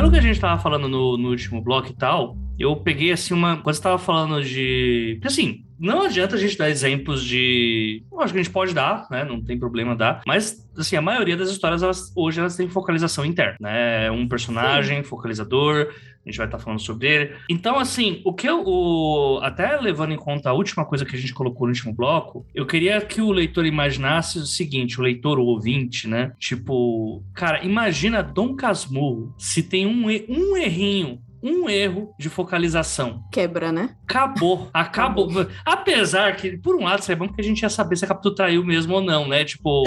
Pelo 0.03 0.11
que 0.11 0.19
a 0.19 0.23
gente 0.23 0.41
tava 0.41 0.61
falando 0.61 0.89
no, 0.89 1.17
no 1.17 1.29
último 1.29 1.63
bloco 1.63 1.91
e 1.91 1.95
tal, 1.95 2.37
eu 2.59 2.75
peguei 2.75 3.13
assim 3.13 3.33
uma. 3.33 3.59
Quando 3.59 3.77
você 3.77 3.83
tava 3.83 3.99
falando 3.99 4.43
de. 4.43 5.21
Assim, 5.25 5.65
não 5.83 6.03
adianta 6.03 6.37
a 6.37 6.39
gente 6.39 6.57
dar 6.57 6.71
exemplos 6.71 7.25
de. 7.25 8.05
Eu 8.11 8.21
acho 8.21 8.33
que 8.33 8.39
a 8.39 8.43
gente 8.43 8.53
pode 8.53 8.73
dar, 8.73 9.09
né? 9.11 9.25
Não 9.25 9.43
tem 9.43 9.59
problema 9.59 9.97
dar. 9.97 10.23
Mas, 10.25 10.65
assim, 10.79 10.95
a 10.95 11.03
maioria 11.03 11.37
das 11.37 11.51
histórias, 11.51 11.83
elas, 11.83 12.13
hoje, 12.15 12.39
elas 12.39 12.55
têm 12.55 12.69
focalização 12.69 13.25
interna, 13.25 13.57
né? 13.61 14.09
Um 14.13 14.29
personagem, 14.29 14.99
Sim. 14.99 15.03
focalizador, 15.03 15.93
a 16.25 16.29
gente 16.29 16.37
vai 16.37 16.47
estar 16.47 16.59
tá 16.59 16.63
falando 16.63 16.79
sobre 16.79 17.09
ele. 17.09 17.37
Então, 17.51 17.81
assim, 17.81 18.23
o 18.25 18.33
que 18.33 18.49
eu. 18.49 18.63
O, 18.65 19.41
até 19.43 19.77
levando 19.81 20.13
em 20.13 20.17
conta 20.17 20.51
a 20.51 20.53
última 20.53 20.85
coisa 20.85 21.05
que 21.05 21.17
a 21.17 21.19
gente 21.19 21.35
colocou 21.35 21.67
no 21.67 21.73
último 21.73 21.93
bloco, 21.93 22.47
eu 22.55 22.65
queria 22.65 23.01
que 23.01 23.21
o 23.21 23.33
leitor 23.33 23.67
imaginasse 23.67 24.39
o 24.39 24.47
seguinte: 24.47 25.01
o 25.01 25.03
leitor, 25.03 25.41
o 25.41 25.47
ouvinte, 25.47 26.07
né? 26.07 26.33
Tipo, 26.39 27.25
cara, 27.35 27.65
imagina 27.65 28.23
Dom 28.23 28.55
Casmurro 28.55 29.35
se 29.37 29.65
tem 29.65 29.85
um, 29.85 30.07
um 30.07 30.57
errinho 30.57 31.21
um 31.43 31.69
erro 31.69 32.15
de 32.19 32.29
focalização. 32.29 33.25
Quebra, 33.33 33.73
né? 33.73 33.97
Acabou. 34.05 34.71
Acabou. 34.73 35.29
Apesar 35.65 36.37
que, 36.37 36.57
por 36.59 36.77
um 36.77 36.85
lado, 36.85 37.01
isso 37.01 37.11
é 37.11 37.17
bom 37.17 37.27
porque 37.27 37.41
a 37.41 37.45
gente 37.45 37.63
ia 37.63 37.69
saber 37.69 37.97
se 37.97 38.05
a 38.05 38.09
Capitu 38.09 38.35
traiu 38.35 38.65
mesmo 38.65 38.95
ou 38.95 39.01
não, 39.01 39.27
né? 39.27 39.45
Tipo. 39.45 39.83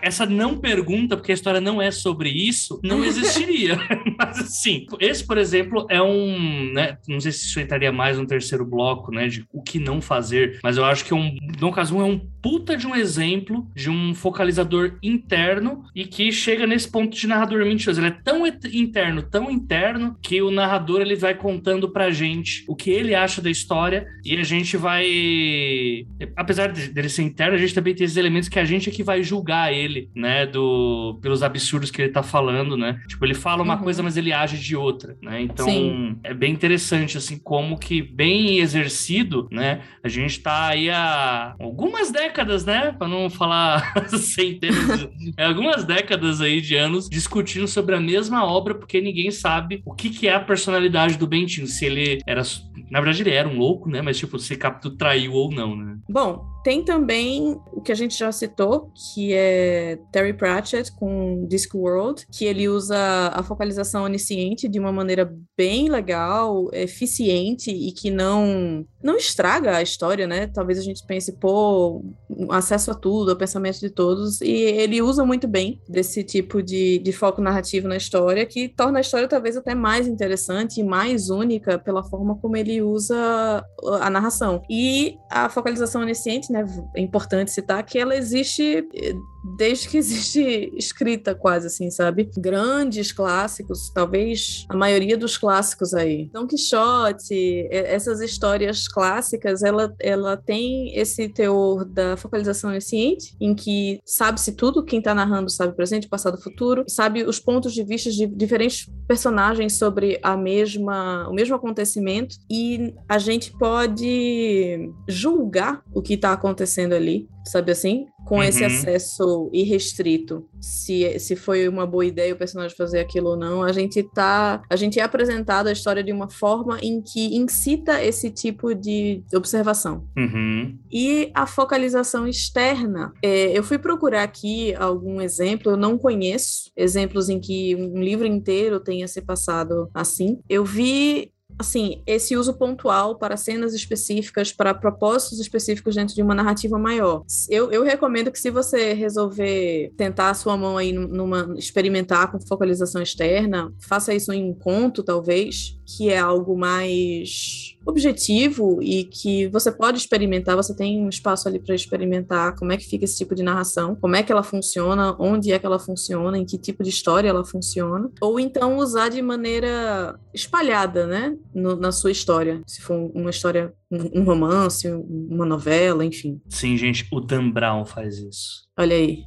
Essa 0.00 0.26
não 0.26 0.58
pergunta, 0.58 1.16
porque 1.16 1.32
a 1.32 1.34
história 1.34 1.60
não 1.60 1.80
é 1.80 1.90
sobre 1.90 2.28
isso, 2.28 2.80
não 2.82 3.04
existiria. 3.04 3.78
Mas 4.18 4.38
assim, 4.38 4.86
esse, 5.00 5.26
por 5.26 5.38
exemplo, 5.38 5.86
é 5.88 6.00
um. 6.00 6.72
Né, 6.72 6.96
não 7.08 7.20
sei 7.20 7.32
se 7.32 7.46
isso 7.46 7.60
entraria 7.60 7.92
mais 7.92 8.18
no 8.18 8.26
terceiro 8.26 8.64
bloco, 8.64 9.12
né? 9.12 9.28
De 9.28 9.44
o 9.52 9.62
que 9.62 9.78
não 9.78 10.00
fazer, 10.00 10.58
mas 10.62 10.76
eu 10.76 10.84
acho 10.84 11.04
que 11.04 11.12
é 11.12 11.16
um. 11.16 11.36
Dom 11.58 11.70
Casmurro 11.70 12.06
é 12.06 12.10
um 12.10 12.18
puta 12.42 12.76
de 12.76 12.86
um 12.86 12.94
exemplo 12.94 13.70
de 13.74 13.88
um 13.88 14.14
focalizador 14.14 14.98
interno 15.02 15.84
e 15.94 16.04
que 16.04 16.32
chega 16.32 16.66
nesse 16.66 16.90
ponto 16.90 17.16
de 17.16 17.26
narrador 17.26 17.64
mentiroso. 17.64 18.00
Ele 18.00 18.08
é 18.08 18.10
tão 18.10 18.44
interno, 18.46 19.22
tão 19.22 19.50
interno, 19.50 20.16
que 20.20 20.42
o 20.42 20.50
narrador 20.50 21.00
ele 21.00 21.14
vai 21.14 21.34
contando 21.34 21.88
pra 21.88 22.10
gente 22.10 22.64
o 22.68 22.74
que 22.74 22.90
ele 22.90 23.14
acha 23.14 23.40
da 23.40 23.50
história 23.50 24.06
e 24.24 24.36
a 24.36 24.42
gente 24.42 24.76
vai. 24.76 26.04
Apesar 26.36 26.72
dele 26.72 27.08
ser 27.08 27.22
interno, 27.22 27.54
a 27.54 27.58
gente 27.58 27.74
também 27.74 27.94
tem 27.94 28.04
esses 28.04 28.16
elementos 28.16 28.48
que 28.48 28.58
a 28.58 28.64
gente 28.64 28.81
gente 28.82 28.90
é 28.90 28.92
que 28.92 29.02
vai 29.04 29.22
julgar 29.22 29.72
ele, 29.72 30.10
né, 30.14 30.44
do, 30.44 31.18
pelos 31.22 31.42
absurdos 31.42 31.90
que 31.90 32.02
ele 32.02 32.12
tá 32.12 32.22
falando, 32.22 32.76
né? 32.76 33.00
Tipo, 33.06 33.24
ele 33.24 33.34
fala 33.34 33.62
uma 33.62 33.76
uhum. 33.76 33.82
coisa, 33.82 34.02
mas 34.02 34.16
ele 34.16 34.32
age 34.32 34.58
de 34.58 34.76
outra, 34.76 35.16
né? 35.22 35.40
Então, 35.40 35.66
Sim. 35.66 36.18
é 36.24 36.34
bem 36.34 36.52
interessante, 36.52 37.16
assim, 37.16 37.38
como 37.38 37.78
que 37.78 38.02
bem 38.02 38.58
exercido, 38.58 39.48
né? 39.50 39.82
A 40.02 40.08
gente 40.08 40.40
tá 40.40 40.68
aí 40.68 40.90
há 40.90 41.54
algumas 41.60 42.10
décadas, 42.10 42.64
né? 42.64 42.92
Pra 42.92 43.06
não 43.06 43.30
falar 43.30 43.94
centenas, 44.10 45.08
é, 45.36 45.44
algumas 45.44 45.84
décadas 45.84 46.40
aí 46.40 46.60
de 46.60 46.74
anos 46.74 47.08
discutindo 47.08 47.68
sobre 47.68 47.94
a 47.94 48.00
mesma 48.00 48.44
obra, 48.44 48.74
porque 48.74 49.00
ninguém 49.00 49.30
sabe 49.30 49.82
o 49.86 49.94
que, 49.94 50.10
que 50.10 50.26
é 50.26 50.34
a 50.34 50.40
personalidade 50.40 51.16
do 51.16 51.26
Bentinho, 51.26 51.66
se 51.66 51.84
ele 51.84 52.18
era 52.26 52.42
na 52.90 53.00
verdade, 53.00 53.22
ele 53.22 53.30
era 53.30 53.48
um 53.48 53.56
louco, 53.56 53.88
né? 53.88 54.02
Mas, 54.02 54.18
tipo, 54.18 54.38
se 54.38 54.54
Capito 54.54 54.90
traiu 54.90 55.32
ou 55.32 55.50
não, 55.50 55.74
né? 55.74 55.96
Bom, 56.10 56.51
tem 56.62 56.84
também 56.84 57.60
o 57.72 57.80
que 57.80 57.92
a 57.92 57.94
gente 57.94 58.16
já 58.16 58.30
citou, 58.30 58.90
que 58.94 59.32
é 59.34 59.98
Terry 60.10 60.32
Pratchett 60.32 60.92
com 60.92 61.46
Discworld, 61.48 62.26
que 62.30 62.44
ele 62.44 62.68
usa 62.68 62.96
a 63.32 63.42
focalização 63.42 64.04
onisciente 64.04 64.68
de 64.68 64.78
uma 64.78 64.92
maneira 64.92 65.34
bem 65.56 65.88
legal, 65.88 66.68
eficiente 66.72 67.70
e 67.70 67.92
que 67.92 68.10
não 68.10 68.86
não 69.02 69.16
estraga 69.16 69.76
a 69.76 69.82
história, 69.82 70.26
né? 70.26 70.46
Talvez 70.46 70.78
a 70.78 70.82
gente 70.82 71.04
pense, 71.04 71.32
pô, 71.32 72.04
acesso 72.50 72.92
a 72.92 72.94
tudo, 72.94 73.32
ao 73.32 73.36
pensamento 73.36 73.80
de 73.80 73.90
todos, 73.90 74.40
e 74.40 74.52
ele 74.52 75.02
usa 75.02 75.24
muito 75.24 75.48
bem 75.48 75.80
desse 75.88 76.22
tipo 76.22 76.62
de, 76.62 76.98
de 76.98 77.12
foco 77.12 77.40
narrativo 77.40 77.88
na 77.88 77.96
história, 77.96 78.46
que 78.46 78.68
torna 78.68 78.98
a 78.98 79.00
história 79.00 79.26
talvez 79.26 79.56
até 79.56 79.74
mais 79.74 80.06
interessante 80.06 80.80
e 80.80 80.84
mais 80.84 81.30
única 81.30 81.78
pela 81.78 82.04
forma 82.04 82.36
como 82.36 82.56
ele 82.56 82.80
usa 82.80 83.64
a 84.00 84.08
narração. 84.08 84.62
E 84.70 85.16
a 85.28 85.48
focalização 85.48 86.02
onisciente, 86.02 86.51
né? 86.52 86.64
É 86.94 87.00
importante 87.00 87.50
citar 87.50 87.82
que 87.84 87.98
ela 87.98 88.14
existe 88.14 88.86
eh, 88.94 89.14
desde 89.44 89.88
que 89.88 89.98
existe 89.98 90.72
escrita, 90.76 91.34
quase 91.34 91.66
assim, 91.66 91.90
sabe? 91.90 92.30
Grandes 92.36 93.12
clássicos, 93.12 93.90
talvez 93.90 94.64
a 94.68 94.76
maioria 94.76 95.16
dos 95.16 95.36
clássicos 95.36 95.94
aí. 95.94 96.30
Don 96.32 96.46
Quixote, 96.46 97.68
essas 97.70 98.20
histórias 98.20 98.86
clássicas, 98.88 99.62
ela, 99.62 99.94
ela 99.98 100.36
tem 100.36 100.96
esse 100.96 101.28
teor 101.28 101.84
da 101.84 102.16
focalização 102.16 102.70
onisciente, 102.70 103.36
em 103.40 103.54
que 103.54 104.00
sabe-se 104.04 104.52
tudo, 104.52 104.84
quem 104.84 104.98
está 104.98 105.14
narrando 105.14 105.50
sabe 105.50 105.74
presente, 105.74 106.08
passado, 106.08 106.40
futuro, 106.40 106.84
sabe 106.88 107.24
os 107.24 107.38
pontos 107.38 107.72
de 107.72 107.82
vista 107.82 108.10
de 108.10 108.26
diferentes 108.26 108.88
personagens 109.08 109.76
sobre 109.76 110.18
a 110.22 110.36
mesma, 110.36 111.28
o 111.28 111.32
mesmo 111.32 111.54
acontecimento, 111.54 112.36
e 112.50 112.94
a 113.08 113.18
gente 113.18 113.52
pode 113.58 114.90
julgar 115.08 115.82
o 115.92 116.00
que 116.00 116.14
está 116.14 116.32
acontecendo 116.32 116.94
ali 116.94 117.28
sabe 117.44 117.72
assim? 117.72 118.06
Com 118.24 118.36
uhum. 118.36 118.42
esse 118.42 118.64
acesso 118.64 119.50
irrestrito, 119.52 120.46
se, 120.60 121.18
se 121.18 121.36
foi 121.36 121.68
uma 121.68 121.86
boa 121.86 122.04
ideia 122.04 122.32
o 122.32 122.36
personagem 122.36 122.76
fazer 122.76 123.00
aquilo 123.00 123.30
ou 123.30 123.36
não, 123.36 123.62
a 123.62 123.72
gente 123.72 124.02
tá, 124.02 124.62
a 124.68 124.76
gente 124.76 125.00
é 125.00 125.02
apresentado 125.02 125.66
a 125.66 125.72
história 125.72 126.02
de 126.02 126.12
uma 126.12 126.30
forma 126.30 126.78
em 126.80 127.02
que 127.02 127.36
incita 127.36 128.02
esse 128.02 128.30
tipo 128.30 128.74
de 128.74 129.22
observação. 129.34 130.06
Uhum. 130.16 130.78
E 130.90 131.30
a 131.34 131.46
focalização 131.46 132.26
externa, 132.26 133.12
é, 133.22 133.56
eu 133.56 133.62
fui 133.62 133.78
procurar 133.78 134.22
aqui 134.22 134.74
algum 134.74 135.20
exemplo, 135.20 135.72
eu 135.72 135.76
não 135.76 135.98
conheço 135.98 136.70
exemplos 136.76 137.28
em 137.28 137.40
que 137.40 137.74
um 137.74 138.00
livro 138.00 138.26
inteiro 138.26 138.80
tenha 138.80 139.08
se 139.08 139.20
passado 139.20 139.88
assim. 139.94 140.40
Eu 140.48 140.64
vi 140.64 141.31
assim, 141.58 142.02
esse 142.06 142.36
uso 142.36 142.54
pontual 142.54 143.16
para 143.16 143.36
cenas 143.36 143.74
específicas, 143.74 144.52
para 144.52 144.74
propósitos 144.74 145.40
específicos 145.40 145.94
dentro 145.94 146.14
de 146.14 146.22
uma 146.22 146.34
narrativa 146.34 146.78
maior. 146.78 147.22
Eu, 147.48 147.70
eu 147.70 147.82
recomendo 147.82 148.30
que 148.30 148.38
se 148.38 148.50
você 148.50 148.92
resolver 148.92 149.92
tentar 149.96 150.30
a 150.30 150.34
sua 150.34 150.56
mão 150.56 150.76
aí 150.76 150.92
numa 150.92 151.54
experimentar 151.56 152.30
com 152.30 152.40
focalização 152.40 153.02
externa, 153.02 153.72
faça 153.78 154.14
isso 154.14 154.32
em 154.32 154.50
um 154.50 154.54
conto, 154.54 155.02
talvez, 155.02 155.78
que 155.84 156.08
é 156.08 156.18
algo 156.18 156.56
mais 156.56 157.76
objetivo 157.84 158.82
e 158.82 159.04
que 159.04 159.46
você 159.48 159.70
pode 159.70 159.98
experimentar, 159.98 160.56
você 160.56 160.74
tem 160.74 161.00
um 161.00 161.08
espaço 161.08 161.48
ali 161.48 161.58
para 161.58 161.74
experimentar 161.74 162.54
como 162.56 162.72
é 162.72 162.76
que 162.76 162.88
fica 162.88 163.04
esse 163.04 163.18
tipo 163.18 163.34
de 163.34 163.42
narração, 163.42 163.96
como 163.96 164.16
é 164.16 164.22
que 164.22 164.32
ela 164.32 164.42
funciona, 164.42 165.16
onde 165.18 165.52
é 165.52 165.58
que 165.58 165.66
ela 165.66 165.78
funciona, 165.78 166.38
em 166.38 166.44
que 166.44 166.58
tipo 166.58 166.82
de 166.82 166.90
história 166.90 167.28
ela 167.28 167.44
funciona, 167.44 168.10
ou 168.20 168.38
então 168.38 168.78
usar 168.78 169.08
de 169.08 169.20
maneira 169.20 170.18
espalhada, 170.34 171.06
né, 171.06 171.36
no, 171.54 171.76
na 171.76 171.92
sua 171.92 172.10
história, 172.10 172.60
se 172.66 172.80
for 172.80 173.10
uma 173.14 173.30
história, 173.30 173.72
um 173.90 174.24
romance, 174.24 174.88
uma 174.88 175.44
novela, 175.44 176.04
enfim. 176.04 176.40
Sim, 176.48 176.76
gente, 176.76 177.06
o 177.12 177.20
Dan 177.20 177.50
Brown 177.50 177.84
faz 177.84 178.18
isso. 178.18 178.62
Olha 178.82 178.96
aí. 178.96 179.22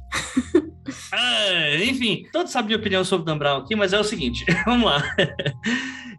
ah, 1.12 1.82
enfim, 1.82 2.24
todos 2.30 2.52
sabem 2.52 2.66
minha 2.66 2.78
opinião 2.78 3.02
sobre 3.02 3.22
o 3.22 3.24
Dan 3.24 3.38
Brown 3.38 3.60
aqui, 3.60 3.74
mas 3.74 3.94
é 3.94 3.98
o 3.98 4.04
seguinte, 4.04 4.44
vamos 4.66 4.84
lá. 4.84 5.02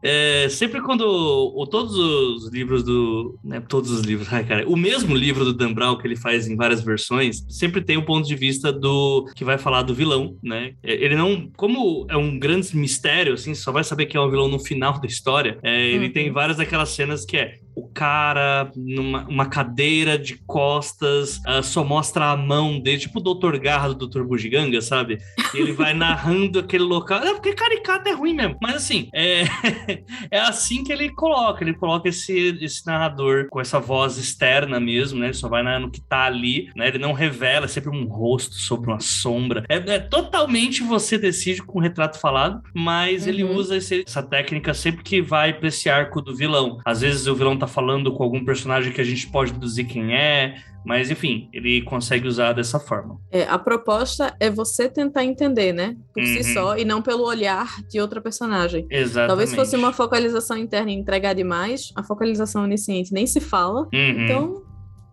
É, 0.02 0.50
sempre 0.50 0.82
quando 0.82 1.04
ou 1.04 1.68
todos 1.68 1.96
os 1.96 2.52
livros 2.52 2.84
do, 2.84 3.38
né, 3.44 3.60
todos 3.60 3.92
os 3.92 4.02
livros, 4.02 4.32
ai, 4.34 4.44
cara, 4.44 4.68
o 4.68 4.76
mesmo 4.76 5.16
livro 5.16 5.46
do 5.46 5.54
Dan 5.54 5.72
Brown 5.72 6.00
que 6.00 6.08
ele 6.08 6.16
faz 6.16 6.48
em 6.48 6.56
várias 6.56 6.82
versões, 6.84 7.46
sempre 7.48 7.80
tem 7.80 7.96
o 7.96 8.02
um 8.02 8.06
ponto 8.06 8.28
de 8.28 8.36
vista 8.36 8.74
do 8.74 9.30
que 9.36 9.44
vai 9.44 9.60
falar 9.60 9.84
do 9.84 9.94
vilão, 9.94 10.36
né? 10.42 10.74
É, 10.82 10.94
ele 10.94 11.16
não, 11.16 11.48
como 11.56 12.08
é 12.10 12.18
um 12.18 12.40
grande 12.40 12.76
mistério, 12.76 13.34
assim, 13.34 13.54
só 13.54 13.72
vai 13.72 13.84
saber 13.84 14.08
quem 14.08 14.20
é 14.20 14.24
o 14.24 14.30
vilão 14.32 14.48
no 14.48 14.60
final 14.60 15.00
da 15.00 15.06
história. 15.08 15.60
É, 15.62 15.90
ele 15.90 16.08
uhum. 16.08 16.14
tem 16.14 16.32
várias 16.32 16.58
daquelas 16.58 16.90
cenas 16.90 17.24
que 17.24 17.38
é 17.38 17.60
o 17.78 17.88
cara 17.88 18.72
numa 18.76 19.28
uma 19.28 19.46
cadeira 19.46 20.18
de 20.18 20.36
costas, 20.48 21.38
uh, 21.38 21.62
só 21.62 21.84
mostra 21.84 22.32
a 22.32 22.36
mão 22.36 22.80
dele, 22.80 22.98
tipo 22.98 23.20
o 23.20 23.34
Dr. 23.36 23.60
Garra 23.60 23.94
do 23.94 24.08
Dr. 24.08 24.24
Bugiganga, 24.24 24.82
sabe? 24.82 25.20
E 25.54 25.58
ele 25.58 25.74
vai 25.74 25.94
narrando 25.96 26.58
aquele 26.58 26.84
local. 26.84 27.22
É 27.22 27.34
porque 27.34 27.54
caricato 27.54 28.10
é 28.10 28.14
ruim 28.14 28.34
mesmo. 28.34 28.58
Mas 28.60 28.78
assim, 28.78 29.10
é, 29.14 29.44
é 30.32 30.40
assim 30.40 30.84
que 30.84 30.92
ele 30.92 31.12
coloca. 31.12 31.64
Ele 31.64 31.76
coloca 31.76 32.10
esse, 32.10 32.58
esse 32.60 32.86
narrador 32.88 33.48
com 33.50 33.62
essa 33.62 33.80
voz 33.80 34.18
externa 34.18 34.80
mesmo, 34.80 35.20
né? 35.20 35.28
Ele 35.28 35.34
só 35.34 35.48
vai 35.48 35.62
no 35.80 35.92
que 35.92 36.02
tá 36.02 36.24
ali, 36.24 36.72
né? 36.76 36.88
Ele 36.88 36.98
não 36.98 37.14
revela, 37.14 37.66
é 37.66 37.68
sempre 37.68 37.92
um 37.92 38.06
rosto 38.06 38.56
sobre 38.56 38.90
uma 38.90 39.00
sombra. 39.00 39.64
É, 39.70 39.76
é 39.76 40.00
totalmente 40.00 40.82
você 40.82 41.16
decide 41.18 41.62
com 41.62 41.78
o 41.78 41.82
retrato 41.82 42.20
falado, 42.20 42.64
mas 42.74 43.24
uhum. 43.24 43.30
ele 43.30 43.44
usa 43.44 43.78
esse, 43.78 44.04
essa 44.08 44.24
técnica 44.24 44.74
sempre 44.74 45.04
que 45.04 45.22
vai 45.22 45.54
pra 45.54 45.68
esse 45.68 45.90
arco 45.90 46.22
do 46.22 46.36
vilão. 46.36 46.80
Às 46.84 47.02
vezes 47.02 47.28
o 47.28 47.36
vilão 47.36 47.56
tá 47.58 47.67
falando 47.68 48.14
com 48.14 48.24
algum 48.24 48.44
personagem 48.44 48.92
que 48.92 49.02
a 49.02 49.04
gente 49.04 49.28
pode 49.28 49.54
deduzir 49.54 49.88
quem 49.88 50.16
é, 50.16 50.56
mas, 50.88 51.12
enfim, 51.12 51.50
ele 51.52 51.82
consegue 51.82 52.26
usar 52.26 52.54
dessa 52.54 52.80
forma. 52.80 53.20
É, 53.30 53.44
a 53.44 53.60
proposta 53.60 54.34
é 54.40 54.50
você 54.50 54.88
tentar 54.88 55.26
entender, 55.26 55.74
né? 55.74 55.98
Por 56.14 56.24
uhum. 56.24 56.30
si 56.30 56.44
só, 56.54 56.78
e 56.78 56.86
não 56.86 57.02
pelo 57.02 57.26
olhar 57.26 57.68
de 57.90 58.00
outra 58.00 58.22
personagem. 58.22 58.88
Exatamente. 58.90 59.28
Talvez 59.28 59.54
fosse 59.54 59.76
uma 59.76 59.92
focalização 59.92 60.58
interna 60.58 60.92
e 60.92 60.96
entregar 60.96 61.34
demais, 61.34 61.92
a 61.94 62.04
focalização 62.04 62.64
onisciente 62.64 63.14
nem 63.14 63.28
se 63.28 63.42
fala. 63.42 63.82
Uhum. 63.94 64.24
Então, 64.24 64.64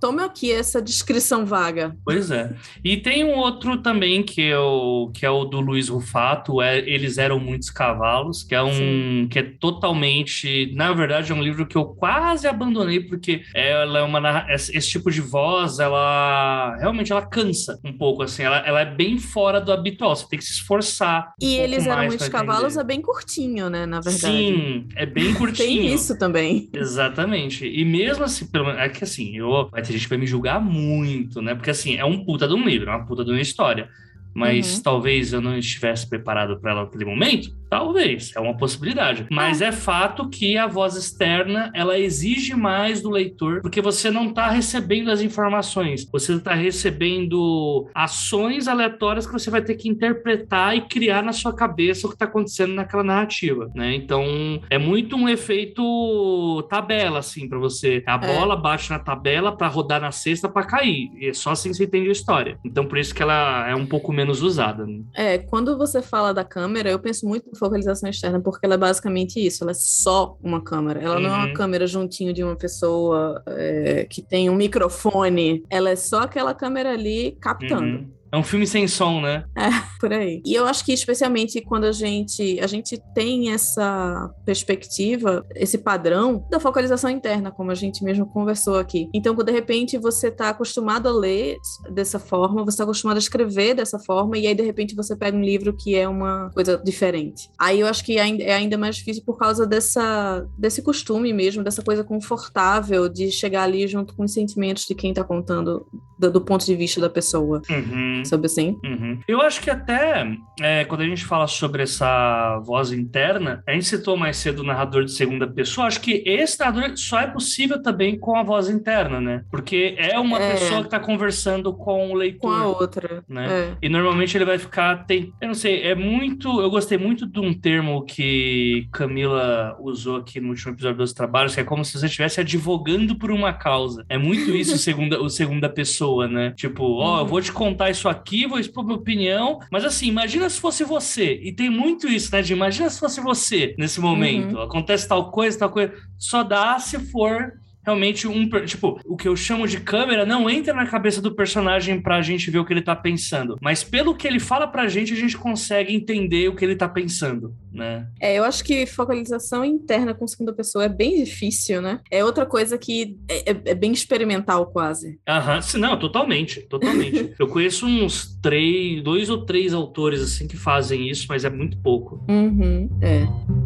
Tome 0.04 0.22
aqui 0.22 0.52
essa 0.52 0.82
descrição 0.82 1.46
vaga. 1.46 1.96
Pois 2.04 2.30
é. 2.30 2.54
E 2.84 2.98
tem 2.98 3.24
um 3.24 3.38
outro 3.38 3.78
também 3.78 4.22
que 4.22 4.42
é 4.42 4.58
o, 4.58 5.10
que 5.14 5.24
é 5.24 5.30
o 5.30 5.46
do 5.46 5.62
Luiz 5.62 5.88
Rufato, 5.88 6.60
é 6.60 6.78
Eles 6.80 7.16
Eram 7.16 7.40
Muitos 7.40 7.70
Cavalos, 7.70 8.42
que 8.42 8.54
é 8.54 8.62
um 8.62 8.70
Sim. 8.70 9.28
que 9.30 9.38
é 9.38 9.42
totalmente, 9.42 10.70
na 10.74 10.92
verdade 10.92 11.32
é 11.32 11.34
um 11.34 11.42
livro 11.42 11.66
que 11.66 11.74
eu 11.74 11.86
quase 11.86 12.46
abandonei 12.46 13.00
porque 13.00 13.44
ela 13.54 14.00
é 14.00 14.02
uma 14.02 14.46
esse 14.50 14.90
tipo 14.90 15.10
de 15.10 15.22
voz, 15.22 15.78
ela 15.78 16.76
realmente 16.78 17.10
ela 17.10 17.24
cansa 17.24 17.80
um 17.82 17.96
pouco 17.96 18.24
assim, 18.24 18.42
ela, 18.42 18.58
ela 18.58 18.82
é 18.82 18.84
bem 18.84 19.16
fora 19.16 19.58
do 19.58 19.72
habitual, 19.72 20.14
você 20.14 20.28
tem 20.28 20.38
que 20.38 20.44
se 20.44 20.52
esforçar. 20.52 21.32
E 21.40 21.58
um 21.58 21.62
Eles 21.62 21.86
Eram 21.86 22.04
Muitos 22.04 22.28
Cavalos 22.28 22.76
é 22.76 22.84
bem 22.84 23.00
curtinho, 23.00 23.70
né, 23.70 23.86
na 23.86 24.00
verdade. 24.00 24.36
Sim, 24.36 24.86
é 24.96 25.06
bem 25.06 25.32
curtinho. 25.32 25.82
tem 25.82 25.94
isso 25.94 26.18
também. 26.18 26.68
Exatamente. 26.74 27.66
E 27.66 27.82
mesmo 27.86 28.22
assim, 28.22 28.46
é 28.76 28.88
que 28.90 29.02
assim, 29.02 29.34
eu 29.34 29.70
vai 29.70 29.80
ter 29.80 29.93
gente 29.98 30.08
vai 30.08 30.18
me 30.18 30.26
julgar 30.26 30.60
muito, 30.60 31.40
né? 31.42 31.54
Porque 31.54 31.70
assim, 31.70 31.96
é 31.96 32.04
um 32.04 32.24
puta 32.24 32.46
de 32.46 32.54
um 32.54 32.64
livro, 32.64 32.90
é 32.90 32.94
uma 32.94 33.06
puta 33.06 33.24
de 33.24 33.30
uma 33.30 33.40
história. 33.40 33.88
Mas 34.34 34.76
uhum. 34.76 34.82
talvez 34.82 35.32
eu 35.32 35.40
não 35.40 35.56
estivesse 35.56 36.08
preparado 36.08 36.58
para 36.58 36.72
ela 36.72 36.84
naquele 36.84 37.04
momento. 37.04 37.54
Talvez, 37.74 38.30
é 38.36 38.40
uma 38.40 38.56
possibilidade. 38.56 39.26
Mas 39.28 39.60
ah. 39.60 39.66
é 39.66 39.72
fato 39.72 40.28
que 40.28 40.56
a 40.56 40.68
voz 40.68 40.94
externa, 40.94 41.72
ela 41.74 41.98
exige 41.98 42.54
mais 42.54 43.02
do 43.02 43.10
leitor, 43.10 43.62
porque 43.62 43.80
você 43.80 44.12
não 44.12 44.28
está 44.28 44.48
recebendo 44.48 45.10
as 45.10 45.20
informações, 45.20 46.08
você 46.08 46.34
está 46.34 46.54
recebendo 46.54 47.90
ações 47.92 48.68
aleatórias 48.68 49.26
que 49.26 49.32
você 49.32 49.50
vai 49.50 49.60
ter 49.60 49.74
que 49.74 49.88
interpretar 49.88 50.76
e 50.76 50.82
criar 50.82 51.20
na 51.20 51.32
sua 51.32 51.52
cabeça 51.52 52.06
o 52.06 52.10
que 52.10 52.14
está 52.14 52.26
acontecendo 52.26 52.74
naquela 52.74 53.02
narrativa, 53.02 53.68
né? 53.74 53.92
Então, 53.92 54.24
é 54.70 54.78
muito 54.78 55.16
um 55.16 55.28
efeito 55.28 56.64
tabela, 56.70 57.18
assim, 57.18 57.48
para 57.48 57.58
você. 57.58 58.04
A 58.06 58.14
é. 58.14 58.18
bola 58.18 58.54
bate 58.54 58.88
na 58.90 59.00
tabela 59.00 59.50
para 59.50 59.66
rodar 59.66 60.00
na 60.00 60.12
cesta 60.12 60.48
para 60.48 60.64
cair. 60.64 61.10
E 61.16 61.30
é 61.30 61.32
só 61.32 61.50
assim 61.50 61.74
você 61.74 61.86
entende 61.86 62.08
a 62.08 62.12
história. 62.12 62.56
Então, 62.64 62.86
por 62.86 62.98
isso 62.98 63.12
que 63.12 63.22
ela 63.22 63.68
é 63.68 63.74
um 63.74 63.84
pouco 63.84 64.12
menos 64.12 64.42
usada. 64.42 64.86
Né? 64.86 65.00
É, 65.12 65.38
quando 65.38 65.76
você 65.76 66.00
fala 66.00 66.32
da 66.32 66.44
câmera, 66.44 66.88
eu 66.88 67.00
penso 67.00 67.26
muito 67.26 67.50
focalização 67.64 68.08
externa, 68.08 68.40
porque 68.40 68.64
ela 68.64 68.74
é 68.74 68.78
basicamente 68.78 69.44
isso, 69.44 69.64
ela 69.64 69.70
é 69.70 69.74
só 69.74 70.36
uma 70.42 70.60
câmera. 70.62 71.00
Ela 71.00 71.16
uhum. 71.16 71.22
não 71.22 71.30
é 71.30 71.36
uma 71.36 71.46
uhum. 71.46 71.54
câmera 71.54 71.86
juntinho 71.86 72.32
de 72.32 72.42
uma 72.42 72.56
pessoa 72.56 73.42
é, 73.46 74.06
que 74.08 74.22
tem 74.22 74.50
um 74.50 74.54
microfone. 74.54 75.64
Ela 75.70 75.90
é 75.90 75.96
só 75.96 76.20
aquela 76.20 76.54
câmera 76.54 76.92
ali 76.92 77.36
captando. 77.40 77.98
Uhum. 77.98 78.13
É 78.34 78.38
um 78.38 78.42
filme 78.42 78.66
sem 78.66 78.88
som, 78.88 79.20
né? 79.20 79.44
É, 79.64 79.70
por 79.98 80.12
aí. 80.12 80.42
E 80.44 80.52
eu 80.52 80.66
acho 80.66 80.84
que 80.84 80.92
especialmente 80.92 81.60
quando 81.62 81.84
a 81.84 81.92
gente 81.92 82.58
a 82.60 82.66
gente 82.66 83.00
tem 83.14 83.50
essa 83.52 84.30
perspectiva, 84.44 85.46
esse 85.54 85.78
padrão 85.78 86.46
da 86.50 86.60
focalização 86.60 87.08
interna, 87.08 87.50
como 87.50 87.70
a 87.70 87.74
gente 87.74 88.04
mesmo 88.04 88.26
conversou 88.26 88.78
aqui. 88.78 89.08
Então, 89.14 89.34
quando 89.34 89.46
de 89.46 89.52
repente 89.52 89.96
você 89.96 90.28
está 90.28 90.50
acostumado 90.50 91.08
a 91.08 91.12
ler 91.12 91.56
dessa 91.90 92.18
forma, 92.18 92.62
você 92.62 92.70
está 92.70 92.84
acostumado 92.84 93.16
a 93.16 93.20
escrever 93.20 93.74
dessa 93.74 93.98
forma, 93.98 94.36
e 94.36 94.46
aí 94.46 94.54
de 94.54 94.62
repente 94.62 94.94
você 94.94 95.16
pega 95.16 95.36
um 95.36 95.42
livro 95.42 95.74
que 95.74 95.94
é 95.94 96.06
uma 96.06 96.50
coisa 96.52 96.76
diferente. 96.84 97.48
Aí 97.58 97.80
eu 97.80 97.86
acho 97.86 98.04
que 98.04 98.18
é 98.18 98.54
ainda 98.54 98.76
mais 98.76 98.96
difícil 98.96 99.22
por 99.24 99.38
causa 99.38 99.66
dessa 99.66 100.44
desse 100.58 100.82
costume 100.82 101.32
mesmo, 101.32 101.62
dessa 101.62 101.82
coisa 101.82 102.04
confortável 102.04 103.08
de 103.08 103.30
chegar 103.30 103.62
ali 103.62 103.86
junto 103.86 104.14
com 104.14 104.24
os 104.24 104.32
sentimentos 104.32 104.84
de 104.84 104.94
quem 104.94 105.10
está 105.10 105.22
contando 105.22 105.86
do, 106.18 106.30
do, 106.30 106.40
ponto 106.40 106.64
de 106.64 106.74
vista 106.74 107.00
da 107.00 107.10
pessoa. 107.10 107.62
Uhum. 107.68 108.23
Sabe 108.24 108.46
assim? 108.46 108.78
Uhum. 108.84 109.18
Eu 109.26 109.40
acho 109.40 109.60
que 109.60 109.70
até 109.70 110.26
é, 110.60 110.84
quando 110.84 111.02
a 111.02 111.06
gente 111.06 111.24
fala 111.24 111.46
sobre 111.46 111.82
essa 111.82 112.58
voz 112.60 112.92
interna, 112.92 113.62
a 113.66 113.72
gente 113.72 113.86
citou 113.86 114.16
mais 114.16 114.36
cedo 114.36 114.60
o 114.60 114.64
narrador 114.64 115.04
de 115.04 115.12
segunda 115.12 115.46
pessoa. 115.46 115.86
Acho 115.86 116.00
que 116.00 116.22
esse 116.26 116.58
narrador 116.58 116.96
só 116.96 117.20
é 117.20 117.26
possível 117.26 117.82
também 117.82 118.18
com 118.18 118.36
a 118.36 118.42
voz 118.42 118.68
interna, 118.68 119.20
né? 119.20 119.44
Porque 119.50 119.94
é 119.98 120.18
uma 120.18 120.40
é. 120.40 120.52
pessoa 120.52 120.80
que 120.80 120.86
está 120.86 121.00
conversando 121.00 121.72
com 121.74 122.12
o 122.12 122.14
leitor. 122.14 122.40
Com 122.40 122.50
a 122.50 122.66
outra. 122.66 123.24
Né? 123.28 123.46
É. 123.48 123.76
E 123.82 123.88
normalmente 123.88 124.36
ele 124.36 124.44
vai 124.44 124.58
ficar. 124.58 125.04
Tem, 125.06 125.32
eu 125.40 125.48
não 125.48 125.54
sei, 125.54 125.82
é 125.82 125.94
muito. 125.94 126.60
Eu 126.60 126.70
gostei 126.70 126.98
muito 126.98 127.26
de 127.26 127.40
um 127.40 127.52
termo 127.52 128.04
que 128.04 128.88
Camila 128.92 129.76
usou 129.80 130.16
aqui 130.16 130.40
no 130.40 130.50
último 130.50 130.72
episódio 130.72 130.98
dos 130.98 131.12
trabalhos, 131.12 131.54
que 131.54 131.60
é 131.60 131.64
como 131.64 131.84
se 131.84 131.98
você 131.98 132.06
estivesse 132.06 132.40
advogando 132.40 133.16
por 133.16 133.30
uma 133.30 133.52
causa. 133.52 134.04
É 134.08 134.18
muito 134.18 134.50
isso, 134.50 134.76
segunda, 134.78 135.20
o 135.20 135.28
segunda 135.28 135.68
pessoa, 135.68 136.28
né? 136.28 136.52
Tipo, 136.56 136.84
ó, 136.84 137.14
oh, 137.14 137.16
eu 137.18 137.22
uhum. 137.22 137.26
vou 137.26 137.40
te 137.40 137.52
contar 137.52 137.90
isso 137.90 138.08
aqui, 138.08 138.13
vou 138.46 138.58
expor 138.58 138.84
minha 138.84 138.96
opinião, 138.96 139.60
mas 139.70 139.84
assim, 139.84 140.06
imagina 140.06 140.48
se 140.48 140.60
fosse 140.60 140.84
você. 140.84 141.40
E 141.42 141.52
tem 141.52 141.70
muito 141.70 142.08
isso, 142.08 142.30
né? 142.32 142.42
De 142.42 142.52
imagina 142.52 142.88
se 142.90 143.00
fosse 143.00 143.20
você 143.20 143.74
nesse 143.78 144.00
momento. 144.00 144.56
Uhum. 144.56 144.62
Acontece 144.62 145.08
tal 145.08 145.30
coisa, 145.30 145.58
tal 145.58 145.70
coisa. 145.70 145.92
Só 146.18 146.42
dá 146.42 146.78
se 146.78 146.98
for 146.98 147.52
realmente 147.84 148.26
um. 148.26 148.48
Tipo, 148.64 149.00
o 149.04 149.16
que 149.16 149.28
eu 149.28 149.36
chamo 149.36 149.66
de 149.66 149.80
câmera 149.80 150.24
não 150.24 150.48
entra 150.48 150.74
na 150.74 150.86
cabeça 150.86 151.20
do 151.20 151.34
personagem 151.34 152.00
pra 152.00 152.22
gente 152.22 152.50
ver 152.50 152.58
o 152.58 152.64
que 152.64 152.72
ele 152.72 152.82
tá 152.82 152.96
pensando. 152.96 153.56
Mas 153.60 153.84
pelo 153.84 154.14
que 154.14 154.26
ele 154.26 154.40
fala 154.40 154.66
pra 154.66 154.88
gente, 154.88 155.12
a 155.12 155.16
gente 155.16 155.36
consegue 155.36 155.94
entender 155.94 156.48
o 156.48 156.54
que 156.54 156.64
ele 156.64 156.76
tá 156.76 156.88
pensando, 156.88 157.54
né? 157.72 158.06
É, 158.20 158.38
eu 158.38 158.44
acho 158.44 158.64
que 158.64 158.86
focalização 158.86 159.64
interna 159.64 160.14
com 160.14 160.26
segunda 160.26 160.52
pessoa 160.52 160.84
é 160.84 160.88
bem 160.88 161.22
difícil, 161.22 161.82
né? 161.82 162.00
É 162.10 162.24
outra 162.24 162.46
coisa 162.46 162.78
que 162.78 163.18
é, 163.28 163.50
é, 163.50 163.60
é 163.66 163.74
bem 163.74 163.92
experimental, 163.92 164.66
quase. 164.66 165.18
Aham, 165.28 165.60
não, 165.78 165.98
totalmente, 165.98 166.62
totalmente. 166.62 167.34
eu 167.38 167.48
conheço 167.48 167.86
uns 167.86 168.38
três, 168.40 169.02
dois 169.02 169.28
ou 169.30 169.44
três 169.44 169.74
autores 169.74 170.20
assim 170.20 170.46
que 170.46 170.56
fazem 170.56 171.08
isso, 171.08 171.26
mas 171.28 171.44
é 171.44 171.50
muito 171.50 171.78
pouco. 171.78 172.24
Uhum, 172.28 172.88
é. 173.02 173.63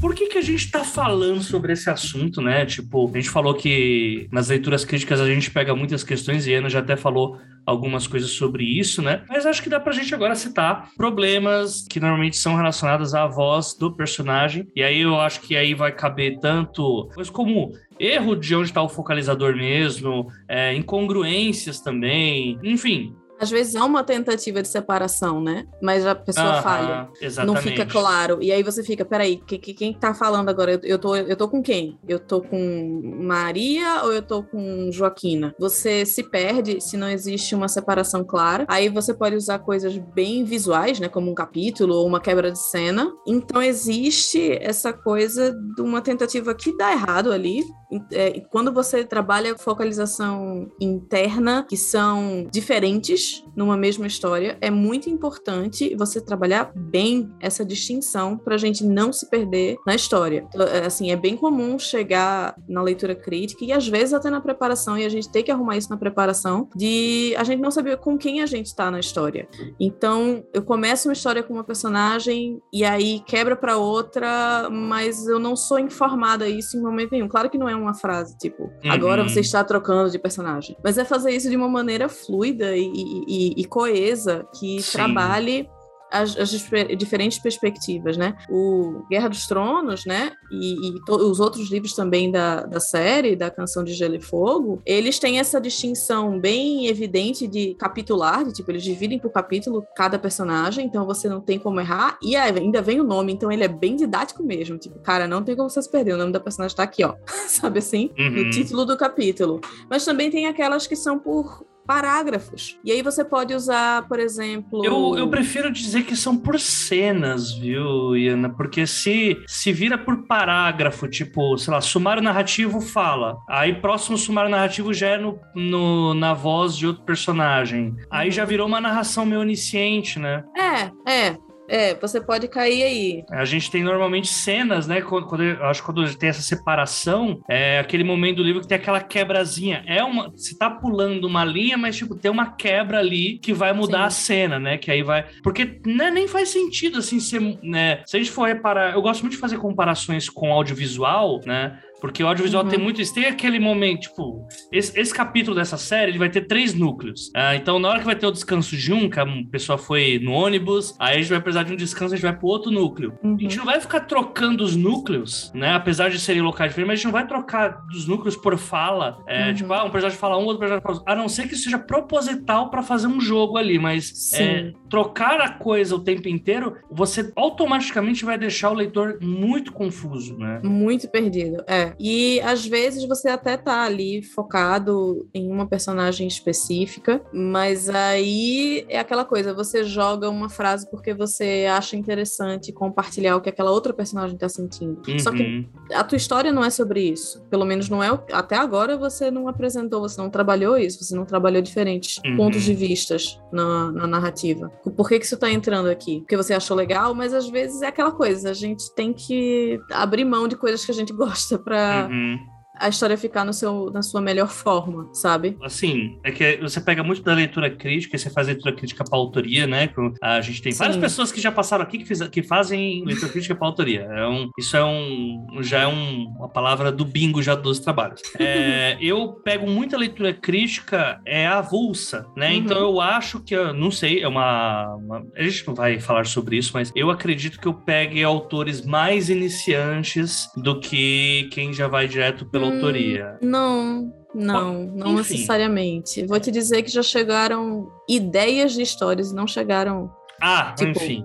Por 0.00 0.14
que, 0.14 0.28
que 0.28 0.38
a 0.38 0.42
gente 0.42 0.66
está 0.66 0.84
falando 0.84 1.42
sobre 1.42 1.72
esse 1.72 1.88
assunto, 1.88 2.40
né? 2.42 2.66
Tipo, 2.66 3.10
a 3.12 3.16
gente 3.16 3.30
falou 3.30 3.54
que 3.54 4.28
nas 4.30 4.48
leituras 4.48 4.84
críticas 4.84 5.20
a 5.20 5.26
gente 5.26 5.50
pega 5.50 5.74
muitas 5.74 6.04
questões 6.04 6.46
e 6.46 6.54
a 6.54 6.58
Ana 6.58 6.68
já 6.68 6.80
até 6.80 6.96
falou 6.96 7.38
algumas 7.64 8.06
coisas 8.06 8.30
sobre 8.30 8.64
isso, 8.64 9.02
né? 9.02 9.24
Mas 9.28 9.44
acho 9.44 9.62
que 9.62 9.68
dá 9.68 9.80
pra 9.80 9.92
gente 9.92 10.14
agora 10.14 10.34
citar 10.36 10.90
problemas 10.96 11.84
que 11.90 11.98
normalmente 11.98 12.36
são 12.36 12.54
relacionados 12.54 13.14
à 13.14 13.26
voz 13.26 13.74
do 13.74 13.92
personagem. 13.92 14.68
E 14.76 14.82
aí 14.82 15.00
eu 15.00 15.18
acho 15.18 15.40
que 15.40 15.56
aí 15.56 15.74
vai 15.74 15.90
caber 15.90 16.38
tanto 16.38 17.08
coisas 17.14 17.30
como 17.30 17.72
erro 17.98 18.36
de 18.36 18.54
onde 18.54 18.68
está 18.68 18.82
o 18.82 18.88
focalizador 18.88 19.56
mesmo, 19.56 20.30
é, 20.46 20.74
incongruências 20.74 21.80
também, 21.80 22.58
enfim, 22.62 23.14
às 23.40 23.50
vezes 23.50 23.76
há 23.76 23.84
uma 23.84 24.02
tentativa 24.02 24.62
de 24.62 24.68
separação, 24.68 25.40
né? 25.40 25.66
Mas 25.82 26.06
a 26.06 26.14
pessoa 26.14 26.62
falha. 26.62 27.08
Exatamente. 27.20 27.54
Não 27.54 27.62
fica 27.62 27.86
claro. 27.86 28.38
E 28.40 28.50
aí 28.50 28.62
você 28.62 28.82
fica, 28.82 29.04
peraí, 29.04 29.36
que, 29.36 29.58
que, 29.58 29.74
quem 29.74 29.92
tá 29.92 30.14
falando 30.14 30.48
agora? 30.48 30.72
Eu, 30.72 30.80
eu, 30.82 30.98
tô, 30.98 31.16
eu 31.16 31.36
tô 31.36 31.48
com 31.48 31.62
quem? 31.62 31.98
Eu 32.08 32.18
tô 32.18 32.40
com 32.40 33.00
Maria 33.20 34.02
ou 34.04 34.12
eu 34.12 34.22
tô 34.22 34.42
com 34.42 34.90
Joaquina? 34.90 35.54
Você 35.58 36.06
se 36.06 36.22
perde 36.22 36.80
se 36.80 36.96
não 36.96 37.08
existe 37.08 37.54
uma 37.54 37.68
separação 37.68 38.24
clara. 38.24 38.64
Aí 38.68 38.88
você 38.88 39.12
pode 39.12 39.36
usar 39.36 39.58
coisas 39.58 39.96
bem 40.14 40.44
visuais, 40.44 40.98
né? 40.98 41.08
Como 41.08 41.30
um 41.30 41.34
capítulo 41.34 41.94
ou 41.94 42.06
uma 42.06 42.20
quebra 42.20 42.50
de 42.50 42.58
cena. 42.58 43.12
Então 43.26 43.62
existe 43.62 44.58
essa 44.60 44.92
coisa 44.92 45.52
de 45.74 45.82
uma 45.82 46.00
tentativa 46.00 46.54
que 46.54 46.76
dá 46.76 46.92
errado 46.92 47.32
ali. 47.32 47.64
É, 48.12 48.40
quando 48.50 48.72
você 48.72 49.04
trabalha 49.04 49.56
focalização 49.56 50.68
interna, 50.80 51.64
que 51.68 51.76
são 51.76 52.46
diferentes 52.50 53.25
numa 53.54 53.76
mesma 53.76 54.06
história, 54.06 54.58
é 54.60 54.70
muito 54.70 55.08
importante 55.08 55.94
você 55.96 56.20
trabalhar 56.20 56.72
bem 56.74 57.30
essa 57.40 57.64
distinção 57.64 58.36
para 58.36 58.54
a 58.54 58.58
gente 58.58 58.84
não 58.84 59.12
se 59.12 59.28
perder 59.28 59.76
na 59.86 59.94
história. 59.94 60.46
Então, 60.48 60.66
é, 60.66 60.86
assim, 60.86 61.10
é 61.10 61.16
bem 61.16 61.36
comum 61.36 61.78
chegar 61.78 62.54
na 62.68 62.82
leitura 62.82 63.14
crítica 63.14 63.64
e 63.64 63.72
às 63.72 63.86
vezes 63.86 64.14
até 64.14 64.30
na 64.30 64.40
preparação, 64.40 64.98
e 64.98 65.04
a 65.04 65.08
gente 65.08 65.30
tem 65.30 65.42
que 65.42 65.50
arrumar 65.50 65.76
isso 65.76 65.90
na 65.90 65.96
preparação, 65.96 66.68
de 66.74 67.34
a 67.36 67.44
gente 67.44 67.60
não 67.60 67.70
saber 67.70 67.96
com 67.98 68.16
quem 68.18 68.42
a 68.42 68.46
gente 68.46 68.66
está 68.66 68.90
na 68.90 69.00
história. 69.00 69.48
Então, 69.80 70.44
eu 70.52 70.62
começo 70.62 71.08
uma 71.08 71.12
história 71.12 71.42
com 71.42 71.54
uma 71.54 71.64
personagem 71.64 72.60
e 72.72 72.84
aí 72.84 73.20
quebra 73.26 73.56
para 73.56 73.76
outra, 73.76 74.68
mas 74.70 75.26
eu 75.26 75.38
não 75.38 75.56
sou 75.56 75.78
informada 75.78 76.48
isso 76.48 76.76
em 76.76 76.80
momento 76.80 77.12
nenhum. 77.12 77.28
Claro 77.28 77.50
que 77.50 77.58
não 77.58 77.68
é 77.68 77.74
uma 77.74 77.94
frase 77.94 78.36
tipo, 78.38 78.64
uhum. 78.64 78.90
agora 78.90 79.22
você 79.22 79.40
está 79.40 79.62
trocando 79.64 80.10
de 80.10 80.18
personagem, 80.18 80.76
mas 80.82 80.98
é 80.98 81.04
fazer 81.04 81.30
isso 81.30 81.48
de 81.48 81.56
uma 81.56 81.68
maneira 81.68 82.08
fluida 82.08 82.76
e, 82.76 82.86
e, 83.26 83.54
e 83.60 83.64
coesa 83.64 84.46
que 84.58 84.80
Sim. 84.82 84.92
trabalhe 84.92 85.68
as, 86.10 86.36
as, 86.36 86.50
diferentes 86.96 87.38
perspectivas, 87.38 88.16
né? 88.16 88.36
O 88.48 89.04
Guerra 89.10 89.28
dos 89.28 89.46
Tronos, 89.46 90.04
né? 90.04 90.32
E, 90.50 90.88
e 90.88 91.00
os 91.10 91.40
outros 91.40 91.70
livros 91.70 91.94
também 91.94 92.30
da, 92.30 92.62
da 92.62 92.80
série, 92.80 93.34
da 93.34 93.50
Canção 93.50 93.82
de 93.82 93.92
Gelo 93.92 94.14
e 94.14 94.20
Fogo, 94.20 94.80
eles 94.86 95.18
têm 95.18 95.38
essa 95.38 95.60
distinção 95.60 96.38
bem 96.38 96.86
evidente 96.86 97.46
de 97.46 97.74
capitular, 97.74 98.44
de 98.44 98.52
tipo, 98.52 98.70
eles 98.70 98.82
dividem 98.82 99.18
por 99.18 99.30
capítulo 99.30 99.84
cada 99.96 100.18
personagem, 100.18 100.86
então 100.86 101.04
você 101.04 101.28
não 101.28 101.40
tem 101.40 101.58
como 101.58 101.80
errar, 101.80 102.18
e 102.22 102.36
ainda 102.36 102.80
vem 102.80 103.00
o 103.00 103.04
nome, 103.04 103.32
então 103.32 103.50
ele 103.50 103.64
é 103.64 103.68
bem 103.68 103.96
didático 103.96 104.42
mesmo, 104.42 104.78
tipo, 104.78 104.98
cara, 105.00 105.26
não 105.26 105.42
tem 105.42 105.56
como 105.56 105.68
você 105.68 105.82
se 105.82 105.90
perder, 105.90 106.14
o 106.14 106.18
nome 106.18 106.32
da 106.32 106.40
personagem 106.40 106.76
tá 106.76 106.82
aqui, 106.82 107.04
ó, 107.04 107.14
sabe 107.48 107.80
assim? 107.80 108.10
Uhum. 108.18 108.30
No 108.30 108.50
título 108.50 108.84
do 108.84 108.96
capítulo. 108.96 109.60
Mas 109.90 110.04
também 110.04 110.30
tem 110.30 110.46
aquelas 110.46 110.86
que 110.86 110.96
são 110.96 111.18
por 111.18 111.64
parágrafos. 111.86 112.78
E 112.84 112.90
aí 112.92 113.02
você 113.02 113.24
pode 113.24 113.54
usar, 113.54 114.06
por 114.08 114.18
exemplo. 114.18 114.84
Eu, 114.84 115.16
eu 115.16 115.28
prefiro 115.28 115.70
dizer 115.70 116.02
que 116.04 116.16
são 116.16 116.36
por 116.36 116.58
cenas, 116.58 117.52
viu, 117.52 118.16
Iana? 118.16 118.48
Porque 118.50 118.86
se, 118.86 119.36
se 119.46 119.72
vira 119.72 119.96
por 119.96 120.26
parágrafo, 120.26 121.08
tipo, 121.08 121.56
sei 121.56 121.72
lá, 121.72 121.80
sumário 121.80 122.22
narrativo 122.22 122.80
fala. 122.80 123.36
Aí 123.48 123.74
próximo 123.74 124.18
sumário 124.18 124.50
narrativo 124.50 124.92
já 124.92 125.08
é 125.08 125.18
no, 125.18 125.38
no 125.54 126.14
na 126.14 126.34
voz 126.34 126.76
de 126.76 126.86
outro 126.86 127.04
personagem. 127.04 127.94
Aí 128.10 128.30
já 128.30 128.44
virou 128.44 128.66
uma 128.66 128.80
narração 128.80 129.24
meio 129.24 129.40
onisciente, 129.40 130.18
né? 130.18 130.44
É, 130.56 131.10
é. 131.10 131.45
É, 131.68 131.94
você 131.94 132.20
pode 132.20 132.48
cair 132.48 132.82
aí. 132.82 133.24
A 133.30 133.44
gente 133.44 133.70
tem 133.70 133.82
normalmente 133.82 134.28
cenas, 134.28 134.86
né? 134.86 135.00
Quando, 135.00 135.26
quando 135.26 135.42
eu 135.42 135.64
acho 135.64 135.80
que 135.80 135.86
quando 135.86 136.14
tem 136.16 136.28
essa 136.28 136.42
separação, 136.42 137.40
é 137.48 137.78
aquele 137.78 138.04
momento 138.04 138.36
do 138.36 138.42
livro 138.42 138.60
que 138.60 138.68
tem 138.68 138.76
aquela 138.76 139.00
quebrazinha. 139.00 139.84
É 139.86 140.02
uma. 140.02 140.30
Você 140.30 140.56
tá 140.56 140.70
pulando 140.70 141.26
uma 141.26 141.44
linha, 141.44 141.76
mas 141.76 141.96
tipo, 141.96 142.14
tem 142.14 142.30
uma 142.30 142.52
quebra 142.52 142.98
ali 142.98 143.38
que 143.38 143.52
vai 143.52 143.72
mudar 143.72 144.00
Sim. 144.00 144.04
a 144.06 144.10
cena, 144.10 144.58
né? 144.58 144.78
Que 144.78 144.90
aí 144.90 145.02
vai. 145.02 145.26
Porque 145.42 145.80
né, 145.86 146.10
nem 146.10 146.28
faz 146.28 146.48
sentido 146.50 146.98
assim 146.98 147.20
ser. 147.20 147.40
Né? 147.62 148.02
Se 148.06 148.16
a 148.16 148.20
gente 148.20 148.30
for 148.30 148.46
reparar, 148.46 148.94
eu 148.94 149.02
gosto 149.02 149.22
muito 149.22 149.34
de 149.34 149.38
fazer 149.38 149.58
comparações 149.58 150.28
com 150.28 150.52
audiovisual, 150.52 151.40
né? 151.44 151.78
Porque 152.00 152.22
o 152.22 152.26
audiovisual 152.26 152.64
uhum. 152.64 152.70
tem 152.70 152.78
muito 152.78 153.00
isso. 153.00 153.14
Tem 153.14 153.26
aquele 153.26 153.58
momento, 153.58 154.02
tipo, 154.02 154.46
esse, 154.70 154.98
esse, 154.98 155.14
capítulo 155.14 155.56
dessa 155.56 155.76
série 155.76 156.10
ele 156.12 156.18
vai 156.18 156.28
ter 156.28 156.42
três 156.42 156.74
núcleos. 156.74 157.30
Ah, 157.34 157.56
então, 157.56 157.78
na 157.78 157.88
hora 157.88 157.98
que 157.98 158.04
vai 158.04 158.16
ter 158.16 158.26
o 158.26 158.30
descanso 158.30 158.76
de 158.76 158.92
um, 158.92 159.08
que 159.08 159.18
a 159.18 159.26
pessoa 159.50 159.78
foi 159.78 160.18
no 160.22 160.32
ônibus, 160.32 160.94
aí 160.98 161.16
a 161.16 161.20
gente 161.20 161.30
vai 161.30 161.40
precisar 161.40 161.62
de 161.62 161.72
um 161.72 161.76
descanso, 161.76 162.14
a 162.14 162.16
gente 162.16 162.24
vai 162.24 162.36
pro 162.36 162.48
outro 162.48 162.70
núcleo. 162.70 163.14
Uhum. 163.22 163.36
A 163.36 163.42
gente 163.42 163.56
não 163.56 163.64
vai 163.64 163.80
ficar 163.80 164.00
trocando 164.00 164.62
os 164.62 164.76
núcleos, 164.76 165.50
né? 165.54 165.74
Apesar 165.74 166.10
de 166.10 166.20
serem 166.20 166.42
locais 166.42 166.70
diferentes, 166.70 166.88
mas 166.88 166.92
a 166.94 166.96
gente 166.96 167.04
não 167.06 167.12
vai 167.12 167.26
trocar 167.26 167.86
dos 167.86 168.06
núcleos 168.06 168.36
por 168.36 168.56
fala. 168.58 169.18
É, 169.26 169.48
uhum. 169.48 169.54
Tipo, 169.54 169.72
ah, 169.72 169.84
um 169.84 169.90
personagem 169.90 170.18
fala 170.18 170.36
um, 170.36 170.44
outro 170.44 170.58
personagem 170.58 170.82
fala 170.82 170.96
outro. 170.96 171.12
A 171.12 171.16
não 171.16 171.28
ser 171.28 171.48
que 171.48 171.54
isso 171.54 171.64
seja 171.64 171.78
proposital 171.78 172.70
para 172.70 172.82
fazer 172.82 173.06
um 173.06 173.20
jogo 173.20 173.56
ali, 173.56 173.78
mas 173.78 174.32
é, 174.34 174.72
trocar 174.90 175.40
a 175.40 175.48
coisa 175.50 175.94
o 175.94 176.00
tempo 176.00 176.28
inteiro, 176.28 176.76
você 176.90 177.32
automaticamente 177.34 178.24
vai 178.24 178.36
deixar 178.36 178.70
o 178.70 178.74
leitor 178.74 179.18
muito 179.20 179.72
confuso, 179.72 180.36
né? 180.36 180.60
Muito 180.62 181.08
perdido, 181.08 181.64
é. 181.66 181.85
E 181.98 182.40
às 182.40 182.66
vezes 182.66 183.04
você 183.04 183.28
até 183.28 183.56
tá 183.56 183.82
ali 183.82 184.22
focado 184.22 185.28
em 185.34 185.50
uma 185.50 185.66
personagem 185.66 186.26
específica, 186.26 187.20
mas 187.32 187.88
aí 187.88 188.84
é 188.88 188.98
aquela 188.98 189.24
coisa, 189.24 189.54
você 189.54 189.84
joga 189.84 190.28
uma 190.28 190.48
frase 190.48 190.88
porque 190.90 191.14
você 191.14 191.66
acha 191.70 191.96
interessante 191.96 192.72
compartilhar 192.72 193.36
o 193.36 193.40
que 193.40 193.48
aquela 193.48 193.70
outra 193.70 193.92
personagem 193.92 194.36
tá 194.36 194.48
sentindo. 194.48 195.00
Uhum. 195.08 195.18
Só 195.18 195.30
que 195.30 195.42
uhum. 195.42 195.66
a 195.92 196.04
tua 196.04 196.16
história 196.16 196.52
não 196.52 196.64
é 196.64 196.70
sobre 196.70 197.00
isso. 197.00 197.42
Pelo 197.50 197.64
menos 197.64 197.88
não 197.88 198.02
é 198.02 198.08
até 198.32 198.56
agora 198.56 198.96
você 198.96 199.30
não 199.30 199.48
apresentou, 199.48 200.00
você 200.00 200.20
não 200.20 200.30
trabalhou 200.30 200.76
isso, 200.78 201.02
você 201.02 201.14
não 201.14 201.24
trabalhou 201.24 201.62
diferentes 201.62 202.18
uhum. 202.24 202.36
pontos 202.36 202.62
de 202.62 202.74
vistas 202.74 203.40
na, 203.52 203.92
na 203.92 204.06
narrativa. 204.06 204.70
Por 204.96 205.08
que, 205.08 205.18
que 205.18 205.26
isso 205.26 205.36
tá 205.36 205.50
entrando 205.50 205.88
aqui? 205.88 206.20
Porque 206.20 206.36
você 206.36 206.54
achou 206.54 206.76
legal, 206.76 207.14
mas 207.14 207.32
às 207.32 207.48
vezes 207.48 207.82
é 207.82 207.86
aquela 207.86 208.12
coisa, 208.12 208.50
a 208.50 208.54
gente 208.54 208.92
tem 208.94 209.12
que 209.12 209.80
abrir 209.90 210.24
mão 210.24 210.48
de 210.48 210.56
coisas 210.56 210.84
que 210.84 210.90
a 210.90 210.94
gente 210.94 211.12
gosta 211.14 211.58
para 211.58 211.75
mm-hmm. 211.76 212.55
A 212.78 212.88
história 212.88 213.16
ficar 213.16 213.44
no 213.44 213.52
seu, 213.52 213.90
na 213.90 214.02
sua 214.02 214.20
melhor 214.20 214.48
forma, 214.48 215.08
sabe? 215.12 215.56
Assim, 215.62 216.18
é 216.22 216.30
que 216.30 216.56
você 216.58 216.80
pega 216.80 217.02
muito 217.02 217.22
da 217.22 217.34
leitura 217.34 217.70
crítica 217.70 218.16
e 218.16 218.18
você 218.18 218.30
faz 218.30 218.46
leitura 218.46 218.74
crítica 218.74 219.04
para 219.04 219.18
autoria, 219.18 219.66
né? 219.66 219.88
A 220.22 220.40
gente 220.40 220.62
tem 220.62 220.72
Sim. 220.72 220.78
várias 220.78 220.96
pessoas 220.96 221.32
que 221.32 221.40
já 221.40 221.50
passaram 221.50 221.82
aqui 221.82 221.98
que, 221.98 222.04
fiz, 222.04 222.20
que 222.28 222.42
fazem 222.42 223.04
leitura 223.04 223.32
crítica 223.32 223.54
para 223.54 223.66
autoria. 223.66 224.02
É 224.02 224.26
um, 224.26 224.50
isso 224.58 224.76
é 224.76 224.84
um, 224.84 225.58
já 225.60 225.82
é 225.82 225.86
um, 225.86 226.26
uma 226.38 226.48
palavra 226.48 226.92
do 226.92 227.04
bingo 227.04 227.42
já 227.42 227.54
dos 227.54 227.78
trabalhos. 227.78 228.20
É, 228.46 228.96
eu 229.00 229.32
pego 229.32 229.68
muita 229.68 229.96
leitura 229.96 230.32
crítica 230.32 231.20
é 231.24 231.46
avulsa, 231.46 232.26
né? 232.36 232.50
Uhum. 232.50 232.56
Então 232.56 232.78
eu 232.78 233.00
acho 233.00 233.40
que, 233.40 233.54
eu 233.54 233.74
não 233.74 233.90
sei, 233.90 234.22
é 234.22 234.28
uma, 234.28 234.94
uma, 234.94 235.26
A 235.36 235.42
gente 235.42 235.66
não 235.66 235.74
vai 235.74 235.98
falar 235.98 236.26
sobre 236.26 236.56
isso, 236.56 236.70
mas 236.74 236.92
eu 236.94 237.10
acredito 237.10 237.58
que 237.58 237.66
eu 237.66 237.74
pegue 237.74 238.22
autores 238.22 238.84
mais 238.84 239.28
iniciantes 239.28 240.48
do 240.56 240.78
que 240.78 241.48
quem 241.50 241.72
já 241.72 241.88
vai 241.88 242.06
direto 242.06 242.46
pelo 242.46 242.65
autoria? 242.66 243.38
Não, 243.40 244.12
não, 244.34 244.84
não 244.84 245.18
Enfim. 245.18 245.34
necessariamente. 245.34 246.26
Vou 246.26 246.38
te 246.38 246.50
dizer 246.50 246.82
que 246.82 246.90
já 246.90 247.02
chegaram 247.02 247.88
ideias 248.08 248.72
de 248.72 248.82
histórias, 248.82 249.32
não 249.32 249.46
chegaram 249.46 250.10
ah, 250.40 250.74
tipo, 250.76 250.90
enfim. 250.90 251.24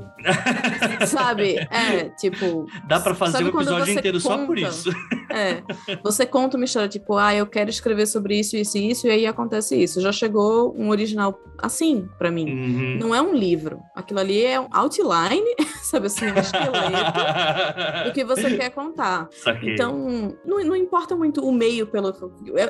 Sabe? 1.07 1.55
É, 1.69 2.09
tipo. 2.17 2.65
Dá 2.88 2.99
para 2.99 3.15
fazer 3.15 3.43
um 3.43 3.47
episódio 3.47 3.93
inteiro 3.93 4.22
conta, 4.22 4.38
só 4.38 4.45
por 4.45 4.57
isso. 4.57 4.89
É. 5.30 5.63
Você 6.03 6.26
conta 6.26 6.57
uma 6.57 6.65
história, 6.65 6.89
tipo, 6.89 7.17
ah, 7.17 7.34
eu 7.34 7.47
quero 7.47 7.69
escrever 7.69 8.05
sobre 8.05 8.39
isso, 8.39 8.55
isso 8.57 8.78
e 8.78 8.91
isso, 8.91 9.07
e 9.07 9.11
aí 9.11 9.26
acontece 9.26 9.82
isso. 9.82 10.01
Já 10.01 10.11
chegou 10.11 10.76
um 10.78 10.89
original 10.89 11.39
assim 11.57 12.07
para 12.17 12.32
mim. 12.32 12.45
Uhum. 12.45 12.97
Não 12.99 13.15
é 13.15 13.22
um 13.22 13.34
livro. 13.34 13.80
Aquilo 13.95 14.19
ali 14.19 14.43
é 14.43 14.59
um 14.59 14.67
outline, 14.72 15.55
sabe 15.84 16.07
assim, 16.07 16.26
um 16.26 16.38
esqueleto 16.38 18.05
do 18.05 18.13
que 18.13 18.24
você 18.24 18.57
quer 18.57 18.72
contar. 18.72 19.28
Saquei. 19.32 19.74
Então, 19.74 20.36
não, 20.45 20.63
não 20.63 20.76
importa 20.76 21.15
muito 21.15 21.45
o 21.45 21.51
meio 21.51 21.88
pelo. 21.88 22.13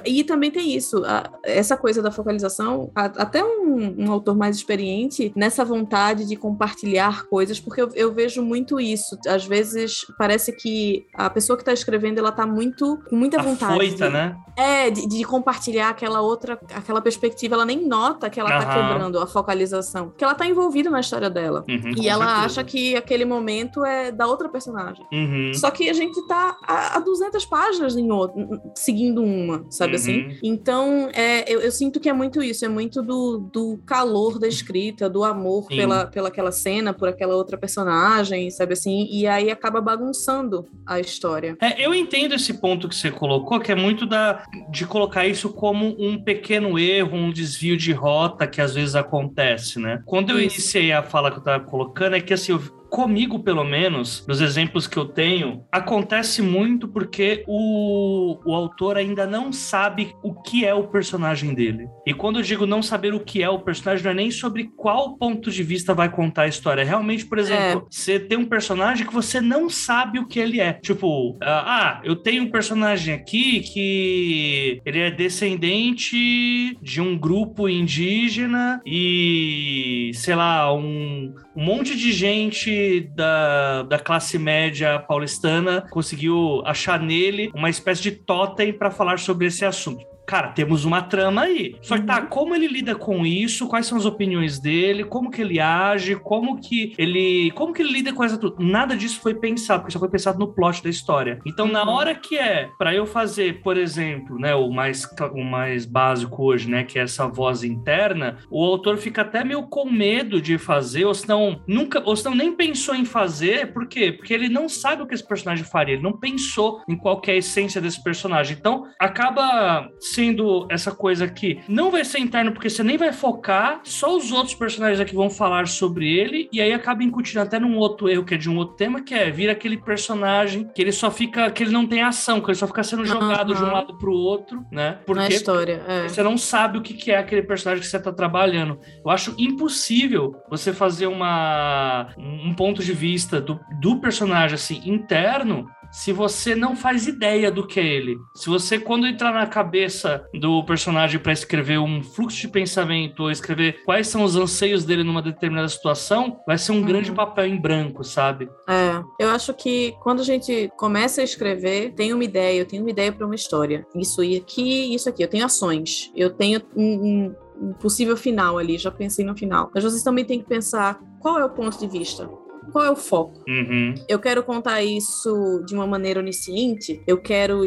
E 0.06 0.24
também 0.24 0.52
tem 0.52 0.76
isso, 0.76 1.04
a, 1.06 1.32
essa 1.43 1.78
coisa 1.78 2.02
da 2.02 2.12
focalização, 2.12 2.91
a, 2.95 3.06
até 3.06 3.43
um, 3.43 4.06
um, 4.06 4.12
autor 4.12 4.36
mais 4.36 4.56
experiente 4.56 5.32
nessa 5.36 5.64
vontade 5.64 6.28
de 6.28 6.36
compartilhar 6.36 7.26
coisas, 7.26 7.41
porque 7.60 7.82
eu, 7.82 7.89
eu 7.94 8.14
vejo 8.14 8.42
muito 8.42 8.80
isso. 8.80 9.18
Às 9.28 9.46
vezes 9.46 10.06
parece 10.18 10.52
que 10.52 11.06
a 11.14 11.30
pessoa 11.30 11.58
que 11.58 11.62
está 11.62 11.74
escrevendo 11.74 12.20
ela 12.20 12.32
tá 12.32 12.46
muito 12.46 13.00
com 13.10 13.16
muita 13.16 13.42
vontade. 13.42 13.74
Afoita, 13.74 14.08
de, 14.08 14.14
né? 14.14 14.38
É, 14.56 14.89
de, 14.89 15.08
de, 15.08 15.24
compartilhar 15.24 15.89
aquela 15.89 16.22
outra, 16.22 16.60
aquela 16.74 17.02
perspectiva, 17.02 17.56
ela 17.56 17.66
nem 17.66 17.88
nota 17.88 18.30
que 18.30 18.39
ela 18.39 18.54
uhum. 18.54 18.66
tá 18.66 18.74
quebrando 18.74 19.20
a 19.20 19.28
focalização, 19.28 20.10
porque 20.10 20.24
ela 20.24 20.36
tá 20.36 20.46
envolvida 20.46 20.89
na 20.89 21.00
história 21.00 21.30
dela. 21.30 21.64
Uhum, 21.68 21.94
e 21.98 22.08
ela 22.08 22.26
certeza. 22.26 22.46
acha 22.46 22.64
que 22.64 22.96
aquele 22.96 23.26
momento 23.26 23.86
é 23.86 24.12
da 24.12 24.28
outra 24.28 24.50
personagem. 24.50 25.06
Uhum. 25.12 25.52
Só 25.54 25.72
que 25.72 25.89
a 25.89 25.94
gente 25.94 26.26
tá 26.28 26.58
a, 26.64 26.98
a 26.98 27.00
200 27.00 27.46
páginas 27.46 27.96
em 27.96 28.12
outro, 28.12 28.62
seguindo 28.76 29.24
uma, 29.24 29.66
sabe 29.70 29.96
assim? 29.96 30.26
Uhum. 30.26 30.38
Então, 30.44 31.10
é, 31.14 31.52
eu, 31.52 31.62
eu, 31.62 31.72
sinto 31.72 32.00
que 32.00 32.10
é 32.10 32.14
muito 32.14 32.44
isso, 32.44 32.66
é 32.66 32.70
muito 32.70 33.02
do, 33.02 33.38
do 33.38 33.80
calor 33.86 34.38
da 34.38 34.48
escrita, 34.48 35.10
do 35.10 35.24
amor 35.24 35.68
pela, 35.68 36.06
pela 36.08 36.28
aquela 36.28 36.52
cena, 36.52 36.94
por 36.94 37.08
aquela 37.08 37.31
outra 37.36 37.58
personagem, 37.58 38.50
sabe 38.50 38.74
assim? 38.74 39.08
E 39.12 39.28
aí 39.28 39.50
acaba 39.50 39.82
bagunçando 39.82 40.68
a 40.86 41.00
história. 41.00 41.58
É, 41.62 41.86
eu 41.86 41.94
entendo 41.94 42.34
esse 42.34 42.54
ponto 42.56 42.88
que 42.88 42.96
você 42.96 43.12
colocou, 43.12 43.60
que 43.60 43.72
é 43.72 43.76
muito 43.76 44.06
da 44.06 44.44
de 44.70 44.86
colocar 44.86 45.26
isso 45.26 45.50
como 45.54 45.96
um 46.00 46.22
pequeno 46.22 46.78
erro, 46.78 47.18
um 47.18 47.32
desvio 47.32 47.78
de 47.78 47.92
rota 47.92 48.48
que 48.48 48.62
às 48.62 48.74
vezes 48.74 48.96
acontece, 48.96 49.80
né? 49.80 50.02
Quando 50.06 50.32
eu 50.32 50.40
isso. 50.40 50.56
iniciei 50.56 50.92
a 50.92 51.04
fala 51.04 51.32
que 51.32 51.38
eu 51.38 51.44
tava 51.44 51.64
colocando, 51.64 52.16
é 52.16 52.22
que 52.22 52.34
assim, 52.34 52.52
eu 52.52 52.81
comigo, 52.92 53.39
pelo 53.39 53.64
menos, 53.64 54.26
nos 54.28 54.42
exemplos 54.42 54.86
que 54.86 54.98
eu 54.98 55.06
tenho, 55.06 55.64
acontece 55.72 56.42
muito 56.42 56.89
porque 56.89 57.44
o, 57.48 58.38
o 58.46 58.54
autor 58.54 58.98
ainda 58.98 59.26
não 59.26 59.54
sabe 59.54 60.14
o 60.22 60.34
que 60.34 60.66
é 60.66 60.74
o 60.74 60.89
personagem 60.89 61.54
dele. 61.54 61.88
E 62.06 62.14
quando 62.14 62.39
eu 62.39 62.44
digo 62.44 62.66
não 62.66 62.84
saber 62.84 63.14
o 63.14 63.22
que 63.22 63.42
é 63.42 63.50
o 63.50 63.62
personagem, 63.62 64.04
não 64.04 64.12
é 64.12 64.14
nem 64.14 64.30
sobre 64.30 64.66
qual 64.76 65.16
ponto 65.18 65.50
de 65.50 65.64
vista 65.64 65.94
vai 65.94 66.10
contar 66.10 66.44
a 66.44 66.48
história. 66.50 66.84
Realmente, 66.84 67.26
por 67.26 67.39
exemplo, 67.39 67.80
é. 67.80 67.82
você 67.89 68.20
tem 68.20 68.38
um 68.38 68.46
personagem 68.46 69.08
que 69.08 69.14
você 69.14 69.39
não 69.39 69.70
sabe 69.70 70.20
o 70.20 70.28
que 70.28 70.39
ele 70.39 70.60
é. 70.60 70.74
Tipo, 70.74 71.38
ah, 71.42 71.64
ah, 71.66 72.02
eu 72.04 72.18
tenho 72.18 72.44
um 72.44 72.52
personagem 72.52 73.14
aqui 73.14 73.62
que 73.62 74.82
ele 74.86 75.00
é 75.00 75.10
descendente 75.10 76.78
de 76.82 77.00
um 77.00 77.18
grupo 77.18 77.70
indígena 77.70 78.82
e, 78.86 80.12
sei 80.14 80.36
lá, 80.36 80.74
um, 80.74 81.34
um 81.56 81.64
monte 81.64 81.95
de 81.97 82.12
gente 82.12 83.02
da, 83.16 83.84
da 83.84 83.99
classe 83.99 84.38
média 84.38 84.99
paulistana 84.99 85.86
conseguiu 85.89 86.62
achar 86.66 86.99
nele 86.99 87.52
uma 87.54 87.70
espécie 87.70 88.02
de 88.02 88.12
totem 88.12 88.72
para 88.72 88.89
falar 88.89 89.20
sobre 89.20 89.47
esse 89.47 89.66
assunto 89.66 90.11
cara, 90.26 90.50
temos 90.50 90.86
uma 90.86 91.02
trama 91.02 91.42
aí. 91.42 91.76
Só 91.82 91.98
que 91.98 92.06
tá, 92.06 92.22
uhum. 92.22 92.28
como 92.28 92.56
ele 92.56 92.68
lida 92.68 92.96
com 92.96 93.26
isso, 93.26 93.68
quais 93.68 93.86
são 93.86 93.98
as 93.98 94.06
opiniões 94.06 94.60
dele, 94.60 95.04
como 95.04 95.30
que 95.30 95.42
ele 95.42 95.60
age, 95.60 96.16
como 96.16 96.60
que 96.60 96.94
ele. 96.98 97.52
Como 97.52 97.74
que 97.74 97.82
ele 97.82 97.92
lida 97.92 98.14
com 98.14 98.24
essa 98.24 98.38
tudo. 98.38 98.64
Nada 98.64 98.96
disso 98.96 99.20
foi 99.20 99.34
pensado, 99.34 99.82
porque 99.82 99.94
só 99.94 100.00
foi 100.00 100.10
pensado 100.10 100.40
no 100.40 100.54
plot 100.54 100.84
da 100.84 100.90
história. 100.90 101.40
Então, 101.46 101.66
uhum. 101.66 101.72
na 101.72 101.90
hora 101.90 102.16
que 102.16 102.38
é 102.38 102.70
para 102.78 102.94
eu 102.94 103.06
fazer, 103.06 103.62
por 103.62 103.78
exemplo, 103.78 104.40
né, 104.40 104.56
o 104.56 104.70
mais, 104.70 105.08
o 105.34 105.44
mais 105.44 105.86
básico 105.86 106.44
hoje, 106.44 106.70
né, 106.70 106.84
que 106.84 106.98
é 106.98 107.04
essa 107.04 107.28
voz 107.28 107.64
interna, 107.64 108.38
o 108.50 108.64
autor 108.64 108.98
fica 108.98 109.22
até 109.22 109.44
meio 109.44 109.64
com 109.64 109.90
medo 109.90 110.42
de 110.42 110.58
fazer, 110.58 111.06
ou 111.06 111.14
senão 111.14 111.62
nunca, 111.68 112.02
ou 112.06 112.16
senão 112.16 112.36
nem 112.36 112.56
pensou 112.56 112.96
em 112.96 113.06
fazer, 113.06 113.74
por 113.74 113.88
quê? 113.88 114.12
Porque 114.12 114.34
ele 114.34 114.50
não 114.50 114.70
sabe 114.70 115.02
o 115.02 115.08
que 115.08 115.14
esse 115.14 115.28
personagem 115.28 115.66
faria, 115.66 115.96
ele 115.96 116.04
não 116.04 116.18
pensou 116.18 116.82
em 116.88 116.96
qual 116.96 117.22
é 117.28 117.32
a 117.32 117.36
essência 117.36 117.82
desse 117.82 118.02
personagem. 118.04 118.58
Então, 118.58 118.88
acaba 119.00 119.90
sendo 120.14 120.66
essa 120.70 120.91
coisa 120.91 121.28
que 121.28 121.59
não 121.68 121.91
vai 121.91 122.03
ser 122.03 122.20
interno 122.20 122.51
porque 122.51 122.70
você 122.70 122.84
nem 122.84 122.97
vai 122.97 123.12
focar, 123.12 123.82
só 123.84 124.16
os 124.16 124.32
outros 124.32 124.55
personagens 124.55 124.99
aqui 124.99 125.16
vão 125.16 125.30
falar 125.30 125.68
sobre 125.68 126.12
ele, 126.12 126.49
e 126.51 126.62
aí 126.62 126.74
acaba 126.74 127.03
incutindo 127.03 127.41
até 127.41 127.59
num 127.59 127.78
outro 127.78 128.09
erro 128.09 128.24
que 128.24 128.36
é 128.36 128.38
de 128.38 128.49
um 128.49 128.57
outro 128.57 128.76
tema, 128.76 129.01
que 129.01 129.14
é 129.14 129.30
vir 129.30 129.49
aquele 129.49 129.78
personagem 129.78 130.70
que 130.74 130.82
ele 130.82 130.91
só 130.91 131.09
fica, 131.09 131.49
que 131.51 131.64
ele 131.64 131.72
não 131.72 131.88
tem 131.88 132.01
ação, 132.01 132.41
que 132.41 132.49
ele 132.49 132.57
só 132.57 132.68
fica 132.68 132.84
sendo 132.84 133.05
jogado 133.05 133.49
uhum. 133.49 133.55
de 133.55 133.64
um 133.64 133.72
lado 133.72 133.97
pro 133.97 134.14
outro, 134.14 134.66
né? 134.72 134.99
Porque, 135.05 135.22
Na 135.22 135.30
história, 135.30 135.82
é. 135.88 136.07
você 136.07 136.22
não 136.24 136.38
sabe 136.38 136.78
o 136.78 136.82
que 136.82 137.12
é 137.12 137.18
aquele 137.18 137.43
personagem 137.43 137.82
que 137.84 137.89
você 137.89 137.99
tá 137.99 138.12
trabalhando. 138.12 138.80
Eu 139.03 139.12
acho 139.12 139.34
impossível 139.38 140.36
você 140.49 140.74
fazer 140.74 141.07
uma 141.07 142.09
um 142.18 142.53
ponto 142.53 142.84
de 142.84 142.93
vista 142.93 143.39
do, 143.39 143.59
do 143.80 143.99
personagem 143.99 144.55
assim 144.55 144.82
interno 144.86 145.68
se 145.92 146.12
você 146.14 146.56
não 146.56 146.76
faz 146.76 147.08
ideia 147.08 147.52
do 147.52 147.68
que 147.68 147.80
é 147.80 147.86
ele. 147.86 148.18
Se 148.36 148.50
você, 148.50 148.80
quando 148.80 149.08
entrar 149.08 149.34
na 149.34 149.46
cabeça 149.46 150.26
do 150.34 150.64
personagem 150.64 151.20
para 151.20 151.34
escrever 151.34 151.80
um 151.80 152.02
fluxo 152.02 152.42
de 152.42 152.48
pensamento 152.48 153.24
ou 153.24 153.32
escrever 153.32 153.84
quais 153.84 154.08
são 154.08 154.24
os 154.24 154.36
anseios 154.36 154.86
dele 154.86 155.04
numa 155.04 155.22
determinada 155.22 155.68
situação, 155.68 156.39
vai 156.48 156.58
ser 156.58 156.72
um 156.72 156.76
uhum. 156.76 156.86
grande 156.86 157.12
papel 157.12 157.46
em 157.46 157.60
branco, 157.60 158.04
sabe? 158.04 158.50
É, 158.68 159.02
eu 159.20 159.30
acho 159.30 159.54
que 159.54 159.94
quando 160.02 160.22
a 160.22 160.26
gente 160.26 160.72
começa 160.78 161.22
a 161.22 161.24
escrever, 161.24 161.94
tem 161.94 162.14
uma 162.14 162.24
ideia, 162.24 162.60
eu 162.60 162.66
tenho 162.66 162.84
uma 162.84 162.92
ideia 162.92 163.12
para 163.12 163.26
uma 163.26 163.36
história. 163.36 163.86
Isso 163.96 164.24
e 164.24 164.38
aqui, 164.38 164.94
isso 164.94 165.10
aqui. 165.10 165.24
Eu 165.24 165.28
tenho 165.28 165.46
ações, 165.46 166.12
eu 166.16 166.30
tenho 166.30 166.62
um, 166.76 167.34
um 167.62 167.74
possível 167.74 168.16
final 168.16 168.58
ali, 168.58 168.78
já 168.78 168.92
pensei 168.92 169.26
no 169.26 169.36
final. 169.36 169.70
Mas 169.74 169.84
vocês 169.84 170.04
também 170.04 170.26
têm 170.26 170.39
que 170.39 170.48
pensar 170.48 171.00
qual 171.20 171.38
é 171.39 171.46
o 171.46 171.50
ponto 171.50 171.78
de 171.78 171.88
vista 171.88 172.30
qual 172.72 172.86
é 172.86 172.91
o 172.91 172.95
foco? 172.95 173.43
Uhum. 173.47 173.95
Eu 174.07 174.20
quero 174.20 174.43
contar 174.43 174.84
isso 174.84 175.64
de 175.66 175.74
uma 175.74 175.88
maneira 175.88 176.20
onisciente, 176.20 177.01
eu 177.07 177.18
quero 177.18 177.64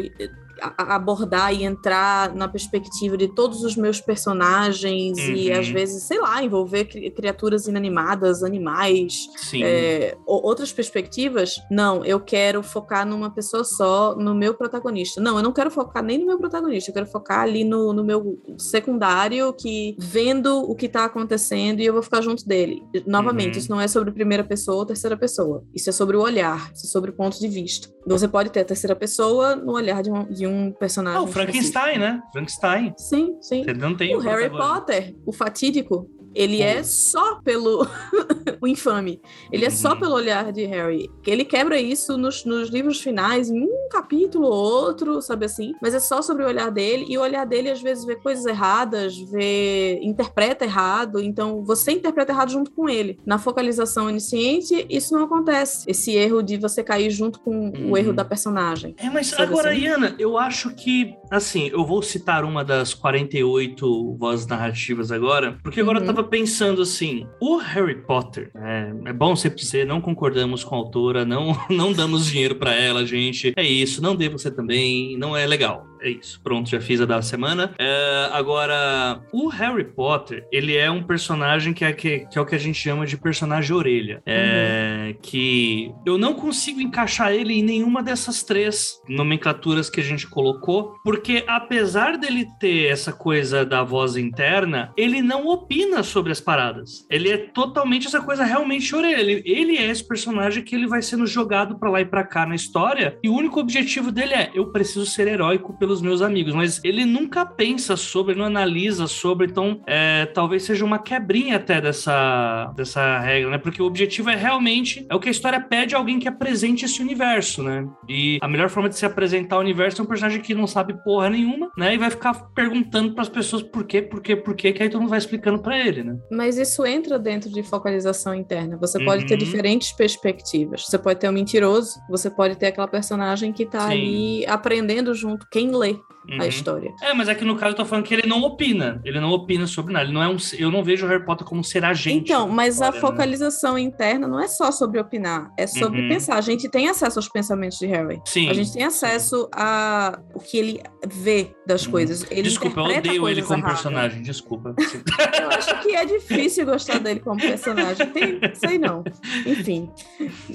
abordar 0.61 1.53
e 1.53 1.63
entrar 1.63 2.33
na 2.35 2.47
perspectiva 2.47 3.17
de 3.17 3.27
todos 3.27 3.63
os 3.63 3.75
meus 3.75 3.99
personagens 3.99 5.17
uhum. 5.17 5.33
e 5.33 5.51
às 5.51 5.67
vezes, 5.67 6.03
sei 6.03 6.19
lá, 6.19 6.43
envolver 6.43 6.85
criaturas 6.85 7.67
inanimadas, 7.67 8.43
animais, 8.43 9.27
é, 9.61 10.17
outras 10.25 10.71
perspectivas. 10.71 11.55
Não, 11.69 12.03
eu 12.05 12.19
quero 12.19 12.61
focar 12.63 13.05
numa 13.05 13.29
pessoa 13.29 13.63
só, 13.63 14.15
no 14.15 14.33
meu 14.33 14.53
protagonista. 14.53 15.21
Não, 15.21 15.37
eu 15.37 15.43
não 15.43 15.51
quero 15.51 15.71
focar 15.71 16.03
nem 16.03 16.17
no 16.17 16.25
meu 16.25 16.37
protagonista, 16.37 16.89
eu 16.89 16.93
quero 16.93 17.07
focar 17.07 17.41
ali 17.41 17.63
no, 17.63 17.93
no 17.93 18.03
meu 18.03 18.39
secundário 18.57 19.53
que 19.53 19.95
vendo 19.99 20.59
o 20.59 20.75
que 20.75 20.85
está 20.85 21.05
acontecendo 21.05 21.79
e 21.79 21.85
eu 21.85 21.93
vou 21.93 22.01
ficar 22.01 22.21
junto 22.21 22.47
dele. 22.47 22.83
Novamente, 23.05 23.53
uhum. 23.53 23.59
isso 23.59 23.71
não 23.71 23.81
é 23.81 23.87
sobre 23.87 24.11
primeira 24.11 24.43
pessoa 24.43 24.77
ou 24.77 24.85
terceira 24.85 25.17
pessoa. 25.17 25.63
Isso 25.73 25.89
é 25.89 25.93
sobre 25.93 26.17
o 26.17 26.21
olhar, 26.21 26.71
isso 26.73 26.85
é 26.85 26.89
sobre 26.89 27.11
o 27.11 27.13
ponto 27.13 27.39
de 27.39 27.47
vista. 27.47 27.89
Você 28.05 28.27
pode 28.27 28.49
ter 28.51 28.61
a 28.61 28.65
terceira 28.65 28.95
pessoa 28.95 29.55
no 29.55 29.73
olhar 29.73 30.01
de 30.03 30.11
um, 30.11 30.25
de 30.25 30.44
de 30.45 30.47
um 30.47 30.71
personagem. 30.71 31.19
Ah, 31.19 31.23
o 31.23 31.27
Frankenstein, 31.27 31.97
né? 31.97 32.21
Frankenstein. 32.31 32.93
Sim, 32.97 33.37
sim. 33.41 33.63
Você 33.63 33.73
não 33.73 33.95
tem 33.95 34.15
o 34.15 34.19
Harry 34.19 34.49
Potter, 34.49 35.15
o 35.25 35.33
fatídico. 35.33 36.09
Ele 36.35 36.61
é 36.61 36.83
só 36.83 37.35
pelo 37.35 37.87
o 38.61 38.67
infame. 38.67 39.21
Ele 39.51 39.65
é 39.65 39.69
só 39.69 39.93
uhum. 39.93 39.99
pelo 39.99 40.13
olhar 40.15 40.51
de 40.51 40.65
Harry. 40.65 41.09
Ele 41.25 41.45
quebra 41.45 41.79
isso 41.79 42.17
nos, 42.17 42.43
nos 42.43 42.69
livros 42.69 42.99
finais, 42.99 43.49
em 43.49 43.63
um 43.63 43.89
capítulo 43.89 44.47
ou 44.47 44.53
outro, 44.53 45.21
sabe 45.21 45.45
assim? 45.45 45.73
Mas 45.81 45.93
é 45.93 45.99
só 45.99 46.21
sobre 46.21 46.43
o 46.43 46.47
olhar 46.47 46.69
dele. 46.69 47.05
E 47.07 47.17
o 47.17 47.21
olhar 47.21 47.45
dele, 47.45 47.71
às 47.71 47.81
vezes, 47.81 48.05
vê 48.05 48.15
coisas 48.15 48.45
erradas, 48.45 49.17
vê. 49.17 49.99
interpreta 50.01 50.65
errado. 50.65 51.19
Então, 51.19 51.63
você 51.63 51.93
interpreta 51.93 52.31
errado 52.31 52.51
junto 52.51 52.71
com 52.71 52.89
ele. 52.89 53.17
Na 53.25 53.37
focalização 53.37 54.07
onisciente, 54.07 54.85
isso 54.89 55.15
não 55.15 55.23
acontece. 55.23 55.89
Esse 55.89 56.11
erro 56.15 56.43
de 56.43 56.57
você 56.57 56.83
cair 56.83 57.09
junto 57.09 57.39
com 57.39 57.71
o 57.89 57.97
erro 57.97 58.09
uhum. 58.09 58.15
da 58.15 58.25
personagem. 58.25 58.95
É, 58.97 59.09
mas 59.09 59.33
agora, 59.33 59.71
assim? 59.71 59.81
Iana, 59.81 60.15
eu 60.19 60.37
acho 60.37 60.71
que, 60.75 61.15
assim, 61.29 61.69
eu 61.71 61.85
vou 61.85 62.01
citar 62.01 62.43
uma 62.43 62.63
das 62.63 62.93
48 62.93 64.15
vozes 64.15 64.47
narrativas 64.47 65.11
agora, 65.11 65.57
porque 65.63 65.81
agora 65.81 65.99
uhum. 65.99 66.05
eu 66.05 66.13
tava 66.13 66.27
pensando 66.27 66.81
assim: 66.81 67.27
o 67.39 67.57
Harry 67.57 68.01
Potter, 68.01 68.51
é, 68.55 68.91
é 69.05 69.13
bom 69.13 69.35
sempre 69.35 69.59
dizer, 69.59 69.85
não 69.85 70.01
concordamos 70.01 70.63
com 70.63 70.75
a 70.75 70.77
autora, 70.77 71.25
não, 71.25 71.57
não 71.69 71.91
damos 71.91 72.25
dinheiro 72.25 72.55
para 72.55 72.73
ela, 72.73 73.05
gente. 73.05 73.53
É 73.55 73.63
isso, 73.63 74.01
não 74.01 74.15
dê 74.15 74.29
você 74.29 74.51
também, 74.51 75.17
não 75.17 75.35
é 75.35 75.45
legal. 75.45 75.85
É 76.05 76.09
isso. 76.11 76.39
Pronto, 76.43 76.69
já 76.69 76.79
fiz 76.79 77.01
a 77.01 77.05
da 77.05 77.19
semana. 77.23 77.73
É, 77.79 78.29
agora, 78.31 79.19
o 79.33 79.47
Harry 79.47 79.83
Potter, 79.83 80.47
ele 80.51 80.77
é 80.77 80.89
um 80.89 81.01
personagem 81.01 81.73
que 81.73 81.83
é, 81.83 81.91
que, 81.91 82.19
que 82.27 82.37
é 82.37 82.41
o 82.41 82.45
que 82.45 82.53
a 82.53 82.59
gente 82.59 82.79
chama 82.79 83.07
de 83.07 83.17
personagem 83.17 83.75
orelha. 83.75 84.21
É, 84.23 85.07
uhum. 85.07 85.19
Que 85.19 85.91
eu 86.05 86.15
não 86.19 86.35
consigo 86.35 86.79
encaixar 86.79 87.33
ele 87.33 87.55
em 87.55 87.63
nenhuma 87.63 88.03
dessas 88.03 88.43
três 88.43 89.01
nomenclaturas 89.09 89.89
que 89.89 89.99
a 89.99 90.03
gente 90.03 90.27
colocou, 90.27 90.93
porque 91.03 91.43
apesar 91.47 92.19
dele 92.19 92.45
ter 92.59 92.85
essa 92.85 93.11
coisa 93.11 93.65
da 93.65 93.83
voz 93.83 94.15
interna, 94.15 94.93
ele 94.95 95.23
não 95.23 95.47
opina 95.47 96.03
sobre 96.03 96.31
as 96.31 96.39
paradas. 96.39 97.07
Ele 97.09 97.31
é 97.31 97.37
totalmente 97.37 98.05
essa 98.05 98.21
coisa 98.21 98.43
realmente 98.43 98.95
orelha. 98.95 99.21
Ele, 99.21 99.41
ele 99.43 99.77
é 99.77 99.89
esse 99.89 100.07
personagem 100.07 100.63
que 100.63 100.75
ele 100.75 100.85
vai 100.85 101.01
sendo 101.01 101.25
jogado 101.25 101.79
para 101.79 101.89
lá 101.89 102.01
e 102.01 102.05
para 102.05 102.23
cá 102.23 102.45
na 102.45 102.53
história, 102.53 103.17
e 103.23 103.29
o 103.29 103.33
único 103.33 103.59
objetivo 103.59 104.11
dele 104.11 104.35
é: 104.35 104.51
eu 104.53 104.71
preciso 104.71 105.07
ser 105.07 105.27
heróico 105.27 105.73
pelos 105.79 105.94
meus 106.01 106.21
amigos. 106.21 106.53
Mas 106.53 106.81
ele 106.83 107.05
nunca 107.05 107.45
pensa 107.45 107.95
sobre, 107.95 108.35
não 108.35 108.45
analisa 108.45 109.07
sobre, 109.07 109.47
então 109.47 109.81
é, 109.87 110.25
talvez 110.27 110.63
seja 110.63 110.85
uma 110.85 110.99
quebrinha 110.99 111.57
até 111.57 111.81
dessa, 111.81 112.71
dessa 112.75 113.19
regra, 113.19 113.51
né? 113.51 113.57
Porque 113.57 113.81
o 113.81 113.85
objetivo 113.85 114.29
é 114.29 114.35
realmente 114.35 115.05
é 115.09 115.15
o 115.15 115.19
que 115.19 115.27
a 115.27 115.31
história 115.31 115.59
pede 115.59 115.95
a 115.95 115.97
alguém 115.97 116.19
que 116.19 116.27
apresente 116.27 116.85
esse 116.85 117.01
universo, 117.01 117.63
né? 117.63 117.87
E 118.07 118.37
a 118.41 118.47
melhor 118.47 118.69
forma 118.69 118.89
de 118.89 118.97
se 118.97 119.05
apresentar 119.05 119.57
o 119.57 119.61
universo 119.61 120.01
é 120.01 120.03
um 120.03 120.07
personagem 120.07 120.41
que 120.41 120.53
não 120.53 120.67
sabe 120.67 120.93
porra 121.03 121.29
nenhuma, 121.29 121.69
né? 121.77 121.93
E 121.93 121.97
vai 121.97 122.09
ficar 122.09 122.33
perguntando 122.53 123.13
para 123.13 123.21
as 123.21 123.29
pessoas 123.29 123.61
por 123.61 123.85
quê, 123.85 124.01
por 124.01 124.21
quê, 124.21 124.35
por 124.35 124.55
quê, 124.55 124.71
que 124.71 124.83
aí 124.83 124.89
todo 124.89 125.01
mundo 125.01 125.09
vai 125.09 125.19
explicando 125.19 125.59
para 125.59 125.77
ele, 125.77 126.03
né? 126.03 126.17
Mas 126.31 126.57
isso 126.57 126.85
entra 126.85 127.17
dentro 127.19 127.49
de 127.49 127.63
focalização 127.63 128.33
interna. 128.33 128.77
Você 128.77 129.03
pode 129.03 129.23
uhum. 129.23 129.27
ter 129.27 129.37
diferentes 129.37 129.91
perspectivas. 129.91 130.85
Você 130.85 130.97
pode 130.97 131.19
ter 131.19 131.29
um 131.29 131.33
mentiroso, 131.33 131.99
você 132.09 132.29
pode 132.29 132.57
ter 132.57 132.67
aquela 132.67 132.87
personagem 132.87 133.51
que 133.51 133.65
tá 133.65 133.87
Sim. 133.87 133.93
ali 133.93 134.45
aprendendo 134.45 135.13
junto 135.13 135.47
quem 135.49 135.75
lê 135.75 135.84
uhum. 135.93 136.41
a 136.41 136.47
história. 136.47 136.93
É, 137.01 137.13
mas 137.13 137.29
é 137.29 137.35
que 137.35 137.45
no 137.45 137.55
caso 137.55 137.73
eu 137.73 137.77
tô 137.77 137.85
falando 137.85 138.05
que 138.05 138.13
ele 138.13 138.27
não 138.27 138.41
opina. 138.43 139.01
Ele 139.03 139.19
não 139.19 139.31
opina 139.31 139.67
sobre 139.67 139.93
nada. 139.93 140.05
Ele 140.05 140.13
não 140.13 140.23
é 140.23 140.27
um, 140.27 140.37
eu 140.57 140.71
não 140.71 140.83
vejo 140.83 141.05
o 141.05 141.09
Harry 141.09 141.25
Potter 141.25 141.45
como 141.45 141.63
ser 141.63 141.83
agente. 141.85 142.31
Então, 142.31 142.47
mas 142.47 142.75
história, 142.75 142.91
a 142.91 142.95
né? 142.95 143.01
focalização 143.01 143.75
né? 143.75 143.81
interna 143.81 144.27
não 144.27 144.39
é 144.39 144.47
só 144.47 144.71
sobre 144.71 144.99
opinar, 144.99 145.51
é 145.57 145.67
sobre 145.67 146.01
uhum. 146.01 146.09
pensar. 146.09 146.35
A 146.35 146.41
gente 146.41 146.69
tem 146.69 146.87
acesso 146.87 147.19
aos 147.19 147.29
pensamentos 147.29 147.77
de 147.77 147.85
Harry. 147.87 148.21
Sim. 148.25 148.49
A 148.49 148.53
gente 148.53 148.73
tem 148.73 148.83
acesso 148.83 149.49
a 149.53 150.19
o 150.33 150.39
que 150.39 150.57
ele 150.57 150.81
vê 151.07 151.51
das 151.65 151.85
uhum. 151.85 151.91
coisas. 151.91 152.25
Ele 152.29 152.43
Desculpa, 152.43 152.81
eu 152.81 152.97
odeio 152.97 153.29
ele 153.29 153.41
como 153.41 153.59
erradas. 153.59 153.81
personagem. 153.81 154.21
Desculpa. 154.21 154.75
eu 155.39 155.49
acho 155.49 155.81
que 155.81 155.95
é 155.95 156.05
difícil 156.05 156.65
gostar 156.65 156.99
dele 156.99 157.19
como 157.19 157.39
personagem. 157.39 158.07
Tem, 158.07 158.39
sei 158.53 158.77
não. 158.77 159.03
Enfim, 159.45 159.89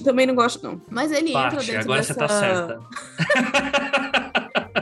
também 0.04 0.26
não 0.26 0.34
gosto 0.34 0.62
não. 0.62 0.80
Mas 0.90 1.12
ele 1.12 1.32
Parte, 1.32 1.54
entra 1.54 1.66
dentro 1.66 1.82
agora 1.82 2.00
dessa... 2.00 2.14
você 2.14 2.20
tá 2.20 2.28
certa. 2.28 2.80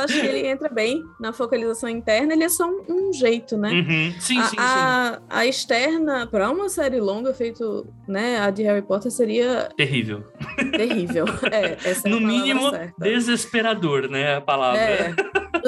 acho 0.00 0.20
que 0.20 0.26
ele 0.26 0.46
entra 0.46 0.68
bem 0.68 1.02
na 1.20 1.32
focalização 1.32 1.88
interna, 1.88 2.32
ele 2.32 2.44
é 2.44 2.48
só 2.48 2.68
um, 2.68 2.84
um 2.88 3.12
jeito, 3.12 3.56
né? 3.56 3.70
Uhum. 3.70 4.20
Sim, 4.20 4.38
a, 4.38 4.44
sim, 4.44 4.56
sim. 4.56 5.22
A 5.28 5.46
externa, 5.46 6.26
para 6.26 6.50
uma 6.50 6.68
série 6.68 7.00
longa 7.00 7.32
feito, 7.32 7.86
né, 8.06 8.38
a 8.38 8.50
de 8.50 8.62
Harry 8.62 8.82
Potter 8.82 9.10
seria... 9.10 9.68
Terrível. 9.76 10.24
Terrível, 10.72 11.24
é. 11.50 11.76
Essa 11.84 12.08
é 12.08 12.10
no 12.10 12.20
mínimo, 12.20 12.70
certa. 12.70 12.94
desesperador, 12.98 14.08
né, 14.08 14.36
a 14.36 14.40
palavra. 14.40 14.80
É. 14.80 15.14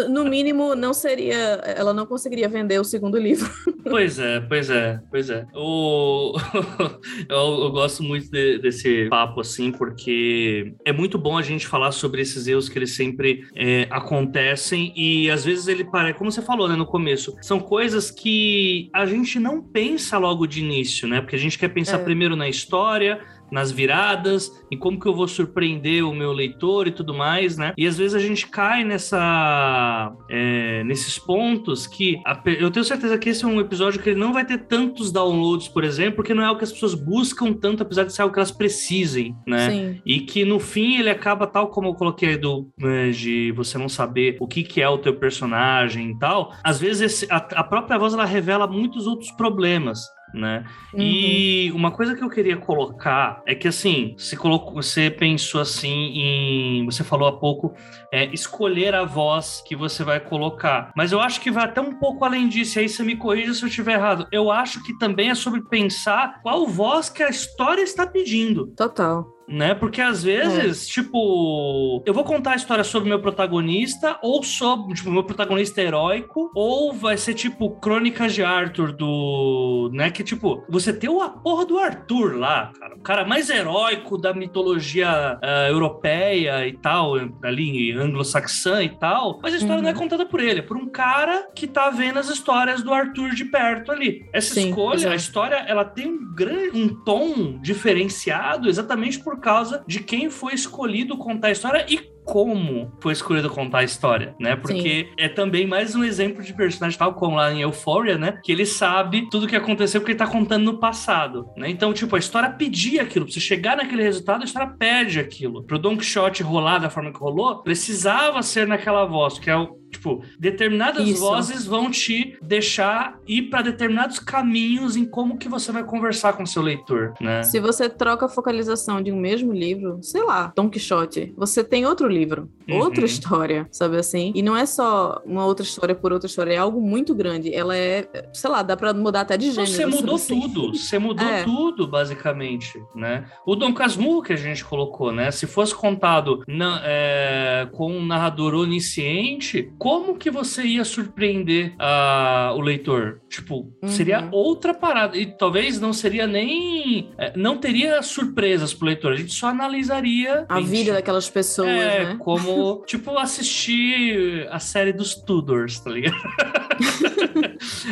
No 0.08 0.24
mínimo, 0.24 0.74
não 0.74 0.94
seria... 0.94 1.36
Ela 1.36 1.92
não 1.92 2.06
conseguiria 2.06 2.48
vender 2.48 2.80
o 2.80 2.84
segundo 2.84 3.18
livro. 3.18 3.50
Pois 3.84 4.18
é, 4.18 4.40
pois 4.40 4.70
é, 4.70 5.00
pois 5.10 5.28
é. 5.28 5.44
O... 5.54 6.34
eu, 7.28 7.64
eu 7.64 7.70
gosto 7.72 8.02
muito 8.02 8.30
de, 8.30 8.58
desse 8.58 9.08
papo, 9.08 9.40
assim, 9.40 9.72
porque 9.72 10.72
é 10.84 10.92
muito 10.92 11.18
bom 11.18 11.36
a 11.36 11.42
gente 11.42 11.66
falar 11.66 11.90
sobre 11.92 12.22
esses 12.22 12.46
erros 12.46 12.68
que 12.68 12.78
eles 12.78 12.94
sempre 12.94 13.44
é, 13.54 13.86
acontecem 14.22 14.92
e 14.96 15.30
às 15.30 15.44
vezes 15.44 15.68
ele 15.68 15.84
parece, 15.84 16.18
como 16.18 16.30
você 16.30 16.42
falou, 16.42 16.68
né, 16.68 16.76
no 16.76 16.86
começo, 16.86 17.36
são 17.40 17.60
coisas 17.60 18.10
que 18.10 18.88
a 18.92 19.04
gente 19.04 19.38
não 19.38 19.60
pensa 19.60 20.18
logo 20.18 20.46
de 20.46 20.60
início, 20.60 21.08
né? 21.08 21.20
Porque 21.20 21.36
a 21.36 21.38
gente 21.38 21.58
quer 21.58 21.68
pensar 21.68 22.00
é. 22.00 22.04
primeiro 22.04 22.36
na 22.36 22.48
história, 22.48 23.20
nas 23.52 23.70
viradas, 23.70 24.50
em 24.70 24.78
como 24.78 24.98
que 24.98 25.06
eu 25.06 25.14
vou 25.14 25.28
surpreender 25.28 26.02
o 26.04 26.14
meu 26.14 26.32
leitor 26.32 26.88
e 26.88 26.90
tudo 26.90 27.12
mais, 27.12 27.58
né? 27.58 27.74
E 27.76 27.86
às 27.86 27.98
vezes 27.98 28.14
a 28.14 28.18
gente 28.18 28.48
cai 28.48 28.82
nessa, 28.82 30.10
é, 30.30 30.82
nesses 30.84 31.18
pontos 31.18 31.86
que 31.86 32.18
a, 32.24 32.40
eu 32.58 32.70
tenho 32.70 32.84
certeza 32.84 33.18
que 33.18 33.28
esse 33.28 33.44
é 33.44 33.46
um 33.46 33.60
episódio 33.60 34.00
que 34.00 34.08
ele 34.08 34.18
não 34.18 34.32
vai 34.32 34.46
ter 34.46 34.58
tantos 34.66 35.12
downloads, 35.12 35.68
por 35.68 35.84
exemplo, 35.84 36.16
porque 36.16 36.32
não 36.32 36.42
é 36.42 36.50
o 36.50 36.56
que 36.56 36.64
as 36.64 36.72
pessoas 36.72 36.94
buscam 36.94 37.52
tanto, 37.52 37.82
apesar 37.82 38.04
de 38.04 38.14
ser 38.14 38.22
algo 38.22 38.32
que 38.32 38.38
elas 38.38 38.50
precisem, 38.50 39.36
né? 39.46 39.70
Sim. 39.70 40.00
E 40.06 40.20
que 40.20 40.44
no 40.44 40.58
fim 40.58 40.96
ele 40.96 41.10
acaba 41.10 41.46
tal 41.46 41.68
como 41.68 41.88
eu 41.88 41.94
coloquei 41.94 42.38
do 42.38 42.70
né, 42.78 43.10
de 43.10 43.52
você 43.52 43.76
não 43.76 43.88
saber 43.88 44.38
o 44.40 44.46
que 44.46 44.62
que 44.62 44.80
é 44.80 44.88
o 44.88 44.96
teu 44.96 45.14
personagem 45.14 46.10
e 46.10 46.18
tal. 46.18 46.54
Às 46.64 46.80
vezes 46.80 47.02
esse, 47.02 47.26
a, 47.30 47.36
a 47.36 47.64
própria 47.64 47.98
voz 47.98 48.14
ela 48.14 48.24
revela 48.24 48.66
muitos 48.66 49.06
outros 49.06 49.30
problemas 49.32 50.00
né? 50.34 50.64
Uhum. 50.92 51.00
E 51.00 51.72
uma 51.72 51.90
coisa 51.90 52.14
que 52.14 52.22
eu 52.22 52.30
queria 52.30 52.56
colocar 52.56 53.42
é 53.46 53.54
que 53.54 53.68
assim, 53.68 54.14
você 54.16 54.36
colocou, 54.36 54.74
você 54.74 55.10
pensou 55.10 55.60
assim 55.60 56.12
em, 56.14 56.84
você 56.84 57.04
falou 57.04 57.28
há 57.28 57.32
pouco, 57.32 57.74
é, 58.12 58.26
escolher 58.32 58.94
a 58.94 59.04
voz 59.04 59.62
que 59.66 59.74
você 59.74 60.04
vai 60.04 60.20
colocar. 60.20 60.92
Mas 60.96 61.12
eu 61.12 61.20
acho 61.20 61.40
que 61.40 61.50
vai 61.50 61.64
até 61.64 61.80
um 61.80 61.94
pouco 61.94 62.24
além 62.24 62.48
disso. 62.48 62.78
E 62.78 62.82
aí 62.82 62.88
você 62.88 63.02
me 63.02 63.16
corrija 63.16 63.54
se 63.54 63.62
eu 63.62 63.68
estiver 63.68 63.94
errado. 63.94 64.26
Eu 64.30 64.50
acho 64.50 64.82
que 64.82 64.96
também 64.98 65.30
é 65.30 65.34
sobre 65.34 65.62
pensar 65.62 66.40
qual 66.42 66.66
voz 66.66 67.08
que 67.08 67.22
a 67.22 67.28
história 67.28 67.82
está 67.82 68.06
pedindo. 68.06 68.66
Total 68.76 69.31
né? 69.48 69.74
Porque 69.74 70.00
às 70.00 70.22
vezes, 70.22 70.88
é. 70.88 70.90
tipo, 70.92 72.02
eu 72.06 72.14
vou 72.14 72.24
contar 72.24 72.52
a 72.52 72.56
história 72.56 72.84
sobre 72.84 73.08
o 73.08 73.10
meu 73.10 73.20
protagonista, 73.20 74.18
ou 74.22 74.42
sobre, 74.42 74.94
tipo, 74.94 75.10
meu 75.10 75.24
protagonista 75.24 75.80
heróico, 75.80 76.50
ou 76.54 76.92
vai 76.92 77.16
ser, 77.16 77.34
tipo, 77.34 77.70
Crônicas 77.80 78.34
de 78.34 78.42
Arthur 78.42 78.92
do. 78.92 79.90
né? 79.92 80.10
Que, 80.10 80.22
tipo, 80.22 80.64
você 80.68 80.92
tem 80.92 81.10
a 81.22 81.28
porra 81.28 81.66
do 81.66 81.78
Arthur 81.78 82.36
lá, 82.38 82.72
cara. 82.78 82.94
O 82.94 83.00
cara 83.00 83.24
mais 83.24 83.50
heróico 83.50 84.16
da 84.16 84.32
mitologia 84.32 85.38
uh, 85.42 85.70
europeia 85.70 86.66
e 86.66 86.72
tal, 86.72 87.14
ali, 87.42 87.92
anglo-saxã 87.92 88.82
e 88.82 88.88
tal. 88.88 89.38
Mas 89.42 89.54
a 89.54 89.56
história 89.56 89.76
uhum. 89.76 89.82
não 89.82 89.90
é 89.90 89.92
uhum. 89.92 89.98
contada 89.98 90.26
por 90.26 90.40
ele, 90.40 90.60
é 90.60 90.62
por 90.62 90.76
um 90.76 90.88
cara 90.88 91.48
que 91.54 91.66
tá 91.66 91.90
vendo 91.90 92.18
as 92.18 92.28
histórias 92.28 92.82
do 92.82 92.92
Arthur 92.92 93.30
de 93.30 93.44
perto 93.44 93.92
ali. 93.92 94.26
Essa 94.32 94.54
Sim, 94.54 94.68
escolha, 94.68 94.94
exatamente. 94.94 95.12
a 95.12 95.16
história, 95.16 95.56
ela 95.66 95.84
tem 95.84 96.06
um 96.06 96.34
grande, 96.34 96.78
um 96.78 96.88
tom 97.04 97.58
diferenciado 97.60 98.68
exatamente 98.68 99.18
por 99.18 99.31
causa 99.38 99.82
de 99.86 100.00
quem 100.00 100.30
foi 100.30 100.54
escolhido 100.54 101.16
contar 101.16 101.48
a 101.48 101.52
história 101.52 101.86
e 101.88 102.11
como 102.24 102.92
foi 103.00 103.12
escolhido 103.12 103.50
contar 103.50 103.78
a 103.78 103.84
história, 103.84 104.34
né? 104.38 104.56
Porque 104.56 105.06
Sim. 105.08 105.14
é 105.16 105.28
também 105.28 105.66
mais 105.66 105.94
um 105.94 106.04
exemplo 106.04 106.42
de 106.42 106.52
personagem 106.52 106.98
tal 106.98 107.14
como 107.14 107.36
lá 107.36 107.52
em 107.52 107.60
Euphoria, 107.60 108.16
né? 108.16 108.38
Que 108.42 108.52
ele 108.52 108.66
sabe 108.66 109.28
tudo 109.30 109.44
o 109.44 109.48
que 109.48 109.56
aconteceu 109.56 110.00
porque 110.00 110.12
ele 110.12 110.18
tá 110.18 110.26
contando 110.26 110.64
no 110.64 110.78
passado, 110.78 111.48
né? 111.56 111.68
Então, 111.68 111.92
tipo, 111.92 112.14
a 112.16 112.18
história 112.18 112.50
pedia 112.50 113.02
aquilo. 113.02 113.24
Pra 113.24 113.34
você 113.34 113.40
chegar 113.40 113.76
naquele 113.76 114.02
resultado, 114.02 114.42
a 114.42 114.44
história 114.44 114.74
pede 114.78 115.18
aquilo. 115.18 115.62
Pro 115.64 115.78
Don 115.78 115.96
Quixote 115.96 116.42
rolar 116.42 116.78
da 116.78 116.90
forma 116.90 117.12
que 117.12 117.18
rolou, 117.18 117.62
precisava 117.62 118.42
ser 118.42 118.66
naquela 118.66 119.04
voz, 119.04 119.38
que 119.38 119.50
é 119.50 119.56
o 119.56 119.82
Tipo, 119.92 120.24
determinadas 120.38 121.06
Isso. 121.06 121.20
vozes 121.20 121.66
vão 121.66 121.90
te 121.90 122.38
deixar 122.40 123.20
ir 123.28 123.42
para 123.42 123.60
determinados 123.60 124.18
caminhos 124.18 124.96
em 124.96 125.04
como 125.04 125.36
que 125.36 125.50
você 125.50 125.70
vai 125.70 125.84
conversar 125.84 126.32
com 126.32 126.46
seu 126.46 126.62
leitor, 126.62 127.12
né? 127.20 127.42
Se 127.42 127.60
você 127.60 127.90
troca 127.90 128.24
a 128.24 128.28
focalização 128.28 129.02
de 129.02 129.12
um 129.12 129.20
mesmo 129.20 129.52
livro, 129.52 129.98
sei 130.02 130.24
lá, 130.24 130.50
Don 130.56 130.70
Quixote, 130.70 131.34
você 131.36 131.62
tem 131.62 131.84
outro 131.84 132.08
livro, 132.12 132.48
uhum. 132.68 132.78
outra 132.78 133.04
história, 133.04 133.66
sabe 133.70 133.96
assim? 133.96 134.32
E 134.34 134.42
não 134.42 134.56
é 134.56 134.66
só 134.66 135.20
uma 135.24 135.44
outra 135.44 135.64
história 135.64 135.94
por 135.94 136.12
outra 136.12 136.26
história, 136.26 136.52
é 136.52 136.56
algo 136.56 136.80
muito 136.80 137.14
grande. 137.14 137.54
Ela 137.54 137.76
é, 137.76 138.08
sei 138.32 138.50
lá, 138.50 138.62
dá 138.62 138.76
para 138.76 138.92
mudar 138.92 139.22
até 139.22 139.36
de 139.36 139.50
gênero. 139.50 139.66
Você 139.66 139.86
mudou 139.86 140.14
assim. 140.16 140.40
tudo, 140.40 140.76
você 140.76 140.98
mudou 140.98 141.26
é. 141.26 141.44
tudo, 141.44 141.86
basicamente, 141.86 142.80
né? 142.94 143.24
O 143.46 143.56
Dom 143.56 143.72
Casmurro 143.72 144.22
que 144.22 144.32
a 144.32 144.36
gente 144.36 144.64
colocou, 144.64 145.12
né? 145.12 145.30
Se 145.30 145.46
fosse 145.46 145.74
contado 145.74 146.42
na, 146.46 146.80
é, 146.84 147.68
com 147.72 147.92
um 147.92 148.04
narrador 148.04 148.54
onisciente, 148.54 149.72
como 149.78 150.16
que 150.16 150.30
você 150.30 150.62
ia 150.62 150.84
surpreender 150.84 151.74
uh, 151.74 152.54
o 152.56 152.60
leitor? 152.60 153.20
Tipo, 153.28 153.72
uhum. 153.82 153.88
seria 153.88 154.28
outra 154.30 154.74
parada. 154.74 155.16
E 155.16 155.26
talvez 155.26 155.80
não 155.80 155.92
seria 155.92 156.26
nem. 156.26 157.10
É, 157.18 157.32
não 157.36 157.56
teria 157.56 158.02
surpresas 158.02 158.74
pro 158.74 158.86
leitor. 158.86 159.12
A 159.12 159.16
gente 159.16 159.32
só 159.32 159.48
analisaria. 159.48 160.44
A 160.48 160.60
vida 160.60 160.92
daquelas 160.92 161.28
pessoas, 161.28 161.68
é, 161.68 162.01
né? 162.04 162.16
Como, 162.18 162.82
tipo, 162.86 163.16
assistir 163.18 164.48
a 164.50 164.58
série 164.58 164.92
dos 164.92 165.14
Tudors, 165.14 165.80
tá 165.80 165.90
ligado? 165.90 166.16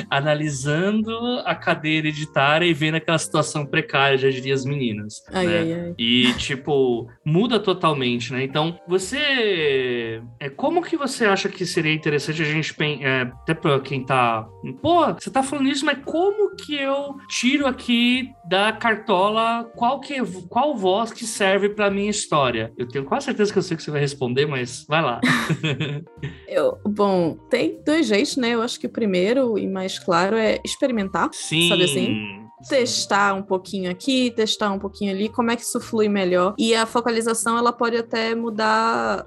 analisando 0.08 1.12
a 1.44 1.54
cadeia 1.54 1.98
hereditária 1.98 2.66
e 2.66 2.74
vendo 2.74 2.96
aquela 2.96 3.18
situação 3.18 3.66
precária, 3.66 4.18
já 4.18 4.30
diria 4.30 4.54
as 4.54 4.64
meninas. 4.64 5.22
Ai, 5.32 5.46
né? 5.46 5.58
ai, 5.58 5.72
ai. 5.72 5.94
E, 5.98 6.32
tipo, 6.34 7.08
muda 7.24 7.58
totalmente, 7.58 8.32
né? 8.32 8.42
Então, 8.42 8.78
você. 8.86 10.22
É, 10.38 10.48
como 10.48 10.82
que 10.82 10.96
você 10.96 11.24
acha 11.24 11.48
que 11.48 11.64
seria 11.66 11.92
interessante 11.92 12.42
a 12.42 12.44
gente. 12.44 12.74
É, 13.02 13.22
até 13.22 13.54
pra 13.54 13.80
quem 13.80 14.04
tá. 14.04 14.46
Pô, 14.80 15.06
você 15.12 15.30
tá 15.30 15.42
falando 15.42 15.68
isso, 15.68 15.84
mas 15.84 15.98
como 16.04 16.54
que 16.56 16.74
eu 16.74 17.16
tiro 17.28 17.66
aqui 17.66 18.28
da 18.48 18.72
cartola 18.72 19.70
qual, 19.74 20.00
que, 20.00 20.14
qual 20.48 20.76
voz 20.76 21.12
que 21.12 21.24
serve 21.24 21.68
pra 21.68 21.90
minha 21.90 22.10
história? 22.10 22.72
Eu 22.76 22.86
tenho 22.86 23.04
quase 23.04 23.26
certeza 23.26 23.52
que 23.52 23.58
eu 23.58 23.62
sei 23.62 23.76
que 23.76 23.82
você 23.82 23.90
vai 23.90 24.00
responder, 24.00 24.46
mas 24.46 24.84
vai 24.88 25.02
lá. 25.02 25.20
Eu, 26.46 26.78
bom, 26.84 27.34
tem 27.48 27.80
dois 27.84 28.06
jeitos, 28.06 28.36
né? 28.36 28.50
Eu 28.50 28.62
acho 28.62 28.78
que 28.78 28.86
o 28.86 28.90
primeiro 28.90 29.56
e 29.56 29.68
mais 29.68 29.79
claro 29.98 30.36
é 30.36 30.60
experimentar. 30.64 31.28
Sim. 31.32 31.68
Sabe 31.68 31.84
assim? 31.84 32.40
testar 32.68 33.32
um 33.34 33.42
pouquinho 33.42 33.90
aqui, 33.90 34.30
testar 34.32 34.70
um 34.70 34.78
pouquinho 34.78 35.12
ali, 35.12 35.28
como 35.30 35.50
é 35.50 35.56
que 35.56 35.62
isso 35.62 35.80
flui 35.80 36.08
melhor. 36.08 36.54
E 36.58 36.74
a 36.74 36.84
focalização, 36.84 37.56
ela 37.56 37.72
pode 37.72 37.96
até 37.96 38.34
mudar 38.34 39.24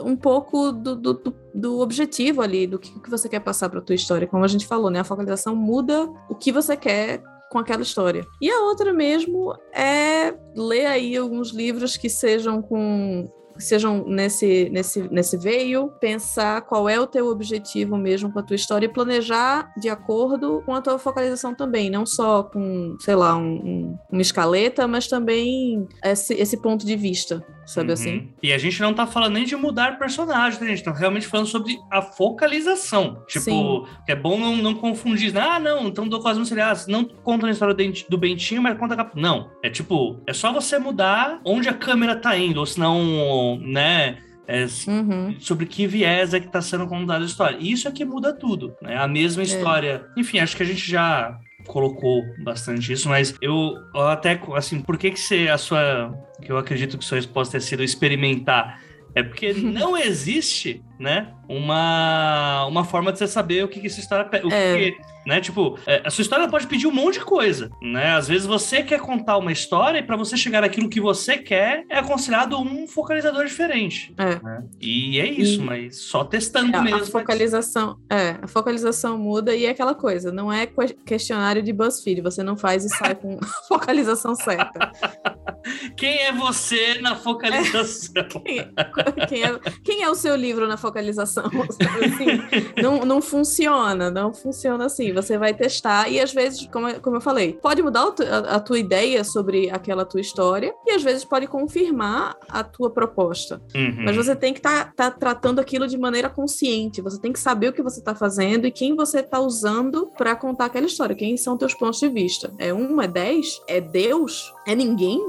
um 0.00 0.16
pouco 0.16 0.72
do, 0.72 0.96
do, 0.96 1.14
do- 1.54 1.78
objetivo 1.78 2.42
ali, 2.42 2.66
do 2.66 2.78
que, 2.78 2.98
que 3.00 3.08
você 3.08 3.28
quer 3.28 3.40
passar 3.40 3.68
para 3.68 3.80
tua 3.80 3.94
história. 3.94 4.26
Como 4.26 4.44
a 4.44 4.48
gente 4.48 4.66
falou, 4.66 4.90
né? 4.90 5.00
A 5.00 5.04
focalização 5.04 5.54
muda 5.54 6.08
o 6.28 6.34
que 6.34 6.50
você 6.50 6.76
quer 6.76 7.22
com 7.50 7.58
aquela 7.58 7.82
história. 7.82 8.26
E 8.42 8.50
a 8.50 8.60
outra 8.62 8.92
mesmo 8.92 9.54
é 9.72 10.34
ler 10.56 10.86
aí 10.86 11.16
alguns 11.16 11.50
livros 11.52 11.96
que 11.96 12.10
sejam 12.10 12.60
com 12.60 13.30
sejam 13.58 14.04
nesse, 14.06 14.68
nesse, 14.70 15.02
nesse 15.10 15.36
veio, 15.36 15.90
pensar 16.00 16.62
qual 16.62 16.88
é 16.88 16.98
o 17.00 17.06
teu 17.06 17.26
objetivo 17.28 17.96
mesmo 17.96 18.32
com 18.32 18.38
a 18.38 18.42
tua 18.42 18.56
história 18.56 18.86
e 18.86 18.92
planejar 18.92 19.72
de 19.78 19.88
acordo 19.88 20.62
com 20.66 20.74
a 20.74 20.80
tua 20.80 20.98
focalização 20.98 21.54
também, 21.54 21.90
não 21.90 22.04
só 22.06 22.42
com, 22.42 22.96
sei 23.00 23.14
lá, 23.14 23.36
um- 23.36 23.42
um- 23.64 23.98
uma 24.12 24.22
escaleta, 24.22 24.86
mas 24.86 25.06
também 25.08 25.86
esse, 26.04 26.34
esse 26.34 26.56
ponto 26.56 26.84
de 26.86 26.96
vista, 26.96 27.44
sabe 27.66 27.88
Uhum. 27.88 27.92
assim? 27.94 28.28
E 28.42 28.52
a 28.52 28.58
gente 28.58 28.80
não 28.80 28.94
tá 28.94 29.06
falando 29.06 29.34
nem 29.34 29.44
de 29.44 29.56
mudar 29.56 29.98
personagem, 29.98 30.60
né? 30.60 30.66
A 30.68 30.70
gente 30.70 30.84
tá 30.84 30.92
realmente 30.92 31.26
falando 31.26 31.46
sobre 31.46 31.76
a 31.90 32.00
focalização. 32.00 33.22
Tipo, 33.26 33.86
Sim. 33.86 33.86
é 34.08 34.14
bom 34.14 34.38
não, 34.38 34.56
não 34.56 34.74
confundir. 34.74 35.36
Ah, 35.36 35.58
não, 35.58 35.88
então 35.88 36.06
do 36.08 36.20
Cosmo 36.20 36.44
seria, 36.46 36.70
ah, 36.70 36.74
não 36.88 37.04
conta 37.04 37.46
a 37.46 37.50
história 37.50 37.74
do 38.08 38.18
Bentinho, 38.18 38.62
mas 38.62 38.78
conta 38.78 38.94
a 38.94 38.96
capa. 38.96 39.12
Não. 39.14 39.50
É 39.62 39.68
tipo, 39.68 40.20
é 40.26 40.32
só 40.32 40.52
você 40.52 40.78
mudar 40.78 41.40
onde 41.44 41.68
a 41.68 41.74
câmera 41.74 42.16
tá 42.16 42.36
indo, 42.36 42.60
ou 42.60 42.66
senão, 42.66 43.58
né? 43.60 44.18
é, 44.48 44.64
Uhum. 44.86 45.34
sobre 45.40 45.66
que 45.66 45.88
viés 45.88 46.32
é 46.32 46.38
que 46.38 46.46
tá 46.46 46.62
sendo 46.62 46.86
contada 46.86 47.24
a 47.24 47.26
história. 47.26 47.56
E 47.60 47.72
Isso 47.72 47.88
é 47.88 47.90
que 47.90 48.04
muda 48.04 48.32
tudo, 48.32 48.76
né? 48.80 48.96
A 48.96 49.08
mesma 49.08 49.42
história. 49.42 50.06
Enfim, 50.16 50.38
acho 50.38 50.56
que 50.56 50.62
a 50.62 50.66
gente 50.66 50.88
já 50.88 51.36
colocou 51.66 52.24
bastante 52.38 52.92
isso, 52.92 53.08
mas 53.08 53.34
eu, 53.40 53.74
até, 53.94 54.40
assim, 54.54 54.80
por 54.80 54.96
que 54.96 55.10
que 55.10 55.20
você, 55.20 55.48
a 55.48 55.58
sua, 55.58 56.12
que 56.42 56.50
eu 56.50 56.58
acredito 56.58 56.96
que 56.96 57.04
sua 57.04 57.16
resposta 57.16 57.52
tenha 57.52 57.60
sido 57.60 57.82
experimentar, 57.82 58.80
é 59.14 59.22
porque 59.22 59.52
não 59.54 59.96
existe, 59.96 60.82
né, 60.98 61.32
uma, 61.48 62.66
uma 62.66 62.84
forma 62.84 63.12
de 63.12 63.18
você 63.18 63.26
saber 63.26 63.64
o 63.64 63.68
que 63.68 63.80
que 63.80 63.86
essa 63.86 64.00
história, 64.00 64.28
o 64.44 64.52
É. 64.52 64.76
que, 64.90 64.96
né, 65.26 65.40
tipo, 65.40 65.78
é, 65.86 66.02
a 66.04 66.10
sua 66.10 66.22
história 66.22 66.48
pode 66.48 66.66
pedir 66.66 66.86
um 66.86 66.92
monte 66.92 67.18
de 67.18 67.24
coisa, 67.24 67.70
né, 67.82 68.12
às 68.12 68.28
vezes 68.28 68.46
você 68.46 68.82
quer 68.82 69.00
contar 69.00 69.36
uma 69.38 69.50
história 69.52 69.98
e 69.98 70.02
para 70.02 70.16
você 70.16 70.36
chegar 70.36 70.60
naquilo 70.62 70.88
que 70.88 71.00
você 71.00 71.36
quer, 71.38 71.84
é 71.90 71.98
aconselhado 71.98 72.58
um 72.60 72.86
focalizador 72.86 73.44
diferente, 73.46 74.14
É. 74.18 74.40
né? 74.42 74.64
E 74.80 75.18
é 75.20 75.26
isso, 75.26 75.60
E- 75.60 75.64
mas 75.64 75.96
só 76.02 76.24
testando 76.24 76.80
mesmo. 76.82 77.02
a 77.02 77.06
focalização, 77.06 77.96
é, 78.10 78.36
a 78.42 78.46
focalização 78.46 79.18
muda 79.18 79.54
e 79.54 79.66
é 79.66 79.70
aquela 79.70 79.94
coisa, 79.94 80.30
não 80.32 80.52
é 80.52 80.66
que- 80.66 80.94
questionário 81.04 81.62
de 81.62 81.72
BuzzFeed, 81.72 82.20
você 82.20 82.42
não 82.42 82.56
faz 82.56 82.84
e 82.84 82.88
sai 82.88 83.14
com 83.14 83.38
focalização 83.68 84.34
certa. 84.34 84.92
Quem 85.96 86.18
é 86.20 86.32
você 86.32 87.00
na 87.00 87.16
focalização? 87.16 88.24
Quem 88.44 88.70
quem 89.28 89.42
é- 89.42 89.58
quem 89.84 90.02
é 90.04 90.08
o 90.10 90.14
seu 90.14 90.36
livro 90.36 90.68
na 90.68 90.76
focalização? 90.76 91.35
Assim? 91.46 92.82
não, 92.82 93.04
não 93.04 93.20
funciona, 93.22 94.10
não 94.10 94.32
funciona 94.32 94.86
assim. 94.86 95.12
Você 95.12 95.36
vai 95.38 95.52
testar 95.54 96.08
e 96.10 96.20
às 96.20 96.32
vezes, 96.32 96.66
como, 96.72 96.88
eu- 96.88 97.00
como 97.00 97.16
eu 97.16 97.20
falei, 97.20 97.52
pode 97.54 97.82
mudar 97.82 98.04
a, 98.30 98.56
a 98.56 98.60
tua 98.60 98.78
ideia 98.78 99.24
sobre 99.24 99.70
aquela 99.70 100.04
tua 100.04 100.20
história 100.20 100.72
e 100.86 100.92
às 100.92 101.02
vezes 101.02 101.24
pode 101.24 101.46
confirmar 101.46 102.36
a 102.48 102.62
tua 102.62 102.90
proposta. 102.90 103.60
Uhum. 103.74 104.04
Mas 104.04 104.16
você 104.16 104.34
tem 104.36 104.52
que 104.52 104.58
estar 104.60 104.92
tratando 105.18 105.58
aquilo 105.60 105.86
de 105.86 105.98
maneira 105.98 106.28
consciente. 106.28 107.00
Você 107.02 107.20
tem 107.20 107.32
que 107.32 107.40
saber 107.40 107.68
o 107.68 107.72
que 107.72 107.82
você 107.82 107.98
está 107.98 108.14
fazendo 108.14 108.66
e 108.66 108.70
quem 108.70 108.94
você 108.94 109.20
está 109.20 109.40
usando 109.40 110.06
para 110.16 110.34
contar 110.36 110.66
aquela 110.66 110.86
história. 110.86 111.14
Quem 111.16 111.36
são 111.36 111.56
teus 111.56 111.74
pontos 111.74 112.00
de 112.00 112.08
vista? 112.08 112.52
É 112.58 112.72
um, 112.72 113.00
é 113.00 113.08
dez? 113.08 113.60
É 113.68 113.80
Deus? 113.80 114.52
É 114.66 114.74
ninguém? 114.74 115.20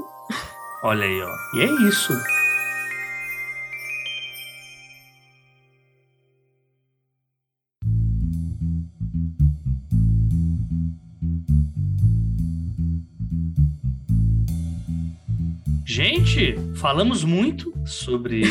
Olha 0.84 1.04
aí, 1.04 1.20
ó. 1.22 1.58
E 1.58 1.62
é 1.62 1.88
isso. 1.88 2.12
Gente, 15.90 16.54
falamos 16.74 17.24
muito 17.24 17.72
sobre 17.86 18.42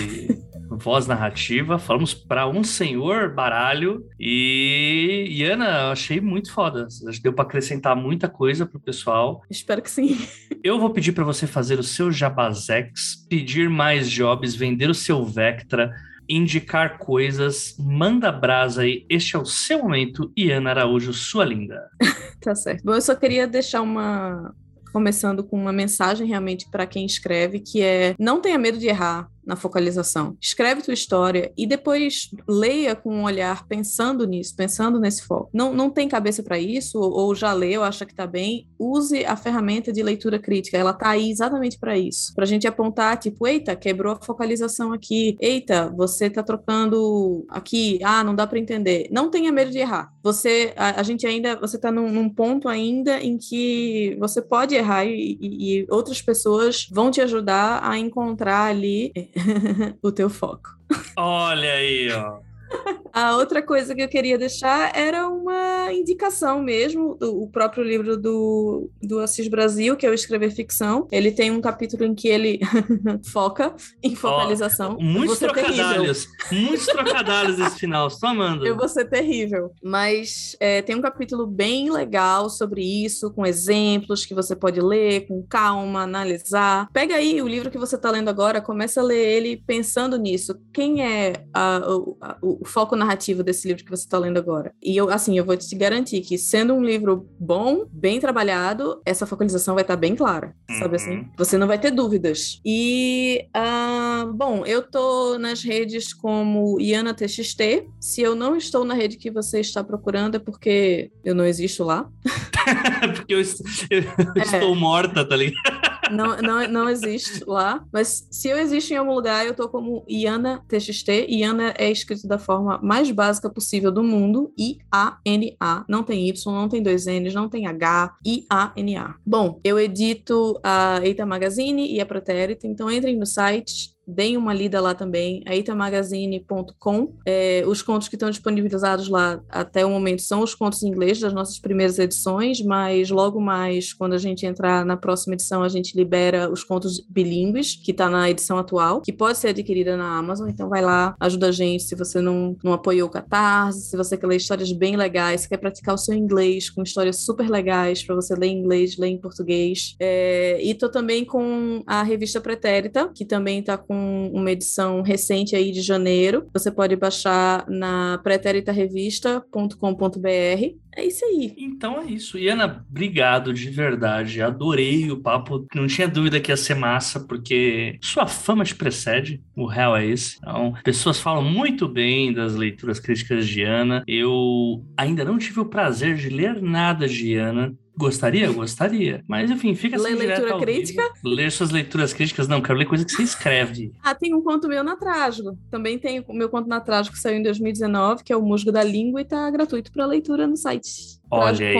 voz 0.72 1.06
narrativa, 1.06 1.78
falamos 1.78 2.12
para 2.12 2.48
um 2.48 2.64
senhor 2.64 3.32
baralho 3.36 4.04
e 4.20 5.28
Iana, 5.30 5.66
eu 5.66 5.92
achei 5.92 6.20
muito 6.20 6.52
foda. 6.52 6.88
Acho 6.88 7.18
que 7.18 7.22
deu 7.22 7.32
para 7.32 7.46
acrescentar 7.46 7.96
muita 7.96 8.28
coisa 8.28 8.66
pro 8.66 8.80
pessoal. 8.80 9.44
Espero 9.52 9.84
que 9.84 9.92
sim. 9.92 10.18
Eu 10.64 10.80
vou 10.80 10.90
pedir 10.90 11.12
para 11.12 11.24
você 11.24 11.46
fazer 11.46 11.78
o 11.78 11.84
seu 11.84 12.12
Jabazex, 12.12 13.28
pedir 13.30 13.70
mais 13.70 14.10
jobs, 14.10 14.56
vender 14.56 14.90
o 14.90 14.96
seu 14.96 15.24
Vectra, 15.24 15.94
indicar 16.28 16.98
coisas, 16.98 17.76
manda 17.80 18.32
brasa 18.32 18.82
aí. 18.82 19.06
Este 19.08 19.36
é 19.36 19.40
o 19.40 19.46
seu 19.46 19.84
momento, 19.84 20.34
Iana 20.36 20.72
Araújo, 20.72 21.14
sua 21.14 21.46
linda. 21.46 21.88
Tá 22.40 22.54
certo. 22.54 22.84
Bom, 22.84 22.94
eu 22.94 23.02
só 23.02 23.16
queria 23.16 23.48
deixar 23.48 23.82
uma. 23.82 24.56
Começando 24.98 25.44
com 25.44 25.56
uma 25.56 25.72
mensagem 25.72 26.26
realmente 26.26 26.68
para 26.72 26.88
quem 26.88 27.06
escreve, 27.06 27.60
que 27.60 27.84
é 27.84 28.16
não 28.18 28.42
tenha 28.42 28.58
medo 28.58 28.80
de 28.80 28.88
errar 28.88 29.30
na 29.48 29.56
focalização. 29.56 30.36
Escreve 30.42 30.82
tua 30.82 30.94
história 30.94 31.52
e 31.58 31.66
depois 31.66 32.30
leia 32.48 32.96
com 32.96 33.14
um 33.16 33.24
olhar 33.24 33.66
pensando 33.68 34.28
nisso, 34.28 34.56
pensando 34.56 35.00
nesse 35.00 35.24
foco. 35.26 35.50
Não, 35.54 35.74
não 35.74 35.90
tem 35.90 36.08
cabeça 36.10 36.44
para 36.44 36.60
isso, 36.60 37.00
ou, 37.00 37.34
já 37.34 37.54
leu, 37.54 37.84
acha 37.84 38.06
que 38.06 38.14
tá 38.14 38.28
bem, 38.28 38.68
use 38.78 39.26
a 39.26 39.36
ferramenta 39.38 39.92
de 39.94 40.04
leitura 40.04 40.38
crítica. 40.38 40.78
Ela 40.78 40.94
tá 40.94 41.10
aí 41.12 41.32
exatamente 41.32 41.80
para 41.80 41.98
isso. 41.98 42.34
Pra 42.36 42.46
gente 42.46 42.68
apontar, 42.68 43.18
tipo, 43.18 43.48
eita, 43.48 43.76
quebrou 43.76 44.14
a 44.14 44.26
focalização 44.26 44.92
aqui. 44.92 45.38
Eita, 45.40 45.90
você 45.96 46.30
tá 46.30 46.44
trocando 46.44 47.46
aqui. 47.50 48.00
Ah, 48.04 48.24
não 48.24 48.36
dá 48.36 48.46
para 48.46 48.60
entender. 48.60 49.08
Não 49.12 49.30
tenha 49.32 49.52
medo 49.52 49.72
de 49.72 49.78
errar. 49.78 50.12
Você, 50.22 50.74
a, 50.76 51.00
a 51.00 51.04
gente 51.04 51.26
ainda, 51.26 51.56
você 51.56 51.78
tá 51.80 51.92
num, 51.92 52.12
num 52.12 52.30
ponto 52.30 52.68
ainda 52.68 53.22
em 53.24 53.38
que 53.38 54.18
você 54.20 54.42
pode 54.42 54.76
errar 54.76 55.06
e, 55.06 55.38
e- 55.40 55.80
e 55.82 55.88
outras 55.90 56.22
pessoas 56.22 56.88
vão 56.92 57.10
te 57.10 57.22
ajudar 57.22 57.80
a 57.84 57.98
encontrar 57.98 58.66
ali 58.66 59.12
o 60.02 60.12
teu 60.12 60.30
foco. 60.30 60.70
Olha 61.16 61.74
aí, 61.74 62.10
ó. 62.12 62.40
A 63.14 63.36
outra 63.38 63.62
coisa 63.62 63.94
que 63.96 64.02
eu 64.02 64.08
queria 64.08 64.38
deixar 64.38 64.96
era 64.96 65.28
uma 65.28 65.92
indicação 65.94 66.62
mesmo, 66.62 67.16
do, 67.16 67.44
o 67.44 67.50
próprio 67.50 67.84
livro 67.84 68.18
do, 68.18 68.90
do 69.02 69.20
Assis 69.20 69.48
Brasil, 69.48 69.96
que 69.96 70.06
é 70.06 70.10
o 70.10 70.14
Escrever 70.14 70.52
Ficção. 70.52 71.08
Ele 71.12 71.32
tem 71.32 71.52
um 71.52 71.62
capítulo 71.62 72.04
em 72.06 72.14
que 72.16 72.28
ele 72.28 72.60
foca 73.32 73.76
em 74.04 74.16
focalização. 74.16 74.98
Muitos 75.00 75.38
ser 75.38 75.52
terrível. 75.52 75.76
trocadalhos. 75.76 76.28
Muitos 76.52 76.86
trocadalhos 76.86 77.60
esse 77.60 77.80
final. 77.80 78.08
Estou 78.08 78.30
amando. 78.30 78.66
Eu 78.66 78.76
vou 78.76 78.88
ser 78.88 79.06
terrível. 79.06 79.72
Mas 79.84 80.56
é, 80.60 80.82
tem 80.82 80.96
um 80.96 81.02
capítulo 81.02 81.46
bem 81.48 81.92
legal 81.92 82.50
sobre 82.50 82.82
isso, 82.84 83.32
com 83.32 83.46
exemplos 83.46 84.26
que 84.26 84.34
você 84.34 84.56
pode 84.56 84.80
ler 84.82 85.28
com 85.28 85.44
calma, 85.48 86.02
analisar. 86.02 86.88
Pega 86.92 87.16
aí 87.16 87.42
o 87.42 87.48
livro 87.48 87.72
que 87.72 87.78
você 87.78 87.96
está 87.96 88.12
lendo 88.12 88.30
agora, 88.30 88.62
começa 88.62 89.02
a 89.02 89.04
ler 89.04 89.18
ele 89.38 89.58
pensando 89.66 90.18
nisso. 90.18 90.56
Quem 90.74 91.04
é 91.06 91.34
a- 91.54 91.82
o, 91.88 92.18
a- 92.22 92.38
o 92.42 92.66
foco 92.66 92.96
narrativo 92.98 93.44
desse 93.44 93.68
livro 93.68 93.84
que 93.84 93.90
você 93.90 94.04
está 94.04 94.18
lendo 94.18 94.38
agora? 94.38 94.74
E 94.84 94.96
eu, 94.98 95.10
assim, 95.10 95.38
eu 95.38 95.46
vou 95.46 95.56
te 95.56 95.76
garantir 95.76 96.22
que, 96.22 96.38
sendo 96.38 96.74
um 96.74 96.84
livro 96.84 97.28
bom, 97.40 97.86
bem 97.92 98.20
trabalhado, 98.20 99.02
essa 99.06 99.26
focalização 99.26 99.76
vai 99.76 99.84
estar 99.84 99.96
bem 99.96 100.16
clara, 100.16 100.54
sabe 100.80 100.90
Uhum. 100.90 100.96
assim? 100.96 101.26
Você 101.38 101.58
não 101.58 101.68
vai 101.68 101.80
ter 101.80 101.92
dúvidas. 101.92 102.60
E, 102.66 103.46
ah, 103.54 104.30
bom, 104.34 104.66
eu 104.66 104.82
tô 104.82 105.38
nas 105.38 105.64
redes 105.64 106.14
como 106.14 106.80
Iana 106.80 107.14
TXT. 107.14 107.88
Se 108.00 108.22
eu 108.22 108.36
não 108.36 108.56
estou 108.56 108.84
na 108.84 108.94
rede 108.94 109.18
que 109.18 109.30
você 109.32 109.60
está 109.60 109.84
procurando, 109.84 110.36
é 110.36 110.40
porque 110.40 111.12
eu 111.24 111.34
não 111.36 111.46
existo 111.46 111.84
lá. 111.84 112.10
Porque 113.16 113.34
eu, 113.34 113.40
est- 113.40 113.62
eu 113.90 114.04
É. 114.36 114.42
estou 114.42 114.76
morta, 114.76 115.24
tá 115.24 115.36
ligado? 115.38 115.97
Não, 116.10 116.38
não, 116.38 116.68
não 116.68 116.90
existe 116.90 117.44
lá. 117.46 117.84
Mas 117.92 118.28
se 118.32 118.48
eu 118.48 118.58
existo 118.58 118.94
em 118.94 118.98
algum 118.98 119.14
lugar, 119.14 119.46
eu 119.46 119.54
tô 119.54 119.70
como 119.70 120.04
Iana 120.08 120.64
TXT. 120.68 121.28
Iana 121.30 121.74
é 121.78 121.92
escrito 121.92 122.28
da 122.28 122.40
forma 122.40 122.80
mais 122.82 123.10
básica 123.12 123.50
possível 123.50 123.92
do 123.92 124.04
mundo. 124.04 124.54
I-A-N-A. 124.58 125.86
Não 125.88 126.04
tem 126.04 126.28
Y, 126.28 126.54
não 126.54 126.70
tem 126.70 126.82
dois 126.82 127.06
N's, 127.06 127.34
não 127.34 127.50
tem 127.50 127.68
H. 127.68 128.16
I-A-N-A. 128.26 129.16
Bom, 129.26 129.60
eu 129.64 129.80
edito 129.80 130.60
a 130.64 131.00
Eita 131.04 131.26
Magazine 131.26 131.92
e 131.92 132.00
a 132.00 132.06
Pretérito, 132.06 132.68
então 132.68 132.92
entrem 132.92 133.18
no 133.18 133.26
site 133.26 133.97
deem 134.08 134.38
uma 134.38 134.54
lida 134.54 134.80
lá 134.80 134.96
também, 134.96 135.44
aitamagazine.com. 135.46 137.14
É, 137.26 137.64
os 137.68 137.82
contos 137.82 138.08
que 138.08 138.16
estão 138.16 138.30
disponibilizados 138.30 139.10
lá 139.10 139.42
até 139.50 139.86
o 139.86 139.90
momento 139.90 140.22
são 140.22 140.42
os 140.42 140.56
contos 140.56 140.82
em 140.82 140.88
inglês 140.88 141.20
das 141.20 141.34
nossas 141.34 141.60
primeiras 141.60 142.00
edições, 142.00 142.62
mas 142.62 143.10
logo 143.10 143.42
mais, 143.42 143.94
quando 143.94 144.14
a 144.14 144.18
gente 144.18 144.46
entrar 144.46 144.86
na 144.86 144.96
próxima 144.96 145.34
edição, 145.34 145.62
a 145.62 145.70
gente 145.70 145.96
libera 145.96 146.50
os 146.50 146.64
contos 146.64 147.06
bilíngues, 147.10 147.76
que 147.76 147.92
está 147.92 148.10
na 148.10 148.30
edição 148.30 148.58
atual, 148.58 149.02
que 149.02 149.12
pode 149.12 149.38
ser 149.38 149.50
adquirida 149.50 149.98
na 149.98 150.18
Amazon. 150.18 150.48
Então 150.48 150.70
vai 150.70 150.82
lá, 150.82 151.16
ajuda 151.20 151.50
a 151.50 151.52
gente 151.52 151.84
se 151.84 151.96
você 151.96 152.22
não, 152.22 152.56
não 152.64 152.72
apoiou 152.72 153.08
o 153.08 153.12
Catarse, 153.12 153.90
se 153.90 153.98
você 153.98 154.16
quer 154.16 154.28
ler 154.28 154.38
histórias 154.38 154.72
bem 154.72 154.96
legais, 154.96 155.42
se 155.42 155.50
quer 155.50 155.58
praticar 155.58 155.96
o 155.96 155.98
seu 155.98 156.16
inglês 156.16 156.70
com 156.70 156.82
histórias 156.82 157.26
super 157.26 157.50
legais 157.50 158.04
para 158.04 158.16
você 158.16 158.36
ler 158.36 158.48
em 158.48 158.60
inglês, 158.60 158.98
ler 158.98 159.08
em 159.08 159.18
português. 159.20 159.96
É, 160.00 160.60
e 160.64 160.74
tô 160.74 160.90
também 160.90 161.26
com 161.26 161.84
a 161.86 162.04
revista 162.04 162.40
Pretérita, 162.40 163.12
que 163.14 163.26
também 163.26 163.60
está 163.60 163.78
com 163.78 163.97
uma 164.34 164.52
edição 164.52 165.02
recente 165.02 165.56
aí 165.56 165.72
de 165.72 165.82
janeiro. 165.82 166.48
Você 166.54 166.72
pode 166.72 166.96
baixar 166.96 167.66
na 167.68 168.20
pretéritarevista.com.br. 168.24 170.88
É 170.98 171.06
isso 171.06 171.24
aí. 171.26 171.54
Então 171.58 172.02
é 172.02 172.06
isso. 172.06 172.40
E 172.40 172.50
Ana, 172.50 172.84
obrigado 172.90 173.54
de 173.54 173.70
verdade. 173.70 174.42
Adorei 174.42 175.12
o 175.12 175.22
papo. 175.22 175.68
Não 175.76 175.86
tinha 175.86 176.08
dúvida 176.08 176.40
que 176.40 176.52
ia 176.52 176.58
ser 176.58 176.74
massa, 176.74 177.20
porque 177.20 178.00
sua 178.02 178.26
fama 178.26 178.64
te 178.64 178.74
precede. 178.74 179.40
O 179.56 179.68
real 179.68 179.96
é 179.96 180.08
esse. 180.08 180.38
Então, 180.38 180.74
pessoas 180.84 181.20
falam 181.20 181.44
muito 181.44 181.88
bem 181.88 182.34
das 182.34 182.56
leituras 182.56 183.00
críticas 183.00 183.48
de 183.48 183.62
Ana. 183.62 184.04
Eu 184.08 184.84
ainda 184.98 185.24
não 185.24 185.38
tive 185.38 185.60
o 185.60 185.66
prazer 185.66 186.16
de 186.16 186.30
ler 186.30 186.60
nada 186.62 187.08
de 187.08 187.36
Ana. 187.36 187.76
Gostaria? 187.98 188.52
Gostaria. 188.52 189.24
Mas, 189.28 189.50
enfim, 189.50 189.74
fica 189.74 189.96
assim 189.96 190.14
Ler 190.14 190.28
leitura 190.28 190.60
crítica? 190.60 191.04
Ler 191.24 191.52
suas 191.52 191.72
leituras 191.72 192.14
críticas. 192.14 192.48
Não, 192.48 192.62
quero 192.62 192.78
ler 192.78 192.86
coisa 192.86 193.04
que 193.04 193.12
você 193.12 193.24
escreve. 193.24 193.92
ah, 194.04 194.14
tem 194.14 194.34
um 194.36 194.42
conto 194.42 194.68
meu 194.68 194.84
na 194.84 194.96
Trágico. 194.96 195.58
Também 195.72 195.98
tem 195.98 196.24
o 196.28 196.34
meu 196.34 196.48
conto 196.48 196.68
na 196.68 196.80
Trágico 196.80 197.16
que 197.16 197.22
saiu 197.22 197.38
em 197.38 197.44
2019, 197.44 198.24
que 198.24 198.32
é 198.32 198.38
o 198.38 198.42
Musgo 198.42 198.72
da 198.72 198.84
Língua, 198.84 199.22
e 199.22 199.26
tá 199.26 199.50
gratuito 199.50 199.92
para 199.92 200.06
leitura 200.06 200.46
no 200.46 200.56
site. 200.56 201.18
Olha 201.30 201.68
aí. 201.68 201.76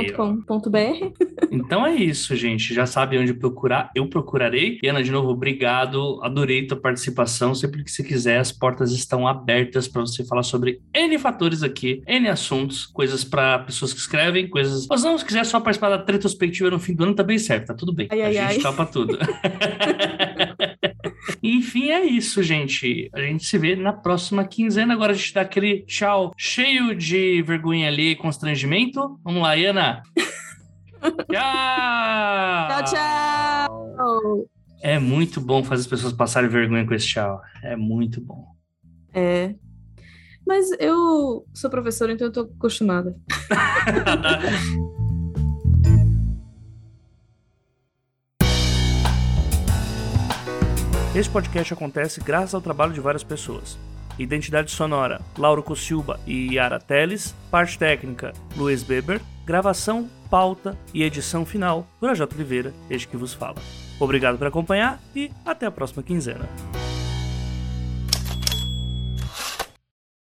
Então 1.52 1.86
é 1.86 1.96
isso, 1.96 2.36
gente. 2.36 2.74
Já 2.74 2.86
sabe 2.86 3.18
onde 3.18 3.34
procurar. 3.34 3.90
Eu 3.96 4.08
procurarei. 4.08 4.80
E 4.84 4.88
Ana, 4.88 5.02
de 5.02 5.12
novo, 5.12 5.30
obrigado. 5.30 6.20
Adorei 6.22 6.68
tua 6.68 6.78
participação. 6.78 7.56
Sempre 7.56 7.84
que 7.84 7.92
você 7.92 8.04
quiser, 8.04 8.40
as 8.40 8.52
portas 8.52 8.92
estão 8.92 9.28
abertas 9.28 9.88
para 9.88 10.02
você 10.02 10.26
falar 10.26 10.44
sobre 10.44 10.82
N 10.94 11.18
fatores 11.18 11.64
aqui, 11.64 12.02
N 12.06 12.28
assuntos, 12.28 12.86
coisas 12.86 13.24
para 13.24 13.60
pessoas 13.60 13.94
que 13.94 14.00
escrevem, 14.00 14.48
coisas. 14.50 14.86
Mas 14.90 15.04
não, 15.04 15.18
se 15.18 15.26
quiser 15.26 15.46
só 15.46 15.60
participar 15.60 15.96
da 15.96 16.12
retrospectiva 16.12 16.70
no 16.70 16.80
fim 16.80 16.94
do 16.94 17.04
ano, 17.04 17.16
também 17.16 17.40
serve, 17.40 17.66
tá 17.66 17.74
tudo 17.74 17.94
bem. 17.94 18.08
Ai, 18.12 18.22
a 18.22 18.26
ai, 18.26 18.34
gente 18.34 18.58
ai. 18.58 18.60
topa 18.60 18.86
tudo. 18.86 19.18
Enfim, 21.42 21.90
é 21.90 22.06
isso, 22.06 22.42
gente. 22.44 23.10
A 23.14 23.22
gente 23.22 23.46
se 23.46 23.58
vê 23.58 23.76
na 23.76 23.94
próxima 23.94 24.46
quinzena. 24.46 24.94
Agora 24.94 25.12
a 25.12 25.16
gente 25.16 25.34
dá 25.34 25.42
aquele 25.42 25.82
tchau 25.82 26.34
cheio 26.38 26.96
de 26.96 27.42
vergonha 27.42 27.88
ali 27.88 28.12
e 28.12 28.16
constrangimento. 28.16 29.20
Vamos 29.38 29.50
lá, 29.50 29.56
Iana. 29.56 30.02
tchau! 31.30 32.68
Tchau, 32.70 32.84
tchau! 32.86 34.50
É 34.82 34.98
muito 34.98 35.40
bom 35.40 35.64
fazer 35.64 35.82
as 35.82 35.88
pessoas 35.88 36.12
passarem 36.12 36.50
vergonha 36.50 36.88
com 36.88 36.94
esse 36.96 37.06
tchau. 37.06 37.40
É 37.62 37.76
muito 37.76 38.20
bom. 38.20 38.48
É. 39.14 39.54
Mas 40.44 40.72
eu 40.80 41.46
sou 41.54 41.70
professora, 41.70 42.14
então 42.14 42.26
eu 42.26 42.34
tô 42.34 42.50
acostumada. 42.58 43.16
Este 51.16 51.32
podcast 51.32 51.74
acontece 51.74 52.22
graças 52.22 52.56
ao 52.56 52.62
trabalho 52.62 52.94
de 52.94 53.00
várias 53.00 53.24
pessoas. 53.24 53.78
Identidade 54.18 54.72
sonora, 54.72 55.22
Lauro 55.38 55.62
Cossilba 55.62 56.20
e 56.26 56.56
Yara 56.56 56.80
Teles. 56.80 57.36
Parte 57.52 57.78
técnica, 57.78 58.34
Luiz 58.56 58.84
Beber. 58.84 59.22
Gravação, 59.46 60.10
pauta 60.30 60.78
e 60.94 61.04
edição 61.04 61.46
final, 61.46 61.88
Projeto 62.00 62.34
Oliveira, 62.34 62.74
este 62.90 63.08
que 63.08 63.16
vos 63.16 63.34
fala. 63.34 63.56
Obrigado 64.00 64.38
por 64.38 64.48
acompanhar 64.48 65.00
e 65.16 65.32
até 65.46 65.66
a 65.66 65.72
próxima 65.72 66.04
quinzena. 66.04 66.48